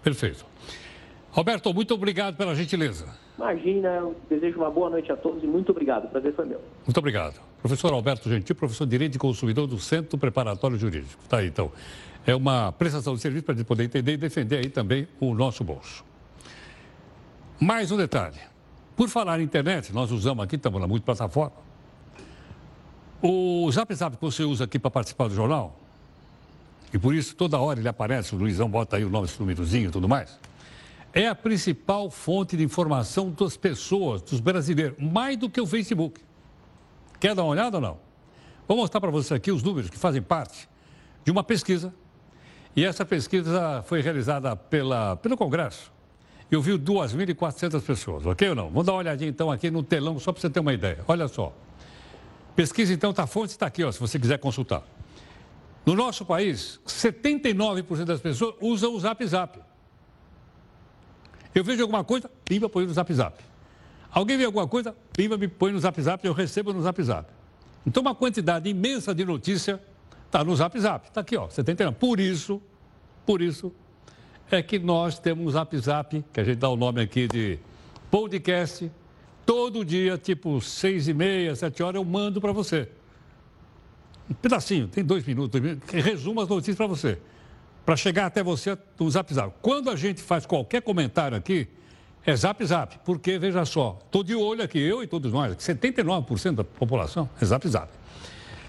Perfeito. 0.03 0.47
Roberto, 1.31 1.73
muito 1.75 1.95
obrigado 1.95 2.37
pela 2.37 2.55
gentileza. 2.55 3.07
Imagina, 3.37 3.89
eu 3.89 4.17
desejo 4.29 4.59
uma 4.59 4.71
boa 4.71 4.91
noite 4.91 5.11
a 5.11 5.17
todos 5.17 5.43
e 5.43 5.47
muito 5.47 5.71
obrigado. 5.73 6.05
O 6.05 6.09
prazer 6.09 6.35
foi 6.35 6.45
meu. 6.45 6.61
Muito 6.87 6.99
obrigado. 6.99 7.41
Professor 7.61 7.93
Alberto 7.93 8.29
Gentil, 8.29 8.55
professor 8.55 8.85
de 8.85 8.91
Direito 8.91 9.13
de 9.13 9.19
Consumidor 9.19 9.67
do 9.67 9.79
Centro 9.79 10.19
Preparatório 10.19 10.77
Jurídico. 10.77 11.23
Tá 11.29 11.39
aí, 11.39 11.49
então. 11.49 11.73
É 12.27 12.35
uma 12.35 12.71
prestação 12.71 13.15
de 13.15 13.21
serviço 13.21 13.45
para 13.45 13.55
a 13.55 13.57
gente 13.57 13.67
poder 13.67 13.85
entender 13.85 14.13
e 14.13 14.17
defender 14.17 14.59
aí 14.59 14.69
também 14.69 15.09
o 15.19 15.35
nosso 15.35 15.65
bolso. 15.65 16.05
Mais 17.59 17.91
um 17.91 17.97
detalhe. 17.97 18.52
Por 18.97 19.09
falar 19.09 19.41
em 19.41 19.45
internet, 19.45 19.93
nós 19.93 20.11
usamos 20.11 20.45
aqui, 20.45 20.57
estamos 20.57 20.81
na 20.81 20.87
muito 20.87 21.03
plataforma. 21.03 21.57
O 23.23 23.71
Zap 23.71 23.95
Zap 23.95 24.17
que 24.17 24.23
você 24.23 24.43
usa 24.43 24.65
aqui 24.65 24.79
para 24.79 24.91
participar 24.91 25.29
do 25.29 25.35
jornal, 25.35 25.79
e 26.93 26.99
por 26.99 27.15
isso 27.15 27.35
toda 27.35 27.59
hora 27.59 27.79
ele 27.79 27.89
aparece, 27.89 28.35
o 28.35 28.39
Luizão 28.39 28.69
bota 28.69 28.97
aí 28.97 29.05
o 29.05 29.09
nome, 29.09 29.27
esse 29.27 29.39
númerozinho 29.41 29.89
e 29.89 29.93
tudo 29.93 30.09
mais, 30.09 30.39
é 31.13 31.29
a 31.29 31.35
principal 31.35 32.11
fonte 32.11 32.57
de 32.57 32.65
informação 32.65 33.31
das 33.31 33.57
pessoas, 33.57 34.23
dos 34.23 34.41
brasileiros, 34.41 34.99
mais 34.99 35.37
do 35.37 35.49
que 35.49 35.61
o 35.61 35.67
Facebook. 35.67 36.21
Quer 37.21 37.35
dar 37.35 37.45
uma 37.45 37.53
olhada 37.53 37.77
ou 37.77 37.81
não? 37.81 37.99
Vou 38.67 38.77
mostrar 38.77 39.01
para 39.01 39.11
você 39.11 39.35
aqui 39.35 39.53
os 39.53 39.63
números 39.63 39.91
que 39.91 39.99
fazem 39.99 40.23
parte 40.23 40.69
de 41.25 41.31
uma 41.31 41.45
pesquisa. 41.45 41.95
E 42.75 42.85
essa 42.85 43.05
pesquisa 43.05 43.83
foi 43.87 44.01
realizada 44.01 44.57
pela, 44.57 45.17
pelo 45.17 45.37
Congresso. 45.37 45.93
Eu 46.53 46.61
vi 46.61 46.73
2.400 46.73 47.81
pessoas, 47.81 48.27
ok 48.27 48.51
ou 48.51 48.55
não? 48.55 48.69
Vamos 48.69 48.85
dar 48.85 48.93
uma 48.93 48.99
olhadinha 48.99 49.31
então 49.31 49.51
aqui 49.51 49.71
no 49.71 49.83
telão, 49.83 50.19
só 50.19 50.33
para 50.33 50.43
você 50.43 50.51
ter 50.51 50.61
uma 50.61 50.75
ideia. 50.75 50.99
Olha 51.09 51.27
só. 51.27 51.51
Pesquisa 52.55 52.93
então, 52.93 53.11
tá, 53.11 53.27
fonte 53.27 53.53
está 53.53 53.65
aqui, 53.65 53.83
ó, 53.83 53.91
se 53.91 53.99
você 53.99 54.19
quiser 54.19 54.39
consultar. 54.39 54.83
No 55.87 55.95
nosso 55.95 56.27
país, 56.27 56.79
79% 56.87 58.05
das 58.05 58.21
pessoas 58.21 58.55
usam 58.61 58.95
o 58.95 59.01
Zap 59.01 59.27
Zap. 59.27 59.59
Eu 61.55 61.65
vejo 61.65 61.81
alguma 61.81 62.05
coisa, 62.05 62.31
pimba, 62.45 62.69
põe 62.69 62.85
no 62.85 62.93
Zap 62.93 63.11
Zap. 63.15 63.43
Alguém 64.11 64.37
vê 64.37 64.45
alguma 64.45 64.69
coisa, 64.69 64.95
pimba, 65.15 65.39
me 65.39 65.49
põe 65.49 65.73
no 65.73 65.79
Zap 65.81 65.99
Zap, 66.03 66.23
eu 66.23 66.35
recebo 66.35 66.75
no 66.75 66.83
Zap 66.83 67.03
Zap. 67.03 67.31
Então, 67.87 68.03
uma 68.03 68.15
quantidade 68.15 68.69
imensa 68.69 69.15
de 69.15 69.25
notícia 69.25 69.81
está 70.27 70.45
no 70.45 70.55
Zap 70.55 70.79
Zap. 70.79 71.09
Está 71.09 71.23
aqui, 71.23 71.35
ó, 71.35 71.49
79. 71.49 71.97
Por 71.99 72.21
isso, 72.21 72.61
por 73.25 73.41
isso, 73.41 73.73
é 74.57 74.63
que 74.63 74.79
nós 74.79 75.19
temos 75.19 75.47
um 75.47 75.51
Zap 75.51 75.77
Zap, 75.79 76.25
que 76.33 76.41
a 76.41 76.45
gente 76.45 76.59
dá 76.59 76.69
o 76.69 76.77
nome 76.77 77.01
aqui 77.01 77.27
de 77.27 77.59
podcast, 78.11 78.91
todo 79.47 79.85
dia, 79.85 80.19
tipo 80.19 80.61
seis 80.61 81.09
e 81.09 81.15
meia, 81.15 81.55
sete 81.57 81.83
horas, 81.83 81.97
eu 81.97 82.05
mando 82.05 82.41
para 82.41 82.53
você. 82.53 82.89
Um 84.31 84.35
pedacinho, 84.35 84.89
tem 84.89 85.03
dois 85.03 85.25
minutos, 85.25 85.51
dois 85.51 85.63
minutos 85.63 85.89
resumo 85.91 86.41
as 86.41 86.49
notícias 86.49 86.77
para 86.77 86.87
você. 86.87 87.19
Para 87.85 87.97
chegar 87.97 88.27
até 88.27 88.43
você 88.43 88.77
no 88.99 89.11
Zap 89.11 89.33
Zap. 89.33 89.55
Quando 89.61 89.91
a 89.91 89.97
gente 89.97 90.23
faz 90.23 90.47
qualquer 90.47 90.83
comentário 90.83 91.37
aqui, 91.37 91.67
é 92.25 92.37
Zap 92.37 92.65
Zap, 92.65 92.99
porque, 93.05 93.39
veja 93.39 93.65
só, 93.65 93.99
estou 94.05 94.23
de 94.23 94.35
olho 94.35 94.63
aqui, 94.63 94.79
eu 94.79 95.03
e 95.03 95.07
todos 95.07 95.33
nós, 95.33 95.57
79% 95.57 96.55
da 96.57 96.65
população 96.65 97.29
é 97.41 97.45
Zap 97.45 97.67
Zap. 97.67 97.91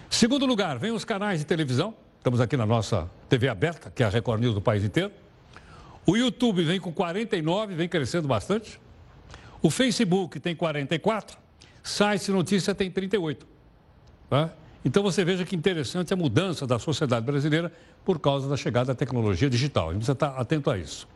Segundo 0.09 0.45
lugar, 0.45 0.79
vem 0.79 0.91
os 0.91 1.03
canais 1.03 1.39
de 1.39 1.45
televisão, 1.45 1.93
estamos 2.17 2.39
aqui 2.39 2.55
na 2.55 2.65
nossa 2.65 3.09
TV 3.27 3.49
aberta, 3.49 3.91
que 3.91 4.01
é 4.01 4.05
a 4.05 4.09
Record 4.09 4.41
News 4.41 4.55
do 4.55 4.61
país 4.61 4.83
inteiro. 4.83 5.11
O 6.05 6.17
YouTube 6.17 6.63
vem 6.63 6.79
com 6.79 6.91
49, 6.91 7.75
vem 7.75 7.87
crescendo 7.87 8.27
bastante. 8.27 8.79
O 9.61 9.69
Facebook 9.69 10.39
tem 10.39 10.55
44, 10.55 11.37
sites 11.81 12.25
de 12.25 12.31
notícia 12.33 12.75
tem 12.75 12.91
38. 12.91 13.47
Tá? 14.29 14.51
Então 14.83 15.01
você 15.01 15.23
veja 15.23 15.45
que 15.45 15.55
interessante 15.55 16.13
a 16.13 16.17
mudança 16.17 16.67
da 16.67 16.77
sociedade 16.77 17.25
brasileira 17.25 17.71
por 18.03 18.19
causa 18.19 18.49
da 18.49 18.57
chegada 18.57 18.87
da 18.87 18.95
tecnologia 18.95 19.49
digital. 19.49 19.89
A 19.89 19.93
gente 19.93 19.99
precisa 19.99 20.13
estar 20.13 20.35
atento 20.35 20.69
a 20.69 20.77
isso. 20.77 21.07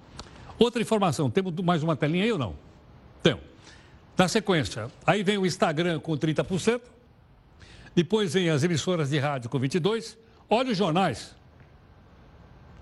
Outra 0.57 0.81
informação, 0.81 1.29
temos 1.29 1.53
mais 1.55 1.83
uma 1.83 1.95
telinha 1.95 2.23
aí 2.23 2.31
ou 2.31 2.39
não? 2.39 2.55
Temos. 3.21 3.43
Na 4.17 4.27
sequência, 4.27 4.88
aí 5.05 5.21
vem 5.21 5.38
o 5.38 5.45
Instagram 5.45 5.99
com 5.99 6.13
30%, 6.13 6.81
depois 7.93 8.33
vem 8.33 8.49
as 8.49 8.63
emissoras 8.63 9.09
de 9.09 9.19
rádio 9.19 9.49
com 9.49 9.59
22%, 9.59 10.17
olha 10.49 10.71
os 10.71 10.77
jornais. 10.77 11.35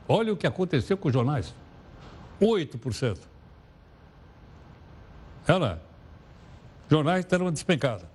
Olha 0.08 0.32
o 0.32 0.38
que 0.38 0.45
aconteceu 0.45 0.95
com 0.95 1.08
os 1.08 1.14
jornais. 1.14 1.53
8%. 2.42 3.18
Ela, 5.48 5.82
jornais 6.90 7.26
deram 7.26 7.46
uma 7.46 7.52
despencada. 7.52 8.10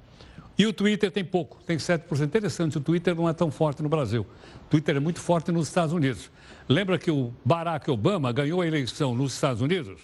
E 0.58 0.66
o 0.66 0.72
Twitter 0.72 1.10
tem 1.10 1.24
pouco, 1.24 1.58
tem 1.64 1.78
7%. 1.78 2.22
Interessante, 2.22 2.76
o 2.76 2.80
Twitter 2.80 3.14
não 3.14 3.28
é 3.28 3.32
tão 3.32 3.50
forte 3.50 3.82
no 3.82 3.88
Brasil. 3.88 4.26
O 4.66 4.68
Twitter 4.68 4.96
é 4.96 5.00
muito 5.00 5.18
forte 5.18 5.50
nos 5.50 5.68
Estados 5.68 5.94
Unidos. 5.94 6.30
Lembra 6.68 6.98
que 6.98 7.10
o 7.10 7.32
Barack 7.44 7.90
Obama 7.90 8.30
ganhou 8.30 8.60
a 8.60 8.66
eleição 8.66 9.14
nos 9.14 9.32
Estados 9.32 9.62
Unidos 9.62 10.02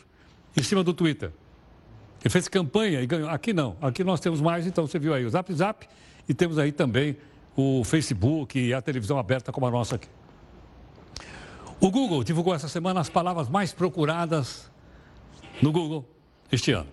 em 0.57 0.63
cima 0.63 0.83
do 0.83 0.95
Twitter? 0.95 1.31
Ele 2.23 2.31
fez 2.31 2.49
campanha 2.49 3.03
e 3.03 3.07
ganhou. 3.07 3.29
Aqui 3.29 3.53
não. 3.53 3.77
Aqui 3.83 4.03
nós 4.03 4.19
temos 4.19 4.41
mais, 4.41 4.67
então 4.67 4.87
você 4.87 4.99
viu 4.99 5.13
aí 5.13 5.25
o 5.27 5.31
Zap 5.31 5.53
Zap 5.53 5.87
e 6.29 6.33
temos 6.33 6.59
aí 6.59 6.73
também 6.73 7.17
o 7.55 7.85
Facebook 7.85 8.59
e 8.59 8.73
a 8.73 8.81
televisão 8.81 9.19
aberta 9.19 9.53
como 9.53 9.67
a 9.67 9.71
nossa 9.71 9.97
aqui. 9.97 10.09
O 11.87 11.91
Google 11.93 12.25
divulgou 12.25 12.53
essa 12.53 12.67
semana 12.67 12.99
as 12.99 13.09
palavras 13.09 13.49
mais 13.49 13.73
procuradas 13.73 14.69
no 15.63 15.71
Google 15.71 16.05
este 16.51 16.73
ano. 16.73 16.89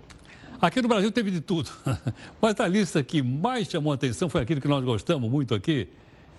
Aqui 0.61 0.83
no 0.83 0.87
Brasil 0.87 1.11
teve 1.11 1.31
de 1.31 1.41
tudo, 1.41 1.71
mas 2.39 2.59
a 2.59 2.67
lista 2.67 3.01
que 3.01 3.23
mais 3.23 3.67
chamou 3.67 3.91
a 3.91 3.95
atenção 3.95 4.29
foi 4.29 4.39
aquilo 4.39 4.61
que 4.61 4.67
nós 4.67 4.85
gostamos 4.85 5.27
muito 5.31 5.55
aqui, 5.55 5.89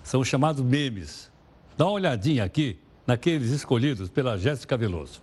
são 0.05 0.21
os 0.21 0.29
chamados 0.29 0.63
memes. 0.63 1.33
Dá 1.77 1.85
uma 1.87 1.95
olhadinha 1.95 2.45
aqui 2.45 2.79
naqueles 3.05 3.51
escolhidos 3.51 4.09
pela 4.09 4.39
Jéssica 4.39 4.77
Veloso. 4.77 5.21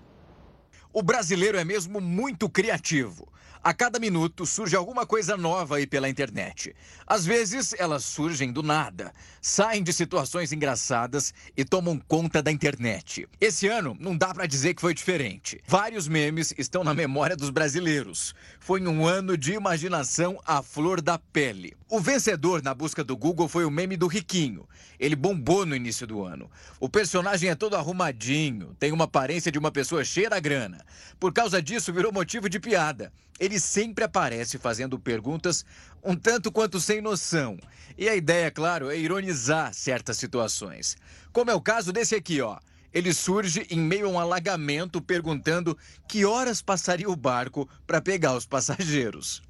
O 0.94 1.02
brasileiro 1.02 1.58
é 1.58 1.64
mesmo 1.64 2.02
muito 2.02 2.50
criativo. 2.50 3.32
A 3.64 3.76
cada 3.76 4.00
minuto 4.00 4.44
surge 4.44 4.76
alguma 4.76 5.06
coisa 5.06 5.38
nova 5.38 5.76
aí 5.76 5.86
pela 5.86 6.10
internet. 6.10 6.76
Às 7.06 7.26
vezes 7.26 7.76
elas 7.78 8.04
surgem 8.04 8.52
do 8.52 8.64
nada, 8.64 9.14
saem 9.40 9.84
de 9.84 9.94
situações 9.94 10.52
engraçadas 10.52 11.32
e 11.56 11.64
tomam 11.64 12.02
conta 12.08 12.42
da 12.42 12.52
internet. 12.52 13.28
Esse 13.40 13.68
ano 13.68 13.96
não 14.00 14.18
dá 14.18 14.34
para 14.34 14.48
dizer 14.48 14.74
que 14.74 14.82
foi 14.82 14.96
diferente. 14.96 15.62
Vários 15.68 16.08
memes 16.08 16.56
estão 16.58 16.84
na 16.84 16.92
memória 16.92 17.38
dos 17.38 17.52
brasileiros. 17.52 18.34
Foi 18.60 18.82
um 18.82 19.06
ano 19.06 19.38
de 19.38 19.54
imaginação 19.54 20.42
à 20.44 20.64
flor 20.64 21.00
da 21.00 21.20
pele. 21.20 21.78
O 21.88 22.00
vencedor 22.00 22.64
na 22.64 22.74
busca 22.74 23.04
do 23.04 23.16
Google 23.16 23.48
foi 23.48 23.64
o 23.64 23.70
meme 23.70 23.96
do 23.96 24.08
Riquinho. 24.08 24.68
Ele 25.00 25.16
bombou 25.16 25.68
no 25.68 25.76
início 25.76 26.08
do 26.08 26.24
ano. 26.24 26.50
O 26.80 26.90
personagem 26.90 27.50
é 27.50 27.54
todo 27.54 27.76
arrumadinho, 27.76 28.76
tem 28.80 28.92
uma 28.92 29.04
aparência 29.04 29.52
de 29.52 29.60
uma 29.60 29.72
pessoa 29.72 30.04
cheia 30.04 30.30
da 30.32 30.40
grana. 30.40 30.81
Por 31.20 31.34
causa 31.34 31.62
disso, 31.62 31.94
virou 31.94 32.12
motivo 32.12 32.50
de 32.50 32.60
piada. 32.60 33.12
Ele 33.40 33.60
sempre 33.60 34.04
aparece 34.04 34.58
fazendo 34.58 35.00
perguntas 35.00 35.66
um 36.04 36.16
tanto 36.16 36.52
quanto 36.52 36.80
sem 36.80 37.02
noção. 37.02 37.58
E 37.98 38.08
a 38.08 38.16
ideia, 38.16 38.52
claro, 38.52 38.90
é 38.90 38.98
ironizar 38.98 39.74
certas 39.74 40.18
situações. 40.18 40.96
Como 41.32 41.50
é 41.50 41.56
o 41.56 41.62
caso 41.62 41.92
desse 41.92 42.16
aqui, 42.16 42.42
ó. 42.42 42.58
Ele 42.94 43.14
surge 43.14 43.66
em 43.70 43.80
meio 43.80 44.08
a 44.08 44.10
um 44.10 44.20
alagamento 44.20 45.02
perguntando 45.02 45.78
que 46.08 46.26
horas 46.26 46.62
passaria 46.62 47.10
o 47.10 47.16
barco 47.16 47.68
para 47.88 48.02
pegar 48.02 48.36
os 48.36 48.46
passageiros. 48.46 49.42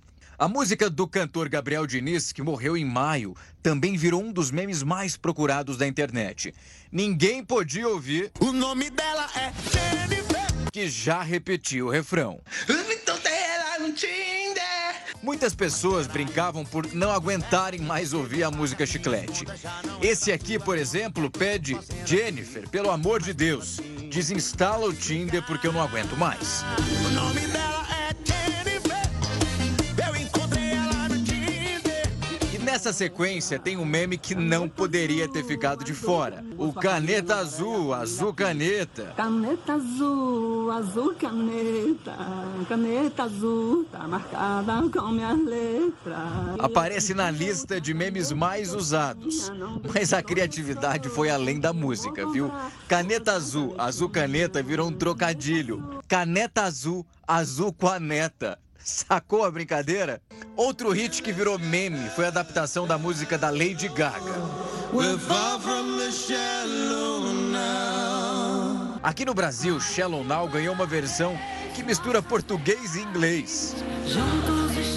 A 0.41 0.47
música 0.47 0.89
do 0.89 1.07
cantor 1.07 1.47
Gabriel 1.49 1.85
Diniz, 1.85 2.31
que 2.31 2.41
morreu 2.41 2.75
em 2.75 2.83
maio, 2.83 3.35
também 3.61 3.95
virou 3.95 4.23
um 4.23 4.33
dos 4.33 4.49
memes 4.49 4.81
mais 4.81 5.15
procurados 5.15 5.77
da 5.77 5.87
internet. 5.87 6.51
Ninguém 6.91 7.43
podia 7.43 7.87
ouvir. 7.87 8.31
O 8.39 8.51
nome 8.51 8.89
dela 8.89 9.29
é 9.35 9.53
Jennifer. 9.71 10.50
Que 10.71 10.89
já 10.89 11.21
repetiu 11.21 11.87
o 11.87 11.89
refrão. 11.89 12.41
Então. 12.69 13.11
Muitas 15.21 15.53
pessoas 15.53 16.07
brincavam 16.07 16.65
por 16.65 16.91
não 16.93 17.11
aguentarem 17.11 17.79
mais 17.79 18.11
ouvir 18.11 18.43
a 18.43 18.49
música 18.49 18.85
chiclete. 18.85 19.45
Esse 20.01 20.31
aqui, 20.31 20.57
por 20.57 20.77
exemplo, 20.77 21.29
pede 21.29 21.77
Jennifer, 22.05 22.67
pelo 22.69 22.89
amor 22.89 23.21
de 23.21 23.33
Deus, 23.33 23.77
desinstala 24.09 24.87
o 24.87 24.93
Tinder 24.93 25.45
porque 25.45 25.67
eu 25.67 25.73
não 25.73 25.81
aguento 25.81 26.17
mais. 26.17 26.63
O 27.05 27.09
nome 27.09 27.41
dela 27.47 27.80
nessa 32.81 32.91
sequência 32.91 33.59
tem 33.59 33.77
um 33.77 33.85
meme 33.85 34.17
que 34.17 34.33
não 34.33 34.67
poderia 34.67 35.27
ter 35.27 35.43
ficado 35.45 35.83
de 35.83 35.93
fora. 35.93 36.43
O 36.57 36.73
caneta 36.73 37.35
azul, 37.35 37.93
azul 37.93 38.33
caneta. 38.33 39.13
Caneta 39.15 39.73
azul, 39.73 40.71
azul 40.71 41.13
caneta, 41.13 42.17
caneta 42.67 43.23
azul, 43.23 43.85
tá 43.91 44.07
marcada 44.07 44.89
com 44.89 45.09
minhas 45.09 45.45
letras. 45.45 46.55
Aparece 46.57 47.13
na 47.13 47.29
lista 47.29 47.79
de 47.79 47.93
memes 47.93 48.31
mais 48.31 48.73
usados. 48.73 49.51
Mas 49.93 50.11
a 50.11 50.23
criatividade 50.23 51.07
foi 51.07 51.29
além 51.29 51.59
da 51.59 51.71
música, 51.71 52.27
viu? 52.31 52.51
Caneta 52.87 53.33
azul, 53.33 53.75
azul 53.77 54.09
caneta 54.09 54.63
virou 54.63 54.87
um 54.87 54.93
trocadilho. 54.93 55.99
Caneta 56.07 56.63
azul, 56.63 57.05
azul 57.27 57.71
com 57.71 57.87
a 57.87 57.99
neta. 57.99 58.57
Sacou 58.83 59.43
a 59.43 59.51
brincadeira? 59.51 60.21
Outro 60.55 60.91
hit 60.91 61.21
que 61.21 61.31
virou 61.31 61.57
meme 61.59 62.09
foi 62.09 62.25
a 62.25 62.29
adaptação 62.29 62.87
da 62.87 62.97
música 62.97 63.37
da 63.37 63.49
Lady 63.49 63.87
Gaga. 63.87 64.33
Aqui 69.03 69.25
no 69.25 69.33
Brasil, 69.33 69.79
Shallow 69.79 70.23
Now 70.23 70.47
ganhou 70.47 70.73
uma 70.73 70.85
versão 70.85 71.37
que 71.73 71.83
mistura 71.83 72.21
português 72.21 72.95
e 72.95 73.01
inglês. 73.01 73.75
Juntos 74.05 74.90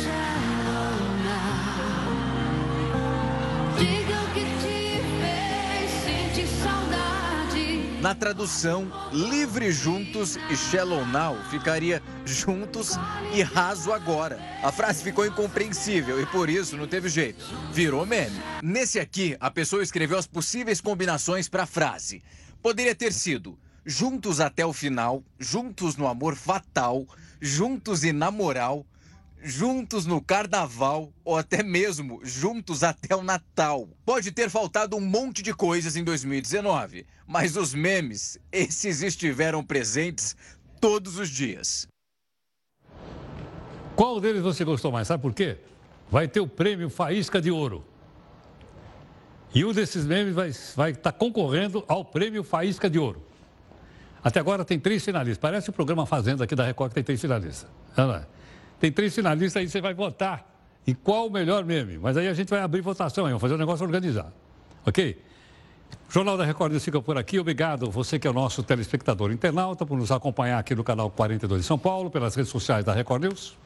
Na 8.05 8.15
tradução, 8.15 8.93
Livre 9.15 9.73
Juntos 9.73 10.37
e 10.37 10.55
Shallow 10.55 11.07
Now 11.07 11.43
ficaria 11.49 12.03
Juntos 12.27 12.99
e 13.35 13.41
Raso 13.41 13.91
Agora. 13.95 14.39
A 14.63 14.71
frase 14.71 15.03
ficou 15.03 15.25
incompreensível 15.25 16.21
e 16.21 16.27
por 16.27 16.51
isso 16.51 16.77
não 16.77 16.87
teve 16.87 17.09
jeito. 17.09 17.43
Virou 17.73 18.05
meme. 18.05 18.39
Nesse 18.63 19.01
aqui, 19.01 19.39
a 19.41 19.51
pessoa 19.51 19.83
escreveu 19.83 20.19
as 20.19 20.27
possíveis 20.27 20.83
combinações 20.83 21.49
para 21.49 21.63
a 21.63 21.67
frase. 21.67 22.23
Poderia 22.63 22.95
ter 22.95 23.11
sido 23.11 23.59
Juntos 23.87 24.39
até 24.39 24.67
o 24.67 24.73
final, 24.75 25.25
Juntos 25.39 25.97
no 25.97 26.07
amor 26.07 26.37
fatal, 26.37 27.07
Juntos 27.41 28.05
e 28.05 28.13
na 28.13 28.31
moral, 28.31 28.85
juntos 29.45 30.07
no 30.07 30.23
carnaval 30.23 31.13
ou 31.23 31.37
até 31.37 31.63
mesmo 31.63 32.19
juntos 32.25 32.83
até 32.83 33.15
o 33.15 33.23
Natal. 33.23 33.87
Pode 34.05 34.33
ter 34.33 34.49
faltado 34.49 34.97
um 34.97 35.01
monte 35.01 35.43
de 35.43 35.53
coisas 35.53 35.95
em 35.95 36.03
2019, 36.03 37.07
mas 37.27 37.57
os 37.57 37.75
memes, 37.75 38.39
esses 38.51 39.03
estiveram 39.03 39.63
presentes 39.63 40.35
todos 40.81 41.19
os 41.19 41.29
dias. 41.29 41.87
Qual 43.95 44.19
deles 44.21 44.43
você 44.43 44.65
gostou 44.65 44.91
mais? 44.91 45.07
Sabe 45.07 45.23
por 45.23 45.35
quê? 45.35 45.59
Vai 46.11 46.27
ter 46.27 46.41
o 46.41 46.49
prêmio 46.49 46.89
Faísca 46.89 47.41
de 47.41 47.51
Ouro. 47.51 47.85
E 49.55 49.65
um 49.65 49.73
desses 49.73 50.05
memes 50.05 50.35
vai 50.35 50.49
estar 50.49 50.95
tá 50.97 51.13
concorrendo 51.13 51.85
ao 51.87 52.05
prêmio 52.05 52.43
Faísca 52.43 52.91
de 52.91 52.99
Ouro. 52.99 53.23
Até 54.23 54.41
agora 54.41 54.65
tem 54.65 54.81
três 54.81 55.05
finalistas. 55.05 55.39
Parece 55.39 55.69
o 55.69 55.73
programa 55.73 56.07
Fazenda 56.07 56.45
aqui 56.45 56.57
da 56.57 56.65
Record 56.65 56.91
que 56.91 56.95
tem 56.95 57.05
três 57.05 57.21
finalistas. 57.21 57.71
Não 57.95 58.15
é? 58.15 58.27
Tem 58.85 58.93
três 58.93 59.15
finalistas 59.15 59.63
aí, 59.63 59.67
você 59.67 59.81
vai 59.81 59.95
votar 59.95 60.47
em 60.87 60.93
qual 60.93 61.29
o 61.29 61.31
melhor 61.31 61.65
meme. 61.65 61.97
Mas 61.97 62.19
aí 62.19 62.29
a 62.29 62.35
gente 62.35 62.51
vai 62.51 62.61
abrir 62.61 62.83
votação, 62.83 63.25
aí, 63.25 63.31
vamos 63.31 63.41
fazer 63.41 63.55
um 63.55 63.57
negócio 63.57 63.83
organizado. 63.83 64.35
Ok? 64.85 65.23
Jornal 66.11 66.37
da 66.37 66.45
Record 66.45 66.79
fica 66.79 67.01
por 67.01 67.17
aqui. 67.17 67.41
Obrigado, 67.41 67.91
você 67.91 68.19
que 68.19 68.29
é 68.29 68.31
o 68.31 68.35
nosso 68.35 68.63
telespectador 68.63 69.33
internauta, 69.33 69.87
por 69.87 69.97
nos 69.97 70.13
acompanhar 70.13 70.59
aqui 70.59 70.75
no 70.75 70.85
canal 70.85 71.11
42 71.11 71.63
de 71.63 71.67
São 71.67 71.79
Paulo, 71.79 72.11
pelas 72.11 72.35
redes 72.35 72.53
sociais 72.53 72.85
da 72.85 72.93
Record 72.93 73.23
News. 73.23 73.57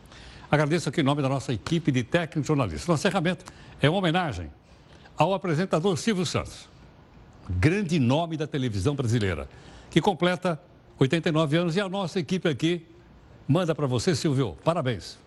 Agradeço 0.49 0.89
aqui 0.89 1.01
em 1.01 1.05
nome 1.05 1.21
da 1.21 1.29
nossa 1.29 1.53
equipe 1.53 1.91
de 1.91 2.05
técnicos 2.05 2.47
jornalistas. 2.47 2.87
Nosso 2.87 3.01
encerramento 3.01 3.45
é 3.83 3.91
uma 3.91 3.99
homenagem 3.99 4.53
ao 5.17 5.35
apresentador 5.35 5.97
Silvio 5.97 6.25
Santos, 6.25 6.69
grande 7.51 7.99
nome 7.99 8.37
da 8.37 8.47
televisão 8.47 8.95
brasileira, 8.95 9.49
que 9.91 10.01
completa 10.01 10.63
89 10.97 11.57
anos 11.57 11.75
e 11.75 11.81
a 11.81 11.89
nossa 11.89 12.21
equipe 12.21 12.49
aqui 12.49 12.87
manda 13.49 13.75
para 13.75 13.87
você, 13.87 14.15
Silvio. 14.15 14.57
Parabéns. 14.63 15.19